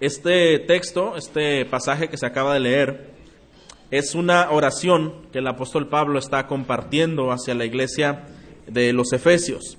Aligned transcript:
Este 0.00 0.60
texto, 0.60 1.16
este 1.16 1.64
pasaje 1.64 2.08
que 2.08 2.16
se 2.16 2.24
acaba 2.24 2.54
de 2.54 2.60
leer, 2.60 3.10
es 3.90 4.14
una 4.14 4.48
oración 4.52 5.12
que 5.32 5.40
el 5.40 5.48
apóstol 5.48 5.88
Pablo 5.88 6.20
está 6.20 6.46
compartiendo 6.46 7.32
hacia 7.32 7.56
la 7.56 7.64
iglesia 7.64 8.26
de 8.68 8.92
los 8.92 9.12
Efesios. 9.12 9.76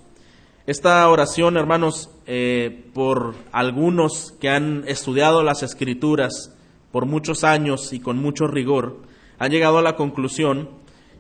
Esta 0.68 1.08
oración, 1.08 1.56
hermanos, 1.56 2.10
eh, 2.28 2.84
por 2.94 3.34
algunos 3.54 4.34
que 4.42 4.50
han 4.50 4.84
estudiado 4.88 5.42
las 5.42 5.64
escrituras 5.64 6.54
por 6.92 7.06
muchos 7.06 7.46
años 7.46 7.94
y 7.94 8.02
con 8.02 8.18
mucho 8.18 8.46
rigor, 8.46 8.98
han 9.38 9.52
llegado 9.52 9.78
a 9.78 9.84
la 9.84 9.96
conclusión 9.96 10.70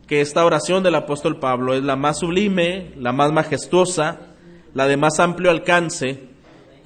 que 0.07 0.19
esta 0.19 0.43
oración 0.43 0.83
del 0.83 0.95
apóstol 0.95 1.39
Pablo 1.39 1.73
es 1.73 1.83
la 1.83 1.95
más 1.95 2.19
sublime, 2.19 2.91
la 2.97 3.13
más 3.13 3.31
majestuosa, 3.31 4.33
la 4.73 4.87
de 4.87 4.97
más 4.97 5.21
amplio 5.21 5.51
alcance 5.51 6.28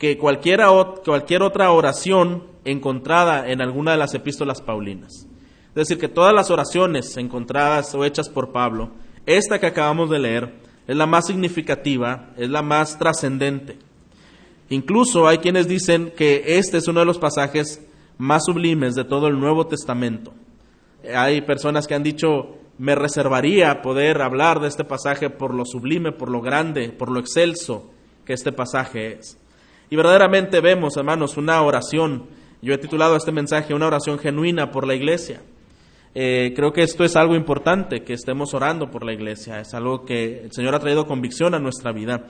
que 0.04 0.18
cualquiera, 0.18 0.68
cualquier 1.06 1.44
otra 1.44 1.72
oración 1.72 2.44
encontrada 2.66 3.50
en 3.50 3.62
alguna 3.62 3.94
de 3.94 3.98
las 3.98 4.14
epístolas 4.14 4.62
paulinas. 4.62 5.30
Es 5.70 5.76
decir, 5.76 5.98
que 5.98 6.10
todas 6.10 6.34
las 6.34 6.52
oraciones 6.52 7.16
encontradas 7.16 7.96
o 7.96 8.04
hechas 8.04 8.28
por 8.28 8.52
Pablo, 8.52 8.90
esta 9.26 9.60
que 9.60 9.68
acabamos 9.68 10.10
de 10.10 10.20
leer, 10.20 10.56
es 10.90 10.98
la 10.98 11.06
más 11.06 11.28
significativa, 11.28 12.34
es 12.36 12.50
la 12.50 12.62
más 12.62 13.00
trascendente. 13.00 13.78
Incluso 14.68 15.26
hay 15.26 15.38
quienes 15.38 15.70
dicen 15.70 16.12
que 16.18 16.58
este 16.58 16.80
es 16.80 16.90
uno 16.90 17.00
de 17.00 17.06
los 17.06 17.18
pasajes 17.18 17.82
más 18.18 18.44
sublimes 18.44 18.96
de 18.96 19.06
todo 19.06 19.28
el 19.28 19.40
Nuevo 19.40 19.68
Testamento. 19.68 20.34
Hay 21.16 21.44
personas 21.44 21.88
que 21.88 21.96
han 21.96 22.04
dicho, 22.04 22.58
me 22.78 22.96
reservaría 22.96 23.82
poder 23.82 24.22
hablar 24.22 24.60
de 24.60 24.68
este 24.68 24.84
pasaje 24.84 25.30
por 25.30 25.54
lo 25.54 25.64
sublime, 25.64 26.12
por 26.12 26.30
lo 26.30 26.42
grande, 26.42 26.90
por 26.90 27.10
lo 27.10 27.22
excelso 27.22 27.90
que 28.26 28.34
este 28.34 28.52
pasaje 28.52 29.14
es. 29.14 29.38
Y 29.90 29.96
verdaderamente 29.96 30.62
vemos, 30.62 30.98
hermanos, 30.98 31.38
una 31.38 31.62
oración. 31.62 32.28
Yo 32.62 32.74
he 32.74 32.78
titulado 32.78 33.16
este 33.16 33.32
mensaje 33.32 33.74
una 33.74 33.88
oración 33.88 34.18
genuina 34.18 34.72
por 34.72 34.88
la 34.88 34.96
iglesia. 34.96 35.42
Eh, 36.16 36.54
creo 36.56 36.72
que 36.72 36.84
esto 36.84 37.04
es 37.04 37.16
algo 37.16 37.36
importante, 37.36 38.04
que 38.04 38.14
estemos 38.14 38.54
orando 38.54 38.90
por 38.90 39.06
la 39.06 39.14
iglesia. 39.14 39.60
Es 39.60 39.74
algo 39.74 40.06
que 40.06 40.42
el 40.44 40.52
Señor 40.52 40.76
ha 40.76 40.80
traído 40.80 41.06
convicción 41.06 41.54
a 41.56 41.60
nuestra 41.60 41.92
vida. 41.92 42.28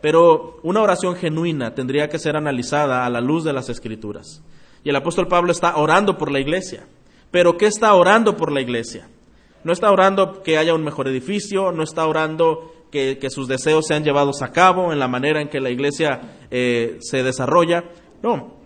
Pero 0.00 0.58
una 0.62 0.82
oración 0.82 1.16
genuina 1.16 1.74
tendría 1.74 2.08
que 2.08 2.18
ser 2.18 2.36
analizada 2.36 3.04
a 3.04 3.10
la 3.10 3.20
luz 3.20 3.44
de 3.44 3.52
las 3.52 3.68
Escrituras. 3.68 4.42
Y 4.84 4.90
el 4.90 4.96
apóstol 4.96 5.28
Pablo 5.28 5.52
está 5.52 5.76
orando 5.76 6.16
por 6.16 6.30
la 6.30 6.40
iglesia. 6.40 6.86
Pero 7.30 7.56
¿qué 7.56 7.66
está 7.66 7.92
orando 7.94 8.36
por 8.36 8.52
la 8.52 8.60
iglesia? 8.60 9.08
No 9.64 9.72
está 9.72 9.90
orando 9.90 10.42
que 10.42 10.58
haya 10.58 10.74
un 10.74 10.84
mejor 10.84 11.08
edificio, 11.08 11.72
no 11.72 11.82
está 11.82 12.06
orando 12.06 12.72
que, 12.90 13.18
sus 13.30 13.48
deseos 13.48 13.86
sean 13.86 14.04
llevados 14.04 14.42
a 14.42 14.52
cabo 14.52 14.92
en 14.92 14.98
la 14.98 15.08
manera 15.08 15.40
en 15.40 15.48
que 15.48 15.60
la 15.60 15.70
iglesia 15.70 16.20
eh, 16.50 16.98
se 17.00 17.22
desarrolla. 17.22 17.84
No, 18.22 18.56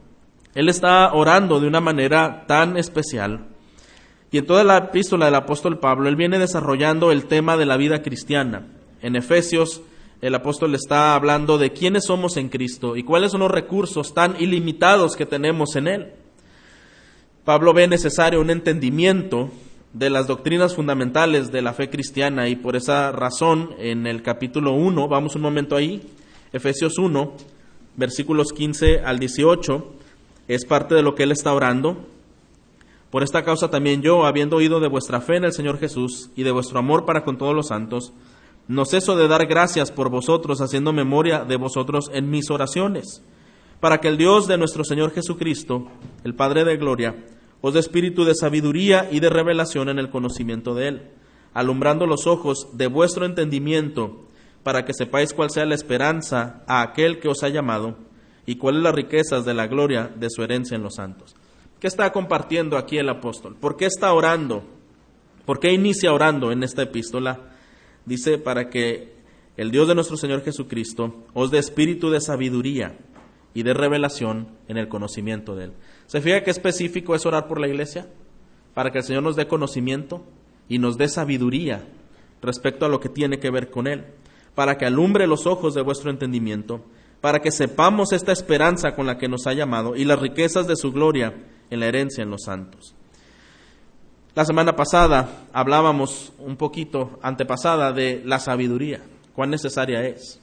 él 0.54 0.68
está 0.68 1.12
orando 1.12 1.60
de 1.60 1.66
una 1.66 1.80
manera 1.80 2.44
tan 2.46 2.77
especial. 2.77 3.46
Y 4.32 4.38
en 4.38 4.46
toda 4.46 4.64
la 4.64 4.78
epístola 4.78 5.27
del 5.27 5.34
apóstol 5.34 5.78
Pablo, 5.78 6.08
él 6.08 6.16
viene 6.16 6.38
desarrollando 6.38 7.10
el 7.10 7.27
tema 7.27 7.56
de 7.56 7.66
la 7.66 7.77
vida 7.77 8.02
cristiana. 8.02 8.66
En 9.02 9.16
Efesios, 9.16 9.82
el 10.20 10.34
apóstol 10.34 10.74
está 10.74 11.14
hablando 11.14 11.58
de 11.58 11.72
quiénes 11.72 12.05
somos 12.05 12.36
en 12.36 12.48
Cristo 12.48 12.96
y 12.96 13.02
cuáles 13.02 13.32
son 13.32 13.40
los 13.40 13.50
recursos 13.50 14.14
tan 14.14 14.40
ilimitados 14.40 15.16
que 15.16 15.27
tenemos 15.27 15.74
en 15.77 15.88
Él. 15.88 16.12
Pablo 17.44 17.72
ve 17.72 17.88
necesario 17.88 18.40
un 18.40 18.50
entendimiento 18.50 19.50
de 19.92 20.08
las 20.08 20.27
doctrinas 20.27 20.77
fundamentales 20.77 21.50
de 21.50 21.62
la 21.62 21.72
fe 21.72 21.91
cristiana 21.91 22.48
y 22.48 22.56
por 22.56 22.77
esa 22.77 23.10
razón 23.10 23.70
en 23.78 24.06
el 24.06 24.22
capítulo 24.22 24.72
1, 24.72 25.08
vamos 25.08 25.34
un 25.34 25.42
momento 25.42 25.74
ahí, 25.74 26.02
Efesios 26.52 26.96
1, 26.98 27.33
versículos 27.96 28.52
15 28.52 29.00
al 29.00 29.18
18, 29.18 29.92
es 30.46 30.64
parte 30.64 30.94
de 30.94 31.02
lo 31.02 31.14
que 31.14 31.24
él 31.24 31.33
está 31.33 31.52
orando. 31.52 32.06
Por 33.11 33.24
esta 33.24 33.42
causa 33.42 33.68
también 33.68 34.02
yo, 34.02 34.24
habiendo 34.24 34.56
oído 34.56 34.78
de 34.78 34.88
vuestra 34.88 35.20
fe 35.20 35.36
en 35.36 35.44
el 35.44 35.52
Señor 35.52 35.78
Jesús 35.78 36.30
y 36.36 36.44
de 36.44 36.52
vuestro 36.52 36.78
amor 36.78 37.05
para 37.05 37.24
con 37.24 37.38
todos 37.38 37.55
los 37.55 37.68
santos, 37.68 38.12
no 38.68 38.84
ceso 38.84 39.17
de 39.17 39.27
dar 39.27 39.46
gracias 39.46 39.90
por 39.90 40.11
vosotros, 40.11 40.61
haciendo 40.61 40.92
memoria 40.92 41.45
de 41.45 41.57
vosotros 41.57 42.08
en 42.14 42.30
mis 42.30 42.51
oraciones, 42.51 43.24
para 43.80 43.98
que 43.98 44.07
el 44.07 44.17
Dios 44.17 44.46
de 44.46 44.58
nuestro 44.58 44.84
Señor 44.84 45.11
Jesucristo, 45.11 45.89
el 46.22 46.36
Padre 46.36 46.64
de 46.64 46.77
Gloria, 46.77 47.17
os 47.60 47.74
de 47.74 47.80
espíritu 47.80 48.24
de 48.24 48.34
sabiduría 48.34 49.08
y 49.10 49.20
de 49.20 49.30
revelación 49.30 49.88
en 49.88 49.98
el 49.98 50.10
conocimiento 50.10 50.74
de 50.74 50.88
Él, 50.88 51.02
alumbrando 51.52 52.06
los 52.06 52.26
ojos 52.26 52.68
de 52.72 52.86
vuestro 52.86 53.26
entendimiento, 53.26 54.26
para 54.62 54.84
que 54.84 54.94
sepáis 54.94 55.32
cuál 55.32 55.50
sea 55.50 55.64
la 55.64 55.74
esperanza 55.74 56.62
a 56.66 56.82
aquel 56.82 57.18
que 57.18 57.28
os 57.28 57.42
ha 57.42 57.48
llamado 57.48 57.96
y 58.46 58.56
cuáles 58.56 58.82
las 58.82 58.94
riquezas 58.94 59.44
de 59.44 59.54
la 59.54 59.66
gloria 59.66 60.10
de 60.14 60.28
su 60.30 60.42
herencia 60.42 60.76
en 60.76 60.82
los 60.82 60.96
santos. 60.96 61.34
¿Qué 61.78 61.86
está 61.86 62.12
compartiendo 62.12 62.76
aquí 62.76 62.98
el 62.98 63.08
apóstol? 63.08 63.56
¿Por 63.56 63.77
qué 63.77 63.86
está 63.86 64.12
orando? 64.12 64.64
¿Por 65.46 65.60
qué 65.60 65.72
inicia 65.72 66.12
orando 66.12 66.52
en 66.52 66.62
esta 66.62 66.82
epístola? 66.82 67.40
Dice, 68.04 68.38
para 68.38 68.68
que 68.68 69.14
el 69.56 69.70
Dios 69.70 69.88
de 69.88 69.94
nuestro 69.94 70.16
Señor 70.16 70.42
Jesucristo 70.42 71.24
os 71.32 71.50
dé 71.50 71.58
espíritu 71.58 72.10
de 72.10 72.20
sabiduría 72.20 72.98
y 73.54 73.62
de 73.62 73.74
revelación 73.74 74.48
en 74.68 74.77
el 74.77 74.88
conocimiento 74.88 75.56
de 75.56 75.64
Él. 75.64 75.72
¿Se 76.10 76.20
fija 76.20 76.42
qué 76.42 76.50
específico 76.50 77.14
es 77.14 77.24
orar 77.24 77.46
por 77.46 77.60
la 77.60 77.68
iglesia? 77.68 78.08
Para 78.74 78.90
que 78.90 78.98
el 78.98 79.04
Señor 79.04 79.22
nos 79.22 79.36
dé 79.36 79.46
conocimiento 79.46 80.24
y 80.68 80.80
nos 80.80 80.98
dé 80.98 81.08
sabiduría 81.08 81.86
respecto 82.42 82.84
a 82.84 82.88
lo 82.88 82.98
que 82.98 83.08
tiene 83.08 83.38
que 83.38 83.48
ver 83.48 83.70
con 83.70 83.86
Él, 83.86 84.06
para 84.56 84.76
que 84.76 84.86
alumbre 84.86 85.28
los 85.28 85.46
ojos 85.46 85.72
de 85.72 85.82
vuestro 85.82 86.10
entendimiento, 86.10 86.84
para 87.20 87.38
que 87.38 87.52
sepamos 87.52 88.12
esta 88.12 88.32
esperanza 88.32 88.96
con 88.96 89.06
la 89.06 89.18
que 89.18 89.28
nos 89.28 89.46
ha 89.46 89.52
llamado 89.52 89.94
y 89.94 90.04
las 90.04 90.18
riquezas 90.18 90.66
de 90.66 90.74
su 90.74 90.90
gloria 90.90 91.32
en 91.70 91.78
la 91.78 91.86
herencia 91.86 92.24
en 92.24 92.30
los 92.30 92.42
santos. 92.42 92.96
La 94.34 94.44
semana 94.44 94.74
pasada 94.74 95.46
hablábamos 95.52 96.32
un 96.40 96.56
poquito, 96.56 97.20
antepasada, 97.22 97.92
de 97.92 98.20
la 98.24 98.40
sabiduría, 98.40 99.00
cuán 99.32 99.50
necesaria 99.50 100.04
es, 100.04 100.40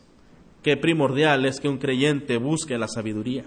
qué 0.64 0.78
primordial 0.78 1.46
es 1.46 1.60
que 1.60 1.68
un 1.68 1.78
creyente 1.78 2.38
busque 2.38 2.78
la 2.78 2.88
sabiduría. 2.88 3.44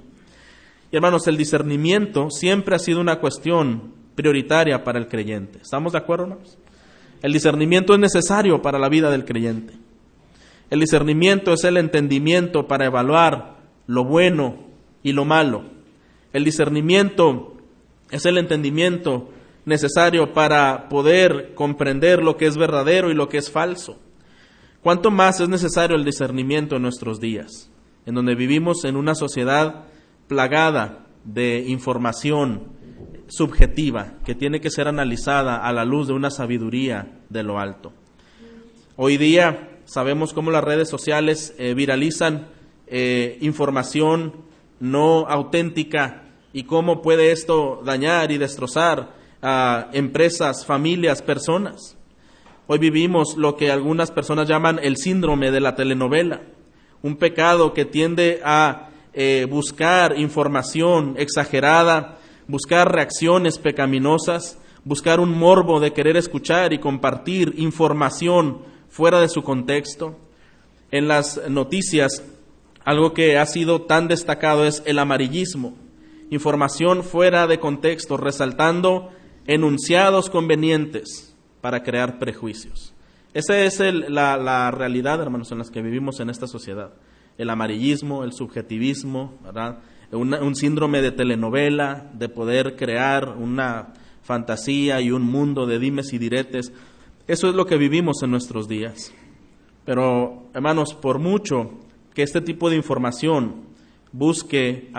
Y 0.92 0.96
hermanos, 0.96 1.26
el 1.28 1.36
discernimiento 1.36 2.30
siempre 2.30 2.74
ha 2.74 2.78
sido 2.78 3.00
una 3.00 3.20
cuestión 3.20 3.94
prioritaria 4.14 4.82
para 4.82 4.98
el 4.98 5.08
creyente. 5.08 5.60
¿Estamos 5.62 5.92
de 5.92 5.98
acuerdo, 5.98 6.24
hermanos? 6.24 6.58
El 7.22 7.32
discernimiento 7.32 7.94
es 7.94 8.00
necesario 8.00 8.62
para 8.62 8.78
la 8.78 8.88
vida 8.88 9.10
del 9.10 9.24
creyente. 9.24 9.74
El 10.70 10.80
discernimiento 10.80 11.52
es 11.52 11.64
el 11.64 11.76
entendimiento 11.76 12.66
para 12.66 12.86
evaluar 12.86 13.58
lo 13.86 14.04
bueno 14.04 14.56
y 15.02 15.12
lo 15.12 15.24
malo. 15.24 15.64
El 16.32 16.44
discernimiento 16.44 17.54
es 18.10 18.24
el 18.26 18.38
entendimiento 18.38 19.30
necesario 19.64 20.32
para 20.32 20.88
poder 20.88 21.54
comprender 21.54 22.22
lo 22.22 22.36
que 22.36 22.46
es 22.46 22.56
verdadero 22.56 23.10
y 23.10 23.14
lo 23.14 23.28
que 23.28 23.38
es 23.38 23.50
falso. 23.50 23.98
¿Cuánto 24.82 25.10
más 25.10 25.40
es 25.40 25.48
necesario 25.48 25.96
el 25.96 26.04
discernimiento 26.04 26.76
en 26.76 26.82
nuestros 26.82 27.20
días, 27.20 27.70
en 28.06 28.14
donde 28.14 28.34
vivimos 28.34 28.84
en 28.84 28.96
una 28.96 29.14
sociedad 29.14 29.84
plagada 30.30 31.06
de 31.24 31.64
información 31.66 32.68
subjetiva 33.26 34.12
que 34.24 34.36
tiene 34.36 34.60
que 34.60 34.70
ser 34.70 34.86
analizada 34.86 35.56
a 35.56 35.72
la 35.72 35.84
luz 35.84 36.06
de 36.06 36.12
una 36.12 36.30
sabiduría 36.30 37.18
de 37.28 37.42
lo 37.42 37.58
alto. 37.58 37.92
Hoy 38.94 39.16
día 39.16 39.80
sabemos 39.86 40.32
cómo 40.32 40.52
las 40.52 40.62
redes 40.62 40.88
sociales 40.88 41.52
eh, 41.58 41.74
viralizan 41.74 42.46
eh, 42.86 43.38
información 43.40 44.34
no 44.78 45.26
auténtica 45.26 46.22
y 46.52 46.62
cómo 46.62 47.02
puede 47.02 47.32
esto 47.32 47.82
dañar 47.84 48.30
y 48.30 48.38
destrozar 48.38 49.12
a 49.42 49.88
empresas, 49.92 50.64
familias, 50.64 51.22
personas. 51.22 51.98
Hoy 52.68 52.78
vivimos 52.78 53.36
lo 53.36 53.56
que 53.56 53.72
algunas 53.72 54.12
personas 54.12 54.48
llaman 54.48 54.78
el 54.80 54.96
síndrome 54.96 55.50
de 55.50 55.58
la 55.58 55.74
telenovela, 55.74 56.42
un 57.02 57.16
pecado 57.16 57.74
que 57.74 57.84
tiende 57.84 58.40
a 58.44 58.89
eh, 59.12 59.46
buscar 59.50 60.16
información 60.18 61.14
exagerada, 61.18 62.18
buscar 62.46 62.92
reacciones 62.92 63.58
pecaminosas, 63.58 64.58
buscar 64.84 65.18
un 65.18 65.36
morbo 65.36 65.80
de 65.80 65.92
querer 65.92 66.16
escuchar 66.16 66.72
y 66.72 66.78
compartir 66.78 67.54
información 67.56 68.62
fuera 68.88 69.20
de 69.20 69.28
su 69.28 69.42
contexto. 69.42 70.16
En 70.92 71.08
las 71.08 71.40
noticias, 71.48 72.24
algo 72.84 73.12
que 73.12 73.38
ha 73.38 73.46
sido 73.46 73.82
tan 73.82 74.08
destacado 74.08 74.64
es 74.64 74.82
el 74.86 74.98
amarillismo, 74.98 75.76
información 76.30 77.02
fuera 77.02 77.46
de 77.46 77.58
contexto, 77.58 78.16
resaltando 78.16 79.10
enunciados 79.46 80.30
convenientes 80.30 81.36
para 81.60 81.82
crear 81.82 82.18
prejuicios. 82.18 82.94
Esa 83.34 83.58
es 83.60 83.80
la, 83.80 84.36
la 84.36 84.70
realidad, 84.70 85.20
hermanos, 85.20 85.50
en 85.52 85.58
las 85.58 85.70
que 85.70 85.82
vivimos 85.82 86.20
en 86.20 86.30
esta 86.30 86.46
sociedad 86.46 86.92
el 87.40 87.48
amarillismo, 87.48 88.22
el 88.22 88.32
subjetivismo, 88.32 89.38
un 90.12 90.54
síndrome 90.54 91.00
de 91.00 91.10
telenovela, 91.10 92.10
de 92.12 92.28
poder 92.28 92.76
crear 92.76 93.34
una 93.38 93.94
fantasía 94.22 95.00
y 95.00 95.10
un 95.10 95.22
mundo 95.22 95.64
de 95.64 95.78
dimes 95.78 96.12
y 96.12 96.18
diretes. 96.18 96.70
Eso 97.26 97.48
es 97.48 97.54
lo 97.54 97.64
que 97.64 97.78
vivimos 97.78 98.22
en 98.22 98.30
nuestros 98.30 98.68
días. 98.68 99.14
Pero, 99.86 100.50
hermanos, 100.52 100.92
por 100.92 101.18
mucho 101.18 101.78
que 102.12 102.22
este 102.22 102.42
tipo 102.42 102.68
de 102.68 102.76
información 102.76 103.70
busque 104.12 104.90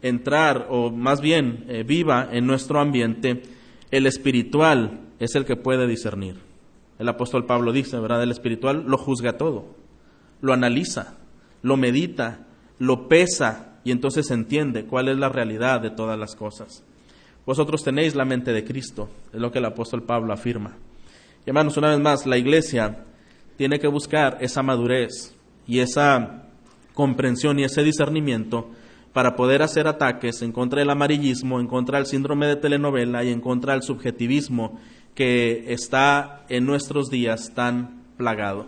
entrar, 0.00 0.68
o 0.70 0.90
más 0.90 1.20
bien 1.20 1.66
eh, 1.68 1.82
viva 1.82 2.30
en 2.32 2.46
nuestro 2.46 2.80
ambiente, 2.80 3.42
el 3.90 4.06
espiritual 4.06 5.00
es 5.18 5.34
el 5.34 5.44
que 5.44 5.56
puede 5.56 5.86
discernir. 5.86 6.36
El 6.98 7.10
apóstol 7.10 7.44
Pablo 7.44 7.72
dice, 7.72 7.98
¿verdad? 7.98 8.22
El 8.22 8.30
espiritual 8.30 8.84
lo 8.86 8.96
juzga 8.96 9.36
todo, 9.36 9.76
lo 10.40 10.54
analiza, 10.54 11.18
lo 11.62 11.76
medita, 11.76 12.46
lo 12.78 13.08
pesa 13.08 13.78
y 13.84 13.90
entonces 13.90 14.30
entiende 14.30 14.84
cuál 14.84 15.08
es 15.08 15.18
la 15.18 15.28
realidad 15.28 15.80
de 15.80 15.90
todas 15.90 16.18
las 16.18 16.34
cosas. 16.34 16.84
Vosotros 17.46 17.82
tenéis 17.82 18.14
la 18.14 18.24
mente 18.24 18.52
de 18.52 18.64
Cristo, 18.64 19.08
es 19.32 19.40
lo 19.40 19.50
que 19.50 19.58
el 19.58 19.64
apóstol 19.64 20.02
Pablo 20.02 20.32
afirma. 20.32 20.76
Y 21.46 21.50
hermanos, 21.50 21.76
una 21.76 21.90
vez 21.90 22.00
más, 22.00 22.26
la 22.26 22.36
iglesia 22.36 23.04
tiene 23.56 23.78
que 23.78 23.88
buscar 23.88 24.38
esa 24.40 24.62
madurez 24.62 25.34
y 25.66 25.80
esa 25.80 26.44
comprensión 26.92 27.58
y 27.58 27.64
ese 27.64 27.82
discernimiento 27.82 28.70
para 29.12 29.34
poder 29.34 29.62
hacer 29.62 29.86
ataques 29.86 30.42
en 30.42 30.52
contra 30.52 30.80
del 30.80 30.90
amarillismo, 30.90 31.58
en 31.58 31.66
contra 31.66 31.98
del 31.98 32.06
síndrome 32.06 32.46
de 32.46 32.56
telenovela 32.56 33.24
y 33.24 33.30
en 33.30 33.40
contra 33.40 33.72
del 33.72 33.82
subjetivismo 33.82 34.78
que 35.14 35.72
está 35.72 36.44
en 36.48 36.66
nuestros 36.66 37.08
días 37.08 37.52
tan 37.54 38.04
plagado. 38.16 38.66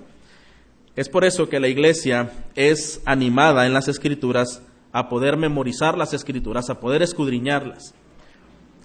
Es 1.01 1.09
por 1.09 1.25
eso 1.25 1.49
que 1.49 1.61
la 1.61 1.69
iglesia 1.69 2.31
es 2.55 3.01
animada 3.07 3.65
en 3.65 3.73
las 3.73 3.89
escrituras 3.89 4.63
a 4.93 5.09
poder 5.09 5.39
memorizar 5.39 5.97
las 5.97 6.13
escrituras, 6.13 6.69
a 6.69 6.79
poder 6.79 7.01
escudriñarlas. 7.01 7.95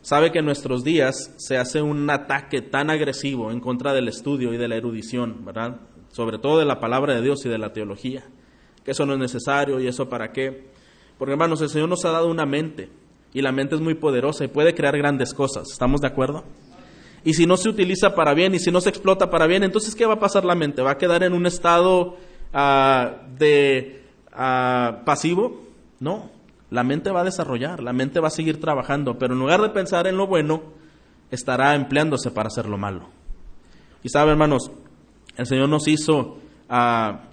Sabe 0.01 0.31
que 0.31 0.39
en 0.39 0.45
nuestros 0.45 0.85
días 0.85 1.33
se 1.35 1.57
hace 1.57 1.81
un 1.81 2.09
ataque 2.09 2.61
tan 2.61 2.89
agresivo 2.89 3.51
en 3.51 3.59
contra 3.59 3.93
del 3.93 4.07
estudio 4.07 4.53
y 4.53 4.57
de 4.57 4.69
la 4.69 4.77
erudición, 4.77 5.43
¿verdad? 5.43 5.81
Sobre 6.07 6.37
todo 6.37 6.57
de 6.57 6.63
la 6.63 6.79
palabra 6.79 7.15
de 7.15 7.21
Dios 7.21 7.45
y 7.45 7.49
de 7.49 7.57
la 7.57 7.73
teología. 7.73 8.23
Que 8.85 8.91
eso 8.91 9.05
no 9.05 9.11
es 9.11 9.19
necesario 9.19 9.81
y 9.81 9.87
eso 9.87 10.07
para 10.07 10.31
qué. 10.31 10.69
Porque 11.17 11.33
hermanos, 11.33 11.61
el 11.63 11.69
Señor 11.69 11.89
nos 11.89 12.05
ha 12.05 12.11
dado 12.11 12.29
una 12.29 12.45
mente 12.45 12.91
y 13.33 13.41
la 13.41 13.51
mente 13.51 13.75
es 13.75 13.81
muy 13.81 13.95
poderosa 13.95 14.45
y 14.45 14.47
puede 14.47 14.73
crear 14.73 14.97
grandes 14.97 15.33
cosas. 15.33 15.69
¿Estamos 15.69 15.99
de 15.99 16.07
acuerdo? 16.07 16.45
Y 17.25 17.33
si 17.33 17.45
no 17.45 17.57
se 17.57 17.67
utiliza 17.67 18.13
para 18.13 18.33
bien 18.33 18.53
y 18.55 18.59
si 18.59 18.71
no 18.71 18.79
se 18.79 18.89
explota 18.89 19.29
para 19.29 19.47
bien, 19.47 19.63
entonces 19.63 19.95
¿qué 19.95 20.05
va 20.05 20.13
a 20.13 20.19
pasar 20.19 20.45
la 20.45 20.55
mente? 20.55 20.81
¿Va 20.83 20.91
a 20.91 20.97
quedar 20.97 21.23
en 21.23 21.33
un 21.33 21.47
estado 21.47 22.15
ah, 22.53 23.23
de 23.37 24.03
ah, 24.31 25.01
pasivo? 25.03 25.63
No, 25.99 26.29
la 26.69 26.83
mente 26.83 27.09
va 27.09 27.21
a 27.21 27.23
desarrollar, 27.23 27.81
la 27.81 27.93
mente 27.93 28.19
va 28.19 28.27
a 28.27 28.31
seguir 28.31 28.61
trabajando, 28.61 29.17
pero 29.17 29.33
en 29.33 29.39
lugar 29.39 29.59
de 29.61 29.69
pensar 29.69 30.05
en 30.05 30.17
lo 30.17 30.27
bueno, 30.27 30.61
estará 31.31 31.73
empleándose 31.73 32.29
para 32.29 32.47
hacer 32.47 32.67
lo 32.67 32.77
malo. 32.77 33.09
Y 34.03 34.09
sabe, 34.09 34.31
hermanos, 34.31 34.71
el 35.35 35.47
Señor 35.47 35.67
nos 35.67 35.87
hizo 35.87 36.37
ah, 36.69 37.23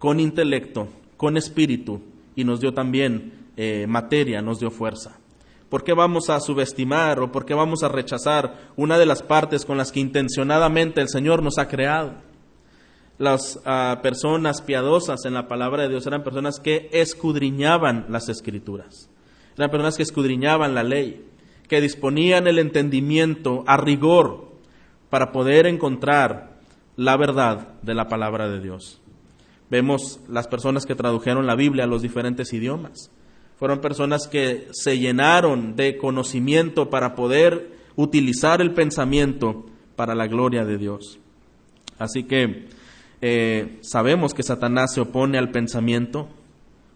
con 0.00 0.18
intelecto, 0.18 0.88
con 1.16 1.36
espíritu, 1.36 2.02
y 2.34 2.44
nos 2.44 2.60
dio 2.60 2.74
también 2.74 3.32
eh, 3.56 3.86
materia, 3.86 4.42
nos 4.42 4.58
dio 4.58 4.70
fuerza. 4.70 5.18
¿Por 5.68 5.82
qué 5.82 5.94
vamos 5.94 6.30
a 6.30 6.38
subestimar 6.38 7.18
o 7.20 7.32
por 7.32 7.44
qué 7.44 7.54
vamos 7.54 7.82
a 7.82 7.88
rechazar 7.88 8.70
una 8.76 8.98
de 8.98 9.06
las 9.06 9.22
partes 9.22 9.64
con 9.64 9.76
las 9.76 9.90
que 9.90 10.00
intencionadamente 10.00 11.00
el 11.00 11.08
Señor 11.08 11.42
nos 11.42 11.58
ha 11.58 11.66
creado? 11.66 12.14
Las 13.18 13.60
ah, 13.64 13.98
personas 14.02 14.62
piadosas 14.62 15.24
en 15.24 15.34
la 15.34 15.48
palabra 15.48 15.82
de 15.82 15.88
Dios 15.88 16.06
eran 16.06 16.22
personas 16.22 16.60
que 16.60 16.88
escudriñaban 16.92 18.06
las 18.10 18.28
escrituras, 18.28 19.10
eran 19.56 19.70
personas 19.70 19.96
que 19.96 20.04
escudriñaban 20.04 20.74
la 20.74 20.84
ley, 20.84 21.26
que 21.68 21.80
disponían 21.80 22.46
el 22.46 22.58
entendimiento 22.58 23.64
a 23.66 23.76
rigor 23.76 24.52
para 25.10 25.32
poder 25.32 25.66
encontrar 25.66 26.60
la 26.94 27.16
verdad 27.16 27.68
de 27.82 27.94
la 27.94 28.06
palabra 28.06 28.48
de 28.48 28.60
Dios. 28.60 29.00
Vemos 29.68 30.20
las 30.28 30.46
personas 30.46 30.86
que 30.86 30.94
tradujeron 30.94 31.46
la 31.46 31.56
Biblia 31.56 31.84
a 31.84 31.88
los 31.88 32.02
diferentes 32.02 32.52
idiomas 32.52 33.10
fueron 33.58 33.80
personas 33.80 34.28
que 34.28 34.68
se 34.72 34.98
llenaron 34.98 35.76
de 35.76 35.96
conocimiento 35.96 36.90
para 36.90 37.14
poder 37.14 37.70
utilizar 37.96 38.60
el 38.60 38.72
pensamiento 38.72 39.64
para 39.96 40.14
la 40.14 40.26
gloria 40.26 40.64
de 40.64 40.76
Dios. 40.76 41.18
Así 41.98 42.24
que 42.24 42.68
eh, 43.22 43.78
sabemos 43.80 44.34
que 44.34 44.42
Satanás 44.42 44.92
se 44.94 45.00
opone 45.00 45.38
al 45.38 45.50
pensamiento, 45.50 46.28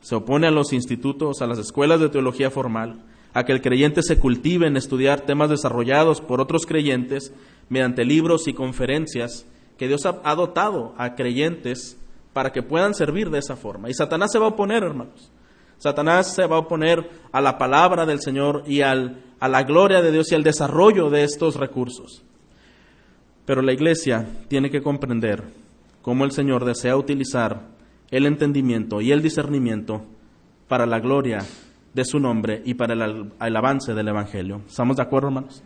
se 0.03 0.15
opone 0.15 0.47
a 0.47 0.51
los 0.51 0.73
institutos, 0.73 1.41
a 1.41 1.47
las 1.47 1.59
escuelas 1.59 2.01
de 2.01 2.11
teología 2.11 2.51
formal, 2.51 3.03
a 3.33 3.45
que 3.45 3.53
el 3.53 3.63
creyente 3.63 4.03
se 4.03 4.19
cultive 4.19 4.67
en 4.67 4.77
estudiar 4.77 5.23
temas 5.23 5.49
desarrollados 5.49 6.21
por 6.21 6.41
otros 6.41 6.67
creyentes 6.67 7.33
mediante 7.69 8.05
libros 8.05 8.49
y 8.49 8.53
conferencias 8.53 9.47
que 9.79 9.89
Dios 9.89 10.05
ha 10.05 10.35
dotado 10.35 10.95
a 10.99 11.15
creyentes 11.15 11.97
para 12.35 12.53
que 12.53 12.63
puedan 12.63 12.95
servir 12.95 13.31
de 13.31 13.39
esa 13.39 13.57
forma. 13.57 13.89
Y 13.89 13.95
Satanás 13.95 14.31
se 14.33 14.39
va 14.39 14.47
a 14.47 14.51
oponer, 14.51 14.83
hermanos. 14.83 15.31
Satanás 15.81 16.35
se 16.35 16.47
va 16.47 16.57
a 16.57 16.61
oponer 16.61 17.09
a 17.33 17.41
la 17.41 17.57
palabra 17.57 18.05
del 18.05 18.21
Señor 18.21 18.65
y 18.67 18.83
al, 18.83 19.25
a 19.41 19.49
la 19.49 19.63
gloria 19.63 20.03
de 20.03 20.13
Dios 20.13 20.31
y 20.31 20.35
al 20.35 20.43
desarrollo 20.43 21.09
de 21.09 21.25
estos 21.25 21.57
recursos. 21.57 22.23
Pero 23.47 23.63
la 23.63 23.73
iglesia 23.73 24.27
tiene 24.49 24.71
que 24.71 24.83
comprender 24.83 25.43
cómo 26.03 26.27
el 26.27 26.33
Señor 26.33 26.67
desea 26.67 26.99
utilizar 26.99 27.63
el 28.11 28.27
entendimiento 28.27 29.01
y 29.01 29.11
el 29.11 29.23
discernimiento 29.23 30.03
para 30.69 30.85
la 30.85 31.01
gloria 31.01 31.39
de 31.95 32.05
su 32.05 32.21
nombre 32.21 32.61
y 32.67 32.75
para 32.75 32.93
el, 32.93 33.33
el 33.41 33.57
avance 33.57 33.95
del 33.95 34.09
Evangelio. 34.09 34.61
¿Estamos 34.69 34.99
de 34.99 35.03
acuerdo, 35.03 35.29
hermanos? 35.29 35.63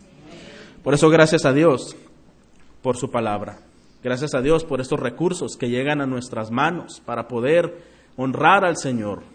Por 0.84 0.94
eso, 0.94 1.10
gracias 1.10 1.44
a 1.44 1.52
Dios 1.52 1.96
por 2.82 2.96
su 2.96 3.10
palabra. 3.10 3.58
Gracias 4.00 4.32
a 4.36 4.42
Dios 4.42 4.64
por 4.64 4.80
estos 4.80 5.00
recursos 5.00 5.56
que 5.56 5.70
llegan 5.70 6.00
a 6.00 6.06
nuestras 6.06 6.52
manos 6.52 7.02
para 7.04 7.26
poder 7.26 7.82
honrar 8.16 8.64
al 8.64 8.76
Señor 8.76 9.33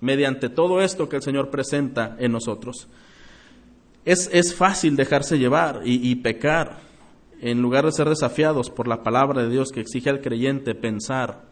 mediante 0.00 0.48
todo 0.48 0.80
esto 0.80 1.08
que 1.08 1.16
el 1.16 1.22
Señor 1.22 1.50
presenta 1.50 2.16
en 2.18 2.32
nosotros. 2.32 2.88
Es, 4.04 4.30
es 4.32 4.54
fácil 4.54 4.96
dejarse 4.96 5.38
llevar 5.38 5.82
y, 5.84 6.14
pecar 6.16 6.78
en 7.40 7.60
lugar 7.60 7.84
de 7.84 7.92
ser 7.92 8.08
desafiados 8.08 8.70
por 8.70 8.88
la 8.88 9.02
palabra 9.02 9.42
de 9.42 9.50
Dios 9.50 9.70
que 9.72 9.80
exige 9.80 10.10
al 10.10 10.20
creyente 10.20 10.74
pensar 10.74 11.44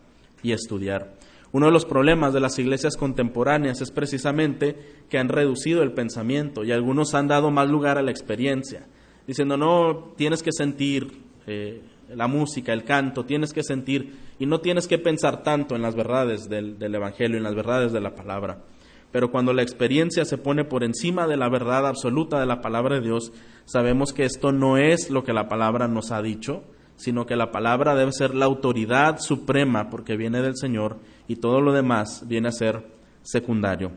y 0.43 0.53
estudiar. 0.53 1.19
Uno 1.51 1.67
de 1.67 1.73
los 1.73 1.87
problemas 1.87 2.35
de 2.35 2.41
las 2.41 2.59
iglesias 2.59 2.97
contemporáneas 2.97 3.81
es 3.81 3.91
precisamente 3.91 4.77
que 5.09 5.19
han 5.19 5.29
reducido 5.29 5.83
el 5.83 5.93
pensamiento 5.93 6.65
y 6.65 6.73
algunos 6.73 7.15
han 7.15 7.29
dado 7.29 7.51
más 7.51 7.69
lugar 7.69 7.97
a 7.97 8.03
la 8.03 8.11
experiencia, 8.11 8.87
diciendo, 9.27 9.57
no, 9.57 10.13
tienes 10.17 10.43
que 10.43 10.53
sentir, 10.53 11.23
eh, 11.47 11.83
la 12.15 12.29
música, 12.29 12.73
el 12.73 12.85
canto, 12.85 13.25
tienes 13.25 13.53
que 13.53 13.63
sentir 13.63 14.17
y 14.39 14.47
no 14.47 14.61
tienes 14.61 14.87
que 14.87 14.99
pensar 14.99 15.43
tanto 15.43 15.77
en 15.77 15.83
las 15.83 15.95
verdades 15.95 16.49
del, 16.49 16.77
Evangelio, 16.81 17.37
en 17.37 17.45
las 17.45 17.55
verdades 17.55 17.93
de 17.93 18.01
la 18.01 18.15
palabra. 18.15 18.63
Pero 19.11 19.31
cuando 19.31 19.53
la 19.53 19.63
experiencia 19.63 20.25
se 20.25 20.39
pone 20.39 20.65
por 20.65 20.85
encima 20.85 21.27
de 21.27 21.37
la 21.37 21.49
verdad 21.49 21.87
absoluta 21.87 22.39
de 22.41 22.47
la 22.47 22.61
palabra 22.61 22.97
de 22.97 23.03
Dios, 23.03 23.33
sabemos 23.65 24.13
que 24.13 24.25
esto 24.25 24.53
no 24.53 24.77
es 24.77 25.11
lo 25.11 25.25
que 25.25 25.33
la 25.33 25.49
palabra 25.49 25.89
nos 25.89 26.11
ha 26.11 26.21
dicho, 26.21 26.63
sino 26.97 27.27
que 27.27 27.37
la 27.37 27.51
palabra 27.51 27.95
debe 27.95 28.13
ser 28.13 28.35
la 28.35 28.47
autoridad 28.47 29.19
suprema 29.21 29.89
porque 29.89 30.17
viene 30.17 30.43
del 30.43 30.57
Señor 30.57 30.99
y 31.27 31.37
todo 31.37 31.61
lo 31.61 31.73
demás 31.73 32.25
viene 32.27 32.49
a 32.49 32.53
ser 32.53 32.87
secundario. 33.23 33.93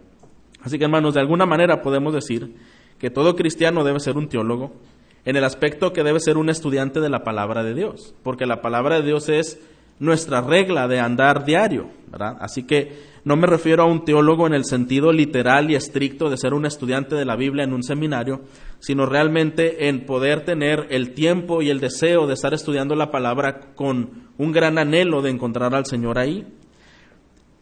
Así 0.61 0.77
que 0.77 0.85
hermanos, 0.85 1.15
de 1.15 1.21
alguna 1.21 1.45
manera 1.45 1.81
podemos 1.81 2.13
decir 2.13 2.55
que 2.99 3.09
todo 3.09 3.35
cristiano 3.35 3.83
debe 3.83 3.99
ser 3.99 4.15
un 4.15 4.29
teólogo, 4.29 4.73
en 5.25 5.35
el 5.35 5.43
aspecto 5.43 5.93
que 5.93 6.03
debe 6.03 6.19
ser 6.19 6.37
un 6.37 6.49
estudiante 6.49 6.99
de 6.99 7.09
la 7.09 7.23
palabra 7.23 7.63
de 7.63 7.73
Dios, 7.73 8.15
porque 8.23 8.45
la 8.45 8.61
palabra 8.61 8.97
de 8.97 9.07
Dios 9.07 9.29
es 9.29 9.59
nuestra 9.99 10.41
regla 10.41 10.87
de 10.87 10.99
andar 10.99 11.45
diario, 11.45 11.89
¿verdad? 12.07 12.37
Así 12.39 12.63
que 12.63 13.11
no 13.23 13.35
me 13.35 13.45
refiero 13.45 13.83
a 13.83 13.85
un 13.85 14.03
teólogo 14.03 14.47
en 14.47 14.55
el 14.55 14.65
sentido 14.65 15.13
literal 15.13 15.69
y 15.69 15.75
estricto 15.75 16.27
de 16.29 16.37
ser 16.37 16.55
un 16.55 16.65
estudiante 16.65 17.15
de 17.15 17.23
la 17.23 17.35
Biblia 17.35 17.63
en 17.63 17.73
un 17.73 17.83
seminario, 17.83 18.41
sino 18.79 19.05
realmente 19.05 19.89
en 19.89 20.07
poder 20.07 20.43
tener 20.43 20.87
el 20.89 21.13
tiempo 21.13 21.61
y 21.61 21.69
el 21.69 21.79
deseo 21.79 22.25
de 22.25 22.33
estar 22.33 22.51
estudiando 22.55 22.95
la 22.95 23.11
palabra 23.11 23.75
con 23.75 24.29
un 24.39 24.51
gran 24.51 24.79
anhelo 24.79 25.21
de 25.21 25.29
encontrar 25.29 25.75
al 25.75 25.85
Señor 25.85 26.17
ahí. 26.17 26.47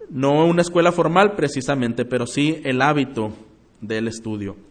No 0.09 0.45
una 0.45 0.61
escuela 0.61 0.93
formal 0.93 1.33
precisamente, 1.35 2.05
pero 2.05 2.25
sí 2.25 2.61
el 2.63 2.81
hábito 2.81 3.33
del 3.81 4.07
estudio. 4.07 4.68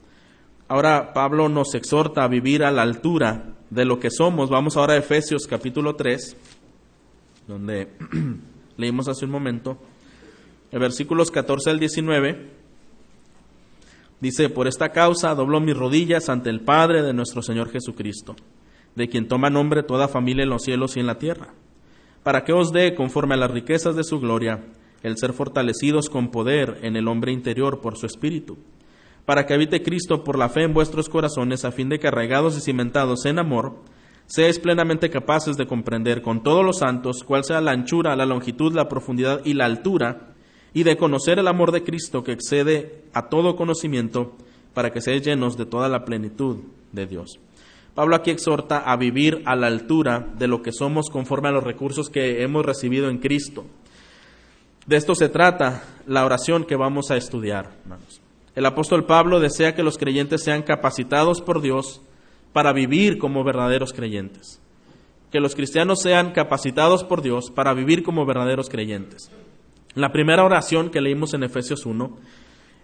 Ahora 0.70 1.14
Pablo 1.14 1.48
nos 1.48 1.74
exhorta 1.74 2.22
a 2.22 2.28
vivir 2.28 2.62
a 2.62 2.70
la 2.70 2.82
altura 2.82 3.54
de 3.70 3.86
lo 3.86 3.98
que 3.98 4.10
somos. 4.10 4.50
Vamos 4.50 4.76
ahora 4.76 4.92
a 4.92 4.98
Efesios 4.98 5.46
capítulo 5.46 5.96
3, 5.96 6.36
donde 7.46 7.88
leímos 8.76 9.08
hace 9.08 9.24
un 9.24 9.30
momento. 9.30 9.78
En 10.70 10.78
versículos 10.80 11.30
14 11.30 11.70
al 11.70 11.78
19 11.78 12.50
dice, 14.20 14.50
por 14.50 14.68
esta 14.68 14.90
causa 14.90 15.34
doblo 15.34 15.58
mis 15.62 15.74
rodillas 15.74 16.28
ante 16.28 16.50
el 16.50 16.60
Padre 16.60 17.00
de 17.02 17.14
nuestro 17.14 17.40
Señor 17.40 17.70
Jesucristo, 17.70 18.36
de 18.94 19.08
quien 19.08 19.26
toma 19.26 19.48
nombre 19.48 19.82
toda 19.82 20.06
familia 20.06 20.42
en 20.42 20.50
los 20.50 20.64
cielos 20.64 20.98
y 20.98 21.00
en 21.00 21.06
la 21.06 21.18
tierra, 21.18 21.54
para 22.22 22.44
que 22.44 22.52
os 22.52 22.72
dé, 22.72 22.94
conforme 22.94 23.36
a 23.36 23.38
las 23.38 23.50
riquezas 23.50 23.96
de 23.96 24.04
su 24.04 24.20
gloria, 24.20 24.66
el 25.02 25.16
ser 25.16 25.32
fortalecidos 25.32 26.10
con 26.10 26.30
poder 26.30 26.80
en 26.82 26.96
el 26.96 27.08
hombre 27.08 27.32
interior 27.32 27.80
por 27.80 27.96
su 27.96 28.04
espíritu 28.04 28.58
para 29.28 29.44
que 29.44 29.52
habite 29.52 29.82
Cristo 29.82 30.24
por 30.24 30.38
la 30.38 30.48
fe 30.48 30.62
en 30.62 30.72
vuestros 30.72 31.10
corazones, 31.10 31.66
a 31.66 31.70
fin 31.70 31.90
de 31.90 31.98
que 31.98 32.08
arraigados 32.08 32.56
y 32.56 32.62
cimentados 32.62 33.26
en 33.26 33.38
amor, 33.38 33.74
seáis 34.24 34.58
plenamente 34.58 35.10
capaces 35.10 35.58
de 35.58 35.66
comprender 35.66 36.22
con 36.22 36.42
todos 36.42 36.64
los 36.64 36.78
santos 36.78 37.24
cuál 37.24 37.44
sea 37.44 37.60
la 37.60 37.72
anchura, 37.72 38.16
la 38.16 38.24
longitud, 38.24 38.72
la 38.72 38.88
profundidad 38.88 39.42
y 39.44 39.52
la 39.52 39.66
altura, 39.66 40.32
y 40.72 40.82
de 40.82 40.96
conocer 40.96 41.38
el 41.38 41.46
amor 41.46 41.72
de 41.72 41.84
Cristo 41.84 42.24
que 42.24 42.32
excede 42.32 43.04
a 43.12 43.28
todo 43.28 43.54
conocimiento 43.54 44.34
para 44.72 44.92
que 44.92 45.02
seáis 45.02 45.20
llenos 45.20 45.58
de 45.58 45.66
toda 45.66 45.90
la 45.90 46.06
plenitud 46.06 46.60
de 46.92 47.06
Dios. 47.06 47.38
Pablo 47.94 48.16
aquí 48.16 48.30
exhorta 48.30 48.78
a 48.78 48.96
vivir 48.96 49.42
a 49.44 49.56
la 49.56 49.66
altura 49.66 50.26
de 50.38 50.48
lo 50.48 50.62
que 50.62 50.72
somos 50.72 51.10
conforme 51.10 51.50
a 51.50 51.52
los 51.52 51.64
recursos 51.64 52.08
que 52.08 52.42
hemos 52.42 52.64
recibido 52.64 53.10
en 53.10 53.18
Cristo. 53.18 53.66
De 54.86 54.96
esto 54.96 55.14
se 55.14 55.28
trata 55.28 55.82
la 56.06 56.24
oración 56.24 56.64
que 56.64 56.76
vamos 56.76 57.10
a 57.10 57.18
estudiar, 57.18 57.72
hermanos. 57.82 58.17
El 58.58 58.66
apóstol 58.66 59.04
Pablo 59.04 59.38
desea 59.38 59.76
que 59.76 59.84
los 59.84 59.98
creyentes 59.98 60.42
sean 60.42 60.62
capacitados 60.62 61.40
por 61.40 61.60
Dios 61.60 62.02
para 62.52 62.72
vivir 62.72 63.16
como 63.16 63.44
verdaderos 63.44 63.92
creyentes. 63.92 64.60
Que 65.30 65.38
los 65.38 65.54
cristianos 65.54 66.02
sean 66.02 66.32
capacitados 66.32 67.04
por 67.04 67.22
Dios 67.22 67.52
para 67.52 67.72
vivir 67.72 68.02
como 68.02 68.26
verdaderos 68.26 68.68
creyentes. 68.68 69.30
La 69.94 70.10
primera 70.10 70.42
oración 70.44 70.90
que 70.90 71.00
leímos 71.00 71.34
en 71.34 71.44
Efesios 71.44 71.86
1, 71.86 72.18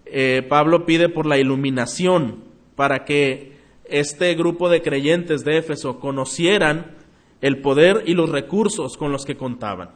eh, 0.06 0.46
Pablo 0.48 0.86
pide 0.86 1.08
por 1.08 1.26
la 1.26 1.38
iluminación 1.38 2.44
para 2.76 3.04
que 3.04 3.56
este 3.84 4.32
grupo 4.36 4.68
de 4.68 4.80
creyentes 4.80 5.42
de 5.42 5.58
Éfeso 5.58 5.98
conocieran 5.98 6.94
el 7.40 7.60
poder 7.60 8.04
y 8.06 8.14
los 8.14 8.30
recursos 8.30 8.96
con 8.96 9.10
los 9.10 9.24
que 9.24 9.36
contaban. 9.36 9.90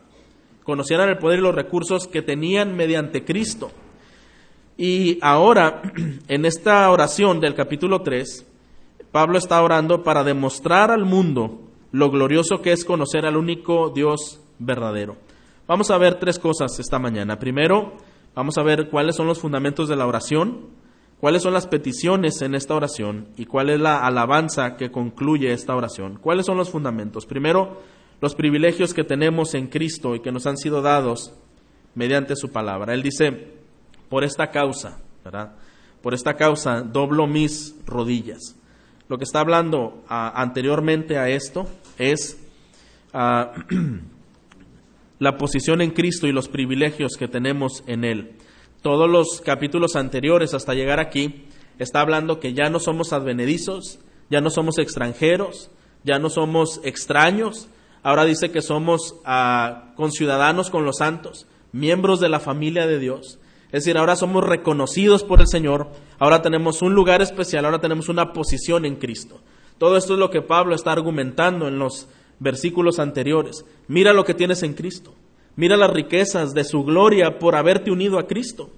Conocieran 0.65 1.09
el 1.09 1.19
poder 1.19 1.39
y 1.39 1.43
los 1.43 1.55
recursos 1.55 2.09
que 2.09 2.23
tenían 2.23 2.75
mediante 2.75 3.25
Cristo. 3.25 3.71
Y 4.79 5.19
ahora, 5.23 5.83
en 6.29 6.45
esta 6.45 6.89
oración 6.89 7.41
del 7.41 7.55
capítulo 7.55 8.03
3, 8.03 8.47
Pablo 9.11 9.37
está 9.37 9.61
orando 9.61 10.05
para 10.05 10.23
demostrar 10.23 10.93
al 10.93 11.05
mundo 11.05 11.63
lo 11.91 12.11
glorioso 12.11 12.63
que 12.63 12.73
es 12.73 12.85
conocer 12.85 13.27
al 13.27 13.37
único 13.37 13.91
Dios 13.91 14.41
verdadero. 14.61 15.17
Vamos 15.67 15.91
a 15.91 15.99
ver 15.99 16.21
tres 16.21 16.39
cosas 16.39 16.79
esta 16.79 17.01
mañana. 17.01 17.41
Primero, 17.41 17.95
vamos 18.37 18.57
a 18.57 18.63
ver 18.63 18.89
cuáles 18.89 19.17
son 19.17 19.27
los 19.27 19.41
fundamentos 19.41 19.89
de 19.89 19.97
la 19.97 20.07
oración, 20.07 20.67
cuáles 21.19 21.43
son 21.43 21.55
las 21.55 21.67
peticiones 21.67 22.41
en 22.41 22.55
esta 22.55 22.77
oración 22.77 23.31
y 23.37 23.47
cuál 23.47 23.71
es 23.71 23.81
la 23.81 24.07
alabanza 24.07 24.77
que 24.77 24.93
concluye 24.93 25.53
esta 25.53 25.75
oración. 25.75 26.21
¿Cuáles 26.23 26.47
son 26.47 26.57
los 26.57 26.71
fundamentos? 26.71 27.27
Primero, 27.27 27.79
los 28.21 28.37
privilegios 28.37 28.95
que 28.95 29.03
tenemos 29.03 29.55
en 29.55 29.67
Cristo 29.67 30.15
y 30.15 30.21
que 30.21 30.31
nos 30.31 30.47
han 30.47 30.57
sido 30.57 30.83
dados 30.83 31.35
mediante 31.97 32.37
su 32.37 32.53
palabra. 32.53 32.95
Él 32.95 33.03
dice, 33.03 33.58
por 34.09 34.25
esta 34.25 34.51
causa, 34.51 34.99
¿verdad? 35.25 35.53
Por 36.03 36.15
esta 36.15 36.35
causa 36.35 36.83
doblo 36.83 37.27
mis 37.27 37.75
rodillas. 37.87 38.57
Lo 39.09 39.19
que 39.19 39.25
está 39.25 39.41
hablando 39.41 40.05
ah, 40.09 40.33
anteriormente 40.35 41.19
a 41.19 41.29
esto 41.29 41.67
es 41.99 42.39
ah, 43.13 43.53
la 45.19 45.37
posición 45.37 45.81
en 45.81 45.91
Cristo 45.91 46.27
y 46.27 46.33
los 46.33 46.49
privilegios 46.49 47.17
que 47.19 47.29
tenemos 47.29 47.83
en 47.87 48.05
Él. 48.05 48.37
Todos 48.83 49.11
los 49.11 49.41
capítulos 49.41 49.97
anteriores 49.97 50.55
hasta 50.55 50.75
llegar 50.75 51.01
aquí 51.01 51.47
está 51.79 52.01
hablando 52.01 52.39
que 52.39 52.55
ya 52.55 52.71
no 52.71 52.79
somos 52.79 53.13
advenedizos, 53.13 53.99
ya 54.31 54.41
no 54.41 54.51
somos 54.51 54.79
extranjeros, 54.79 55.71
ya 56.05 56.19
no 56.19 56.31
somos 56.31 56.81
extraños, 56.85 57.69
ahora 58.03 58.25
dice 58.25 58.51
que 58.51 58.63
somos 58.63 59.17
uh, 59.27 59.95
conciudadanos 59.97 60.71
con 60.71 60.85
los 60.85 60.99
santos, 60.99 61.47
miembros 61.73 62.21
de 62.21 62.29
la 62.29 62.41
familia 62.41 62.87
de 62.87 62.99
Dios. 62.99 63.39
Es 63.69 63.85
decir, 63.85 63.99
ahora 63.99 64.17
somos 64.17 64.45
reconocidos 64.45 65.25
por 65.25 65.41
el 65.41 65.47
Señor, 65.47 65.89
ahora 66.19 66.41
tenemos 66.41 66.81
un 66.81 66.95
lugar 66.95 67.21
especial, 67.21 67.67
ahora 67.67 67.81
tenemos 67.81 68.09
una 68.09 68.33
posición 68.33 68.85
en 68.87 68.97
Cristo. 68.97 69.41
Todo 69.79 69.97
esto 69.97 70.15
es 70.15 70.19
lo 70.19 70.31
que 70.31 70.43
Pablo 70.43 70.75
está 70.75 70.93
argumentando 70.93 71.69
en 71.69 71.79
los 71.79 72.09
versículos 72.41 72.99
anteriores. 72.99 73.65
Mira 73.87 74.13
lo 74.13 74.25
que 74.25 74.35
tienes 74.35 74.63
en 74.63 74.75
Cristo. 74.75 75.15
Mira 75.55 75.77
las 75.77 75.91
riquezas 75.91 76.55
de 76.55 76.65
su 76.65 76.83
gloria 76.85 77.39
por 77.39 77.57
haberte 77.57 77.91
unido 77.91 78.19
a 78.19 78.27
Cristo. 78.27 78.71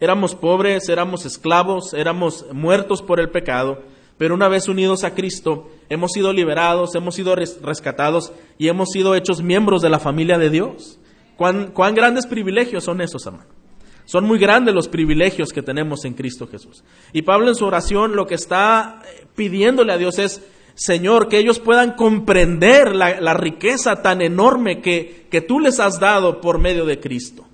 Éramos 0.00 0.34
pobres, 0.34 0.88
éramos 0.88 1.26
esclavos, 1.26 1.92
éramos 1.92 2.46
muertos 2.52 3.02
por 3.02 3.20
el 3.20 3.30
pecado, 3.30 3.82
pero 4.16 4.34
una 4.34 4.48
vez 4.48 4.68
unidos 4.68 5.04
a 5.04 5.14
Cristo, 5.14 5.70
hemos 5.88 6.12
sido 6.12 6.32
liberados, 6.32 6.94
hemos 6.94 7.14
sido 7.14 7.34
rescatados 7.34 8.32
y 8.58 8.68
hemos 8.68 8.90
sido 8.90 9.14
hechos 9.14 9.42
miembros 9.42 9.82
de 9.82 9.90
la 9.90 9.98
familia 9.98 10.38
de 10.38 10.50
Dios. 10.50 10.98
¿Cuán, 11.36 11.94
grandes 11.94 12.26
privilegios 12.26 12.84
son 12.84 13.00
esos, 13.00 13.26
hermano? 13.26 13.59
Son 14.10 14.24
muy 14.24 14.40
grandes 14.40 14.74
los 14.74 14.88
privilegios 14.88 15.52
que 15.52 15.62
tenemos 15.62 16.04
en 16.04 16.14
Cristo 16.14 16.48
Jesús. 16.48 16.82
Y 17.12 17.22
Pablo 17.22 17.46
en 17.46 17.54
su 17.54 17.64
oración 17.64 18.16
lo 18.16 18.26
que 18.26 18.34
está 18.34 19.02
eh, 19.04 19.24
pidiéndole 19.36 19.92
a 19.92 19.98
Dios 19.98 20.18
es, 20.18 20.42
Señor, 20.74 21.28
que 21.28 21.38
ellos 21.38 21.60
puedan 21.60 21.92
comprender 21.92 22.96
la, 22.96 23.34
riqueza 23.34 24.02
tan 24.02 24.20
enorme 24.20 24.80
que, 24.80 25.28
que 25.30 25.42
tú 25.42 25.60
les 25.60 25.78
has 25.78 26.00
dado 26.00 26.40
por 26.40 26.58
medio 26.58 26.86
de 26.86 26.98
Cristo. 26.98 27.46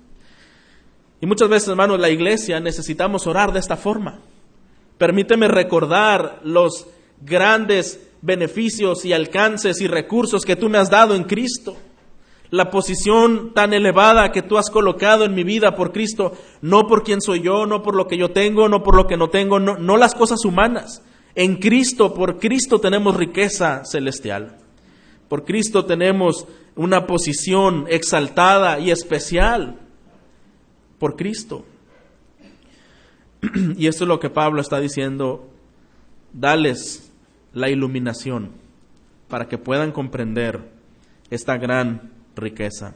Y 1.21 1.27
muchas 1.27 1.47
veces, 1.47 1.69
hermanos, 1.69 1.99
la 1.99 2.09
iglesia 2.09 2.59
necesitamos 2.59 3.27
orar 3.27 3.53
de 3.53 3.59
esta 3.59 3.77
forma. 3.77 4.19
Permíteme 4.97 5.47
recordar 5.47 6.39
los 6.43 6.87
grandes 7.21 8.09
beneficios 8.23 9.05
y 9.05 9.13
alcances 9.13 9.79
y 9.79 9.85
recursos 9.85 10.43
que 10.43 10.55
tú 10.55 10.69
me 10.69 10.79
has 10.79 10.89
dado 10.89 11.13
en 11.13 11.25
Cristo. 11.25 11.77
La 12.49 12.69
posición 12.69 13.53
tan 13.53 13.73
elevada 13.73 14.31
que 14.31 14.41
tú 14.41 14.57
has 14.57 14.69
colocado 14.69 15.25
en 15.25 15.35
mi 15.35 15.43
vida 15.43 15.75
por 15.75 15.91
Cristo, 15.91 16.33
no 16.61 16.87
por 16.87 17.03
quién 17.03 17.21
soy 17.21 17.41
yo, 17.41 17.65
no 17.65 17.83
por 17.83 17.95
lo 17.95 18.07
que 18.07 18.17
yo 18.17 18.31
tengo, 18.31 18.69
no 18.69 18.83
por 18.83 18.95
lo 18.95 19.05
que 19.07 19.17
no 19.17 19.29
tengo, 19.29 19.59
no, 19.59 19.77
no 19.77 19.97
las 19.97 20.15
cosas 20.15 20.45
humanas, 20.45 21.01
en 21.37 21.57
Cristo, 21.57 22.15
por 22.15 22.39
Cristo 22.39 22.79
tenemos 22.81 23.15
riqueza 23.15 23.85
celestial. 23.85 24.57
Por 25.29 25.45
Cristo 25.45 25.85
tenemos 25.85 26.47
una 26.75 27.05
posición 27.05 27.85
exaltada 27.89 28.79
y 28.79 28.89
especial. 28.89 29.79
Por 30.97 31.15
Cristo. 31.15 31.63
Y 33.77 33.85
esto 33.85 34.05
es 34.05 34.07
lo 34.07 34.19
que 34.19 34.31
Pablo 34.31 34.61
está 34.61 34.79
diciendo. 34.79 35.47
Dales 36.33 37.13
la 37.53 37.69
iluminación 37.69 38.53
para 39.27 39.47
que 39.47 39.59
puedan 39.59 39.91
comprender 39.91 40.71
esta 41.29 41.57
gran 41.57 42.16
riqueza. 42.37 42.95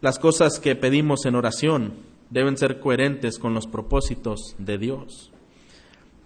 Las 0.00 0.18
cosas 0.18 0.58
que 0.58 0.76
pedimos 0.76 1.26
en 1.26 1.34
oración 1.34 1.94
deben 2.30 2.56
ser 2.56 2.80
coherentes 2.80 3.38
con 3.38 3.54
los 3.54 3.66
propósitos 3.66 4.54
de 4.58 4.78
Dios. 4.78 5.30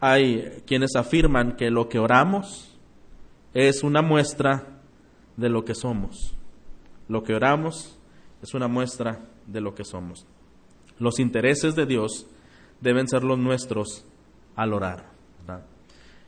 Hay 0.01 0.63
quienes 0.67 0.95
afirman 0.97 1.57
que 1.57 1.71
lo 1.71 1.89
que 1.89 1.99
oramos 1.99 2.77
es 3.55 3.83
una 3.83 4.03
muestra 4.03 4.81
de 5.37 5.49
lo 5.49 5.65
que 5.65 5.75
somos. 5.75 6.35
Lo 7.09 7.23
que 7.23 7.35
oramos 7.35 7.99
es 8.43 8.55
una 8.55 8.69
muestra 8.69 9.21
de 9.47 9.61
lo 9.61 9.75
que 9.75 9.85
somos. 9.85 10.27
Los 10.99 11.19
intereses 11.19 11.75
de 11.75 11.87
Dios 11.87 12.27
deben 12.81 13.09
ser 13.09 13.25
los 13.25 13.39
nuestros 13.39 14.05
al 14.55 14.73
orar. 14.73 15.11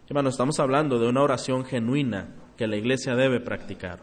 Hermano, 0.08 0.30
estamos 0.30 0.58
hablando 0.58 0.98
de 0.98 1.08
una 1.08 1.22
oración 1.22 1.64
genuina 1.64 2.28
que 2.56 2.66
la 2.66 2.76
iglesia 2.76 3.14
debe 3.14 3.40
practicar. 3.40 4.00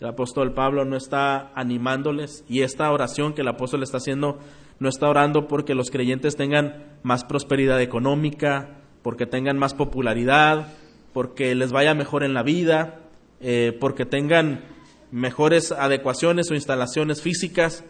El 0.00 0.08
apóstol 0.08 0.52
Pablo 0.54 0.84
no 0.84 0.96
está 0.96 1.52
animándoles 1.54 2.44
y 2.48 2.62
esta 2.62 2.90
oración 2.90 3.32
que 3.32 3.42
el 3.42 3.48
apóstol 3.48 3.82
está 3.82 3.98
haciendo 3.98 4.38
no 4.78 4.88
está 4.88 5.08
orando 5.08 5.46
porque 5.46 5.74
los 5.74 5.90
creyentes 5.90 6.36
tengan 6.36 6.98
más 7.02 7.24
prosperidad 7.24 7.80
económica, 7.80 8.80
porque 9.02 9.26
tengan 9.26 9.58
más 9.58 9.74
popularidad, 9.74 10.72
porque 11.12 11.54
les 11.54 11.72
vaya 11.72 11.94
mejor 11.94 12.24
en 12.24 12.34
la 12.34 12.42
vida, 12.42 13.00
eh, 13.40 13.76
porque 13.80 14.04
tengan 14.04 14.64
mejores 15.10 15.70
adecuaciones 15.70 16.50
o 16.50 16.54
instalaciones 16.54 17.22
físicas. 17.22 17.84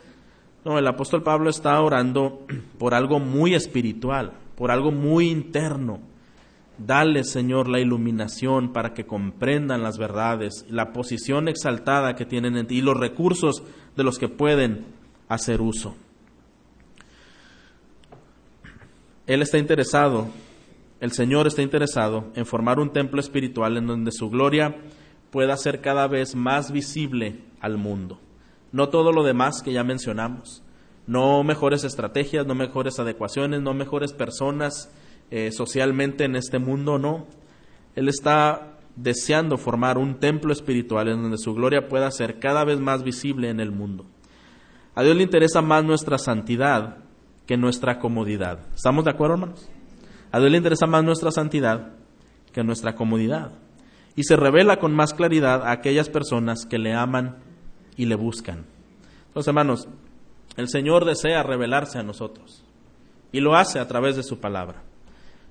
No, 0.65 0.79
el 0.79 0.87
apóstol 0.87 1.23
Pablo 1.23 1.49
está 1.49 1.81
orando 1.81 2.47
por 2.79 2.95
algo 2.95 3.19
muy 3.19 3.55
espiritual, 3.55 4.33
por 4.57 4.71
algo 4.71 4.91
muy 4.91 5.31
interno. 5.31 6.01
Dale, 6.79 7.23
Señor, 7.23 7.69
la 7.69 7.79
iluminación 7.79 8.73
para 8.73 8.95
que 8.95 9.07
comprendan 9.07 9.83
las 9.83 9.97
verdades, 9.97 10.67
la 10.69 10.93
posición 10.93 11.47
exaltada 11.47 12.17
que 12.17 12.27
tienen 12.27 12.57
en 12.57 12.67
ti 12.67 12.79
y 12.79 12.81
los 12.81 12.99
recursos 12.99 13.63
de 13.97 14.03
los 14.03 14.19
que 14.19 14.29
pueden 14.29 14.85
hacer 15.29 15.61
uso. 15.61 15.95
Él 19.27 19.41
está 19.41 19.57
interesado, 19.59 20.29
el 21.01 21.13
Señor 21.13 21.47
está 21.47 21.63
interesado 21.63 22.33
en 22.35 22.45
formar 22.45 22.81
un 22.81 22.93
templo 22.93 23.21
espiritual 23.21 23.77
en 23.77 23.87
donde 23.87 24.11
su 24.11 24.29
gloria 24.29 24.77
pueda 25.31 25.57
ser 25.57 25.81
cada 25.81 26.09
vez 26.09 26.35
más 26.35 26.73
visible 26.73 27.41
al 27.61 27.79
mundo. 27.79 28.21
No 28.73 28.89
todo 28.89 29.13
lo 29.13 29.23
demás 29.23 29.63
que 29.63 29.73
ya 29.73 29.85
mencionamos, 29.85 30.63
no 31.07 31.45
mejores 31.45 31.85
estrategias, 31.85 32.47
no 32.47 32.55
mejores 32.55 32.99
adecuaciones, 32.99 33.63
no 33.63 33.75
mejores 33.75 34.13
personas 34.13 34.91
eh, 35.31 35.51
socialmente 35.53 36.25
en 36.25 36.37
este 36.37 36.59
mundo, 36.59 36.99
no. 36.99 37.27
Él 37.95 38.09
está 38.09 38.79
deseando 38.97 39.57
formar 39.57 39.99
un 39.99 40.21
templo 40.21 40.53
espiritual 40.53 41.09
en 41.09 41.23
donde 41.23 41.39
su 41.39 41.55
gloria 41.55 41.89
pueda 41.89 42.11
ser 42.11 42.39
cada 42.39 42.65
vez 42.65 42.81
más 42.81 43.03
visible 43.03 43.51
en 43.51 43.61
el 43.61 43.73
mundo. 43.73 44.07
A 44.95 45.03
Dios 45.03 45.17
le 45.17 45.25
interesa 45.25 45.61
más 45.61 45.85
nuestra 45.85 46.19
santidad 46.19 46.99
que 47.47 47.57
nuestra 47.57 47.99
comodidad. 47.99 48.61
¿Estamos 48.75 49.05
de 49.05 49.11
acuerdo, 49.11 49.35
hermanos? 49.35 49.69
A 50.31 50.39
Dios 50.39 50.51
le 50.51 50.59
interesa 50.59 50.87
más 50.87 51.05
nuestra 51.05 51.31
santidad 51.31 51.93
que 52.53 52.63
nuestra 52.63 52.95
comodidad. 52.95 53.53
Y 54.17 54.23
se 54.25 54.37
revela 54.37 54.79
con 54.79 54.95
más 54.95 55.13
claridad 55.13 55.63
a 55.63 55.73
aquellas 55.73 56.09
personas 56.09 56.67
que 56.67 56.79
le 56.79 56.95
aman 56.95 57.39
y 57.97 58.07
le 58.07 58.15
buscan. 58.15 58.65
Entonces, 59.29 59.49
hermanos, 59.49 59.89
El 60.57 60.69
Señor 60.69 61.05
desea 61.05 61.43
revelarse 61.43 61.99
a 61.99 62.05
nosotros 62.05 62.63
y 63.33 63.41
lo 63.41 63.57
hace 63.57 63.81
a 63.81 63.89
través 63.89 64.15
de 64.15 64.23
su 64.23 64.39
palabra. 64.39 64.85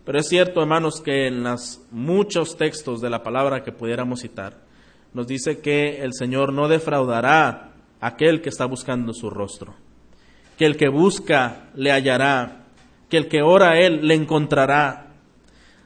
Pero 0.05 0.19
es 0.19 0.27
cierto, 0.27 0.61
hermanos, 0.61 1.01
que 1.01 1.27
en 1.27 1.43
los 1.43 1.81
muchos 1.91 2.57
textos 2.57 2.99
de 2.99 3.09
la 3.09 3.23
palabra 3.23 3.63
que 3.63 3.71
pudiéramos 3.71 4.19
citar, 4.21 4.57
nos 5.13 5.27
dice 5.27 5.59
que 5.59 6.01
el 6.01 6.13
Señor 6.13 6.51
no 6.51 6.67
defraudará 6.67 7.71
a 8.01 8.07
aquel 8.07 8.41
que 8.41 8.49
está 8.49 8.65
buscando 8.65 9.13
su 9.13 9.29
rostro, 9.29 9.75
que 10.57 10.65
el 10.65 10.75
que 10.75 10.89
busca 10.89 11.69
le 11.75 11.91
hallará, 11.91 12.65
que 13.09 13.17
el 13.17 13.29
que 13.29 13.41
ora 13.41 13.71
a 13.71 13.79
Él 13.79 14.05
le 14.05 14.15
encontrará. 14.15 15.07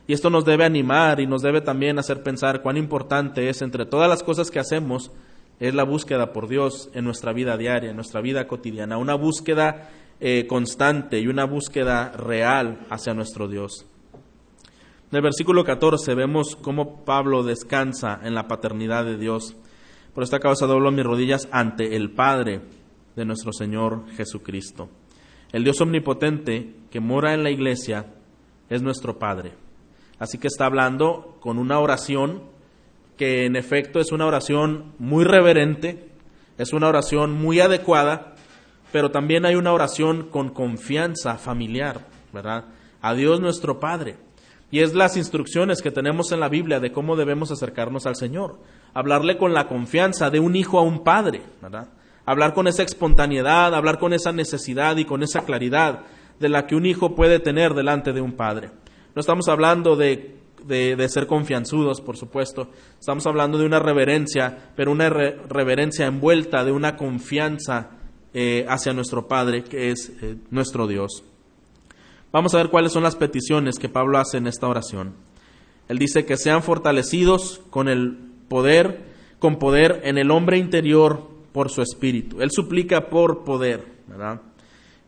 Y 0.07 0.13
esto 0.13 0.29
nos 0.29 0.45
debe 0.45 0.65
animar 0.65 1.19
y 1.19 1.27
nos 1.27 1.41
debe 1.41 1.62
también 1.62 2.00
hacer 2.00 2.24
pensar 2.24 2.62
cuán 2.62 2.77
importante 2.77 3.50
es 3.50 3.62
entre 3.62 3.86
todas 3.86 4.09
las 4.09 4.24
cosas 4.24 4.50
que 4.50 4.59
hacemos, 4.59 5.12
es 5.59 5.75
la 5.75 5.83
búsqueda 5.83 6.33
por 6.33 6.47
Dios 6.47 6.89
en 6.93 7.03
nuestra 7.03 7.33
vida 7.33 7.57
diaria, 7.57 7.89
en 7.89 7.95
nuestra 7.95 8.21
vida 8.21 8.47
cotidiana, 8.47 8.97
una 8.97 9.15
búsqueda 9.15 9.89
eh, 10.19 10.47
constante 10.47 11.19
y 11.19 11.27
una 11.27 11.45
búsqueda 11.45 12.13
real 12.13 12.79
hacia 12.89 13.13
nuestro 13.13 13.47
Dios. 13.47 13.86
En 15.09 15.15
el 15.15 15.21
versículo 15.21 15.63
14 15.63 16.15
vemos 16.15 16.57
cómo 16.57 17.05
Pablo 17.05 17.41
descansa 17.41 18.19
en 18.23 18.35
la 18.35 18.49
paternidad 18.49 19.05
de 19.05 19.17
Dios. 19.17 19.55
Por 20.13 20.21
esta 20.21 20.41
causa 20.41 20.67
doblo 20.67 20.91
mis 20.91 21.05
rodillas 21.05 21.47
ante 21.49 21.95
el 21.95 22.11
Padre 22.11 22.59
de 23.15 23.23
nuestro 23.23 23.53
Señor 23.53 24.03
Jesucristo. 24.17 24.89
El 25.53 25.63
Dios 25.63 25.79
omnipotente 25.79 26.75
que 26.91 26.99
mora 26.99 27.33
en 27.33 27.43
la 27.43 27.51
iglesia 27.51 28.07
es 28.69 28.81
nuestro 28.81 29.17
Padre. 29.17 29.53
Así 30.19 30.39
que 30.39 30.47
está 30.47 30.65
hablando 30.65 31.37
con 31.39 31.57
una 31.57 31.79
oración 31.79 32.43
que 33.15 33.45
en 33.45 33.55
efecto 33.55 34.01
es 34.01 34.11
una 34.11 34.25
oración 34.25 34.91
muy 34.99 35.23
reverente, 35.23 36.09
es 36.57 36.73
una 36.73 36.89
oración 36.89 37.31
muy 37.31 37.61
adecuada, 37.61 38.35
pero 38.91 39.09
también 39.09 39.45
hay 39.45 39.55
una 39.55 39.71
oración 39.71 40.27
con 40.29 40.49
confianza 40.49 41.37
familiar, 41.37 42.05
¿verdad? 42.33 42.65
A 43.01 43.13
Dios 43.13 43.39
nuestro 43.39 43.79
Padre. 43.79 44.26
Y 44.69 44.81
es 44.81 44.93
las 44.93 45.15
instrucciones 45.15 45.81
que 45.81 45.91
tenemos 45.91 46.31
en 46.31 46.39
la 46.39 46.50
Biblia 46.50 46.79
de 46.79 46.91
cómo 46.91 47.15
debemos 47.15 47.51
acercarnos 47.51 48.05
al 48.05 48.15
Señor. 48.15 48.59
Hablarle 48.93 49.38
con 49.38 49.53
la 49.53 49.67
confianza 49.67 50.29
de 50.29 50.39
un 50.39 50.55
hijo 50.55 50.77
a 50.77 50.83
un 50.83 51.03
padre, 51.03 51.41
¿verdad? 51.62 51.89
Hablar 52.25 52.53
con 52.53 52.67
esa 52.67 52.83
espontaneidad, 52.83 53.74
hablar 53.74 54.00
con 54.00 54.13
esa 54.13 54.33
necesidad 54.33 54.97
y 54.97 55.05
con 55.05 55.24
esa 55.24 55.45
claridad 55.45 56.01
de 56.39 56.50
la 56.50 56.67
que 56.67 56.75
un 56.75 56.86
hijo 56.86 57.15
puede 57.15 57.39
tener 57.39 57.74
delante 57.74 58.12
de 58.12 58.21
un 58.21 58.33
padre. 58.33 58.69
No 59.15 59.21
estamos 59.21 59.47
hablando 59.47 59.95
de, 59.95 60.38
de, 60.65 61.09
ser 61.09 61.27
confianzudos, 61.27 62.01
por 62.01 62.17
supuesto. 62.17 62.69
Estamos 63.00 63.25
hablando 63.25 63.57
de 63.57 63.65
una 63.65 63.79
reverencia, 63.79 64.71
pero 64.75 64.91
una 64.91 65.09
reverencia 65.09 66.05
envuelta 66.05 66.63
de 66.63 66.71
una 66.71 66.97
confianza 66.97 67.91
eh, 68.33 68.65
hacia 68.67 68.93
nuestro 68.93 69.27
Padre, 69.27 69.63
que 69.63 69.91
es 69.91 70.12
eh, 70.21 70.36
nuestro 70.51 70.86
Dios. 70.86 71.24
Vamos 72.38 72.53
a 72.53 72.58
ver 72.58 72.70
cuáles 72.70 72.91
son 72.91 73.01
las 73.01 73.15
peticiones 73.15 73.79
que 73.79 73.89
Pablo 73.89 74.20
hace 74.20 74.38
en 74.38 74.46
esta 74.46 74.67
oración. 74.67 75.15
Él 75.88 75.98
dice 75.98 76.24
que 76.27 76.38
sean 76.38 76.62
fortalecidos 76.62 77.62
con 77.72 77.88
el 77.88 78.15
poder, 78.48 79.06
con 79.39 79.58
poder 79.58 80.01
en 80.03 80.20
el 80.20 80.29
hombre 80.29 80.60
interior 80.60 81.32
por 81.51 81.72
su 81.72 81.82
espíritu. 81.82 82.39
Él 82.44 82.51
suplica 82.51 83.10
por 83.10 83.44
poder, 83.44 83.88
¿verdad? 84.06 84.44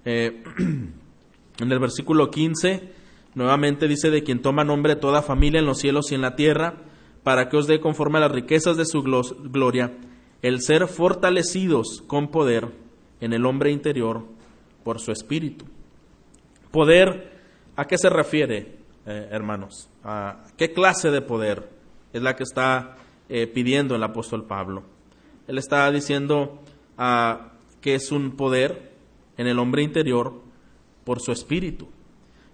Eh, 0.05 0.41
en 0.57 1.71
el 1.71 1.77
versículo 1.77 2.31
15, 2.31 2.93
nuevamente 3.35 3.87
dice 3.87 4.09
de 4.09 4.23
quien 4.23 4.41
toma 4.41 4.63
nombre 4.63 4.95
toda 4.95 5.21
familia 5.21 5.59
en 5.59 5.67
los 5.67 5.77
cielos 5.77 6.11
y 6.11 6.15
en 6.15 6.21
la 6.21 6.35
tierra, 6.35 6.77
para 7.21 7.47
que 7.47 7.57
os 7.57 7.67
dé 7.67 7.79
conforme 7.79 8.17
a 8.17 8.21
las 8.21 8.31
riquezas 8.31 8.75
de 8.75 8.85
su 8.85 9.03
gloria, 9.03 9.93
el 10.41 10.61
ser 10.61 10.87
fortalecidos 10.87 12.03
con 12.07 12.29
poder 12.29 12.69
en 13.21 13.33
el 13.33 13.45
hombre 13.45 13.71
interior 13.71 14.25
por 14.83 14.99
su 14.99 15.11
espíritu. 15.11 15.65
Poder, 16.71 17.31
¿a 17.75 17.85
qué 17.85 17.97
se 17.97 18.09
refiere, 18.09 18.77
eh, 19.07 19.27
hermanos? 19.31 19.89
¿A 20.03 20.45
qué 20.55 20.71
clase 20.71 21.09
de 21.09 21.21
poder 21.21 21.67
es 22.13 22.21
la 22.21 22.35
que 22.35 22.43
está 22.43 22.95
eh, 23.27 23.47
pidiendo 23.47 23.95
el 23.95 24.03
apóstol 24.03 24.45
Pablo? 24.45 24.83
Él 25.47 25.57
está 25.57 25.89
diciendo 25.89 26.59
ah, 26.95 27.53
que 27.81 27.95
es 27.95 28.11
un 28.11 28.35
poder 28.35 28.91
en 29.37 29.47
el 29.47 29.57
hombre 29.57 29.81
interior 29.81 30.43
por 31.05 31.21
su 31.21 31.31
espíritu. 31.31 31.87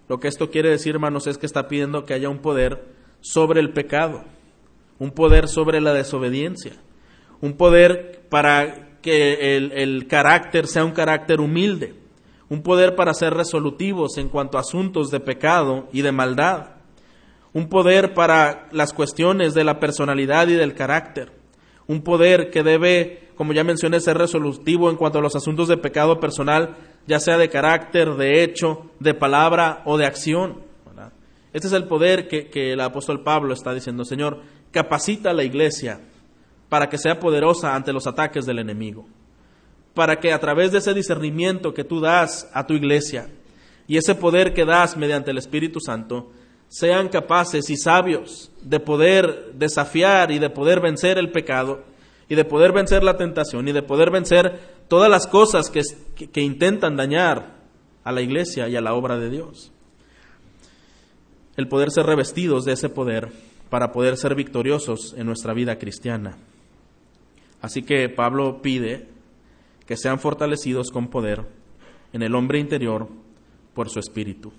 Lo 0.08 0.18
que 0.18 0.28
esto 0.28 0.50
quiere 0.50 0.70
decir, 0.70 0.94
hermanos, 0.94 1.26
es 1.26 1.36
que 1.36 1.46
está 1.46 1.68
pidiendo 1.68 2.06
que 2.06 2.14
haya 2.14 2.30
un 2.30 2.38
poder 2.38 2.86
sobre 3.20 3.60
el 3.60 3.74
pecado, 3.74 4.24
un 4.98 5.10
poder 5.10 5.46
sobre 5.46 5.82
la 5.82 5.92
desobediencia, 5.92 6.72
un 7.42 7.54
poder 7.58 8.26
para 8.30 8.98
que 9.02 9.56
el 9.56 10.06
carácter 10.06 10.68
sea 10.68 10.86
un 10.86 10.92
carácter 10.92 11.40
humilde, 11.40 12.05
un 12.48 12.62
poder 12.62 12.94
para 12.94 13.14
ser 13.14 13.34
resolutivos 13.34 14.18
en 14.18 14.28
cuanto 14.28 14.56
a 14.56 14.60
asuntos 14.60 15.10
de 15.10 15.20
pecado 15.20 15.88
y 15.92 16.02
de 16.02 16.12
maldad, 16.12 16.76
un 17.52 17.68
poder 17.68 18.14
para 18.14 18.68
las 18.70 18.92
cuestiones 18.92 19.54
de 19.54 19.64
la 19.64 19.80
personalidad 19.80 20.48
y 20.48 20.54
del 20.54 20.74
carácter, 20.74 21.32
un 21.86 22.02
poder 22.02 22.50
que 22.50 22.62
debe, 22.62 23.30
como 23.36 23.52
ya 23.52 23.64
mencioné, 23.64 24.00
ser 24.00 24.18
resolutivo 24.18 24.90
en 24.90 24.96
cuanto 24.96 25.18
a 25.18 25.22
los 25.22 25.34
asuntos 25.34 25.68
de 25.68 25.76
pecado 25.76 26.20
personal, 26.20 26.76
ya 27.06 27.18
sea 27.18 27.38
de 27.38 27.48
carácter, 27.48 28.14
de 28.14 28.42
hecho, 28.42 28.90
de 29.00 29.14
palabra 29.14 29.82
o 29.84 29.96
de 29.96 30.06
acción. 30.06 30.66
Este 31.52 31.68
es 31.68 31.72
el 31.72 31.84
poder 31.84 32.28
que, 32.28 32.50
que 32.50 32.72
el 32.72 32.80
apóstol 32.80 33.22
Pablo 33.22 33.54
está 33.54 33.72
diciendo, 33.72 34.04
Señor, 34.04 34.42
capacita 34.70 35.30
a 35.30 35.34
la 35.34 35.44
iglesia 35.44 36.00
para 36.68 36.88
que 36.88 36.98
sea 36.98 37.18
poderosa 37.18 37.74
ante 37.74 37.92
los 37.92 38.06
ataques 38.06 38.44
del 38.44 38.58
enemigo 38.58 39.06
para 39.96 40.20
que 40.20 40.30
a 40.30 40.38
través 40.38 40.72
de 40.72 40.78
ese 40.78 40.92
discernimiento 40.92 41.72
que 41.72 41.82
tú 41.82 42.00
das 42.00 42.50
a 42.52 42.66
tu 42.66 42.74
iglesia 42.74 43.30
y 43.88 43.96
ese 43.96 44.14
poder 44.14 44.52
que 44.52 44.66
das 44.66 44.94
mediante 44.94 45.30
el 45.30 45.38
Espíritu 45.38 45.80
Santo, 45.80 46.30
sean 46.68 47.08
capaces 47.08 47.70
y 47.70 47.78
sabios 47.78 48.50
de 48.60 48.78
poder 48.78 49.54
desafiar 49.54 50.30
y 50.32 50.38
de 50.38 50.50
poder 50.50 50.80
vencer 50.80 51.16
el 51.16 51.30
pecado 51.30 51.82
y 52.28 52.34
de 52.34 52.44
poder 52.44 52.72
vencer 52.72 53.02
la 53.02 53.16
tentación 53.16 53.68
y 53.68 53.72
de 53.72 53.82
poder 53.82 54.10
vencer 54.10 54.60
todas 54.86 55.08
las 55.08 55.26
cosas 55.26 55.70
que, 55.70 55.80
que, 56.30 56.42
intentan 56.42 56.96
dañar 56.96 57.54
a 58.04 58.12
la 58.12 58.20
iglesia 58.20 58.68
y 58.68 58.76
a 58.76 58.82
la 58.82 58.92
obra 58.92 59.16
de 59.16 59.30
Dios. 59.30 59.72
El 61.56 61.68
poder 61.68 61.90
ser 61.90 62.04
revestidos 62.04 62.66
de 62.66 62.72
ese 62.72 62.90
poder 62.90 63.30
para 63.70 63.92
poder 63.92 64.18
ser 64.18 64.34
victoriosos 64.34 65.14
en 65.16 65.24
nuestra 65.24 65.54
vida 65.54 65.78
cristiana. 65.78 66.36
Así 67.62 67.82
que 67.82 68.10
Pablo 68.10 68.60
pide 68.60 69.15
que 69.86 69.96
sean 69.96 70.18
fortalecidos 70.18 70.90
con 70.90 71.08
poder 71.08 71.44
en 72.12 72.22
el 72.22 72.34
hombre 72.34 72.58
interior 72.58 73.08
por 73.74 73.88
su 73.88 74.00
espíritu. 74.00 74.52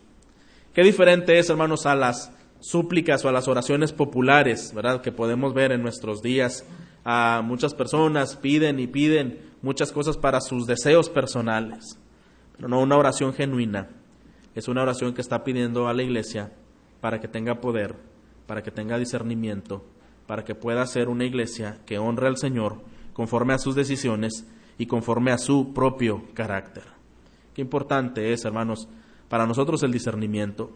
Qué 0.73 0.83
diferente 0.83 1.37
es, 1.37 1.49
hermanos, 1.49 1.85
a 1.85 1.95
las 1.95 2.31
súplicas 2.59 3.23
o 3.25 3.29
a 3.29 3.31
las 3.31 3.47
oraciones 3.47 3.93
populares, 3.93 4.73
¿verdad? 4.73 5.01
Que 5.01 5.11
podemos 5.11 5.53
ver 5.53 5.71
en 5.71 5.81
nuestros 5.81 6.21
días. 6.21 6.65
A 7.03 7.41
muchas 7.43 7.73
personas 7.73 8.35
piden 8.35 8.79
y 8.79 8.87
piden 8.87 9.39
muchas 9.61 9.91
cosas 9.91 10.17
para 10.17 10.41
sus 10.41 10.67
deseos 10.67 11.09
personales, 11.09 11.99
pero 12.55 12.67
no 12.67 12.81
una 12.81 12.97
oración 12.97 13.33
genuina. 13.33 13.89
Es 14.55 14.67
una 14.67 14.81
oración 14.81 15.13
que 15.13 15.21
está 15.21 15.43
pidiendo 15.43 15.87
a 15.87 15.93
la 15.93 16.03
iglesia 16.03 16.51
para 17.01 17.19
que 17.19 17.27
tenga 17.27 17.61
poder, 17.61 17.95
para 18.45 18.63
que 18.63 18.71
tenga 18.71 18.97
discernimiento, 18.97 19.85
para 20.25 20.43
que 20.43 20.55
pueda 20.55 20.85
ser 20.85 21.09
una 21.09 21.25
iglesia 21.25 21.79
que 21.85 21.99
honre 21.99 22.27
al 22.27 22.37
Señor 22.37 22.81
conforme 23.13 23.53
a 23.53 23.59
sus 23.59 23.75
decisiones 23.75 24.45
y 24.77 24.85
conforme 24.85 25.31
a 25.31 25.37
su 25.37 25.73
propio 25.73 26.23
carácter. 26.33 26.83
Qué 27.53 27.61
importante 27.61 28.33
es, 28.33 28.45
hermanos, 28.45 28.87
para 29.29 29.45
nosotros 29.45 29.81
el 29.83 29.91
discernimiento. 29.91 30.71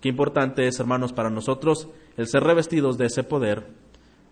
Qué 0.00 0.08
importante 0.08 0.66
es, 0.66 0.78
hermanos, 0.80 1.12
para 1.12 1.30
nosotros 1.30 1.88
el 2.16 2.26
ser 2.26 2.44
revestidos 2.44 2.98
de 2.98 3.06
ese 3.06 3.24
poder 3.24 3.66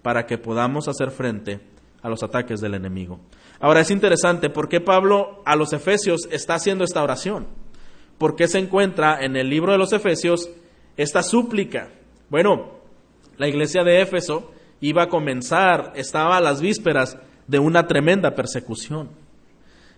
para 0.02 0.26
que 0.26 0.38
podamos 0.38 0.88
hacer 0.88 1.10
frente 1.10 1.60
a 2.02 2.08
los 2.08 2.22
ataques 2.22 2.60
del 2.60 2.74
enemigo. 2.74 3.20
Ahora 3.60 3.80
es 3.80 3.90
interesante 3.90 4.48
por 4.50 4.68
qué 4.68 4.80
Pablo 4.80 5.42
a 5.44 5.56
los 5.56 5.72
Efesios 5.72 6.28
está 6.30 6.54
haciendo 6.54 6.84
esta 6.84 7.02
oración. 7.02 7.46
¿Por 8.18 8.36
qué 8.36 8.48
se 8.48 8.58
encuentra 8.58 9.22
en 9.22 9.36
el 9.36 9.48
libro 9.48 9.72
de 9.72 9.78
los 9.78 9.92
Efesios 9.92 10.50
esta 10.96 11.22
súplica? 11.22 11.90
Bueno, 12.28 12.78
la 13.36 13.48
iglesia 13.48 13.82
de 13.82 14.00
Éfeso 14.00 14.52
iba 14.80 15.04
a 15.04 15.08
comenzar, 15.08 15.92
estaba 15.96 16.36
a 16.36 16.40
las 16.40 16.60
vísperas 16.60 17.18
de 17.50 17.58
una 17.58 17.88
tremenda 17.88 18.36
persecución. 18.36 19.08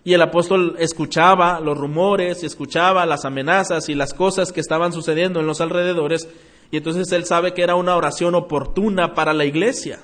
Y 0.03 0.13
el 0.13 0.21
apóstol 0.21 0.75
escuchaba 0.79 1.59
los 1.59 1.77
rumores, 1.77 2.43
escuchaba 2.43 3.05
las 3.05 3.25
amenazas 3.25 3.87
y 3.89 3.95
las 3.95 4.13
cosas 4.13 4.51
que 4.51 4.59
estaban 4.59 4.91
sucediendo 4.91 5.39
en 5.39 5.45
los 5.45 5.61
alrededores, 5.61 6.27
y 6.71 6.77
entonces 6.77 7.11
él 7.11 7.25
sabe 7.25 7.53
que 7.53 7.61
era 7.61 7.75
una 7.75 7.95
oración 7.95 8.33
oportuna 8.33 9.13
para 9.13 9.33
la 9.33 9.45
iglesia, 9.45 9.99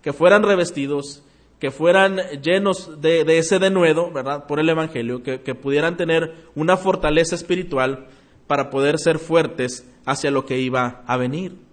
que 0.00 0.14
fueran 0.14 0.42
revestidos, 0.42 1.22
que 1.60 1.70
fueran 1.70 2.16
llenos 2.42 3.00
de, 3.00 3.24
ese 3.38 3.58
denuedo, 3.58 4.10
¿verdad? 4.10 4.46
Por 4.46 4.58
el 4.58 4.68
Evangelio, 4.68 5.22
que, 5.22 5.42
que 5.42 5.54
pudieran 5.54 5.96
tener 5.96 6.34
una 6.54 6.76
fortaleza 6.76 7.34
espiritual 7.34 8.06
para 8.46 8.70
poder 8.70 8.98
ser 8.98 9.18
fuertes 9.18 9.86
hacia 10.06 10.30
lo 10.30 10.44
que 10.46 10.58
iba 10.58 11.02
a 11.06 11.16
venir. 11.16 11.63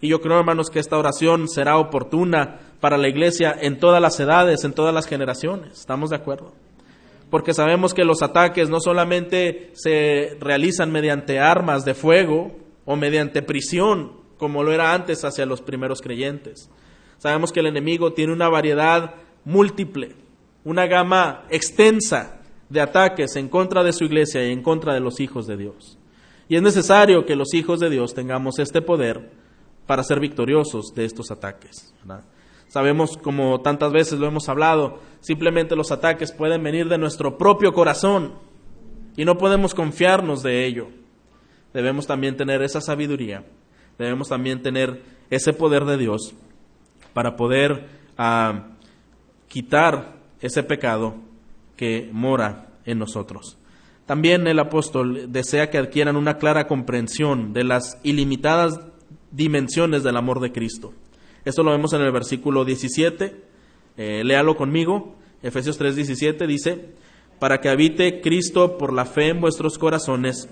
Y 0.00 0.08
yo 0.08 0.20
creo, 0.20 0.38
hermanos, 0.38 0.70
que 0.70 0.78
esta 0.78 0.96
oración 0.98 1.48
será 1.48 1.76
oportuna 1.78 2.58
para 2.80 2.96
la 2.96 3.08
iglesia 3.08 3.54
en 3.60 3.78
todas 3.78 4.00
las 4.00 4.18
edades, 4.18 4.64
en 4.64 4.72
todas 4.72 4.94
las 4.94 5.06
generaciones. 5.06 5.78
¿Estamos 5.78 6.10
de 6.10 6.16
acuerdo? 6.16 6.52
porque 7.30 7.54
sabemos 7.54 7.94
que 7.94 8.04
los 8.04 8.22
ataques 8.22 8.68
no 8.68 8.80
solamente 8.80 9.70
se 9.74 10.36
realizan 10.40 10.90
mediante 10.90 11.38
armas 11.38 11.84
de 11.84 11.94
fuego 11.94 12.56
o 12.84 12.96
mediante 12.96 13.40
prisión, 13.40 14.12
como 14.36 14.64
lo 14.64 14.72
era 14.72 14.92
antes 14.92 15.24
hacia 15.24 15.46
los 15.46 15.62
primeros 15.62 16.02
creyentes. 16.02 16.68
Sabemos 17.18 17.52
que 17.52 17.60
el 17.60 17.66
enemigo 17.66 18.12
tiene 18.12 18.32
una 18.32 18.48
variedad 18.48 19.14
múltiple, 19.44 20.16
una 20.64 20.86
gama 20.86 21.44
extensa 21.50 22.40
de 22.68 22.80
ataques 22.80 23.36
en 23.36 23.48
contra 23.48 23.84
de 23.84 23.92
su 23.92 24.04
iglesia 24.04 24.46
y 24.46 24.52
en 24.52 24.62
contra 24.62 24.92
de 24.92 25.00
los 25.00 25.20
hijos 25.20 25.46
de 25.46 25.56
Dios. 25.56 25.98
Y 26.48 26.56
es 26.56 26.62
necesario 26.62 27.26
que 27.26 27.36
los 27.36 27.54
hijos 27.54 27.78
de 27.78 27.90
Dios 27.90 28.12
tengamos 28.12 28.58
este 28.58 28.82
poder 28.82 29.30
para 29.90 30.04
ser 30.04 30.20
victoriosos 30.20 30.94
de 30.94 31.04
estos 31.04 31.32
ataques. 31.32 31.92
Sabemos, 32.68 33.16
como 33.16 33.60
tantas 33.60 33.90
veces 33.90 34.20
lo 34.20 34.28
hemos 34.28 34.48
hablado, 34.48 35.00
simplemente 35.18 35.74
los 35.74 35.90
ataques 35.90 36.30
pueden 36.30 36.62
venir 36.62 36.88
de 36.88 36.96
nuestro 36.96 37.36
propio 37.36 37.72
corazón 37.72 38.34
y 39.16 39.24
no 39.24 39.36
podemos 39.36 39.74
confiarnos 39.74 40.44
de 40.44 40.64
ello. 40.64 40.90
Debemos 41.74 42.06
también 42.06 42.36
tener 42.36 42.62
esa 42.62 42.80
sabiduría, 42.80 43.44
debemos 43.98 44.28
también 44.28 44.62
tener 44.62 45.02
ese 45.28 45.52
poder 45.52 45.84
de 45.84 45.96
Dios 45.96 46.36
para 47.12 47.34
poder 47.34 47.88
ah, 48.16 48.68
quitar 49.48 50.18
ese 50.40 50.62
pecado 50.62 51.16
que 51.76 52.08
mora 52.12 52.68
en 52.84 53.00
nosotros. 53.00 53.58
También 54.06 54.46
el 54.46 54.60
apóstol 54.60 55.32
desea 55.32 55.68
que 55.68 55.78
adquieran 55.78 56.14
una 56.14 56.38
clara 56.38 56.68
comprensión 56.68 57.52
de 57.52 57.64
las 57.64 57.98
ilimitadas 58.04 58.78
dimensiones 59.30 60.02
del 60.02 60.16
amor 60.16 60.40
de 60.40 60.52
Cristo. 60.52 60.92
Esto 61.44 61.62
lo 61.62 61.70
vemos 61.70 61.92
en 61.92 62.02
el 62.02 62.12
versículo 62.12 62.64
17. 62.64 63.34
Eh, 63.96 64.22
léalo 64.24 64.56
conmigo. 64.56 65.16
Efesios 65.42 65.80
3:17 65.80 66.46
dice, 66.46 66.90
para 67.38 67.60
que 67.60 67.70
habite 67.70 68.20
Cristo 68.20 68.76
por 68.76 68.92
la 68.92 69.06
fe 69.06 69.28
en 69.28 69.40
vuestros 69.40 69.78
corazones, 69.78 70.48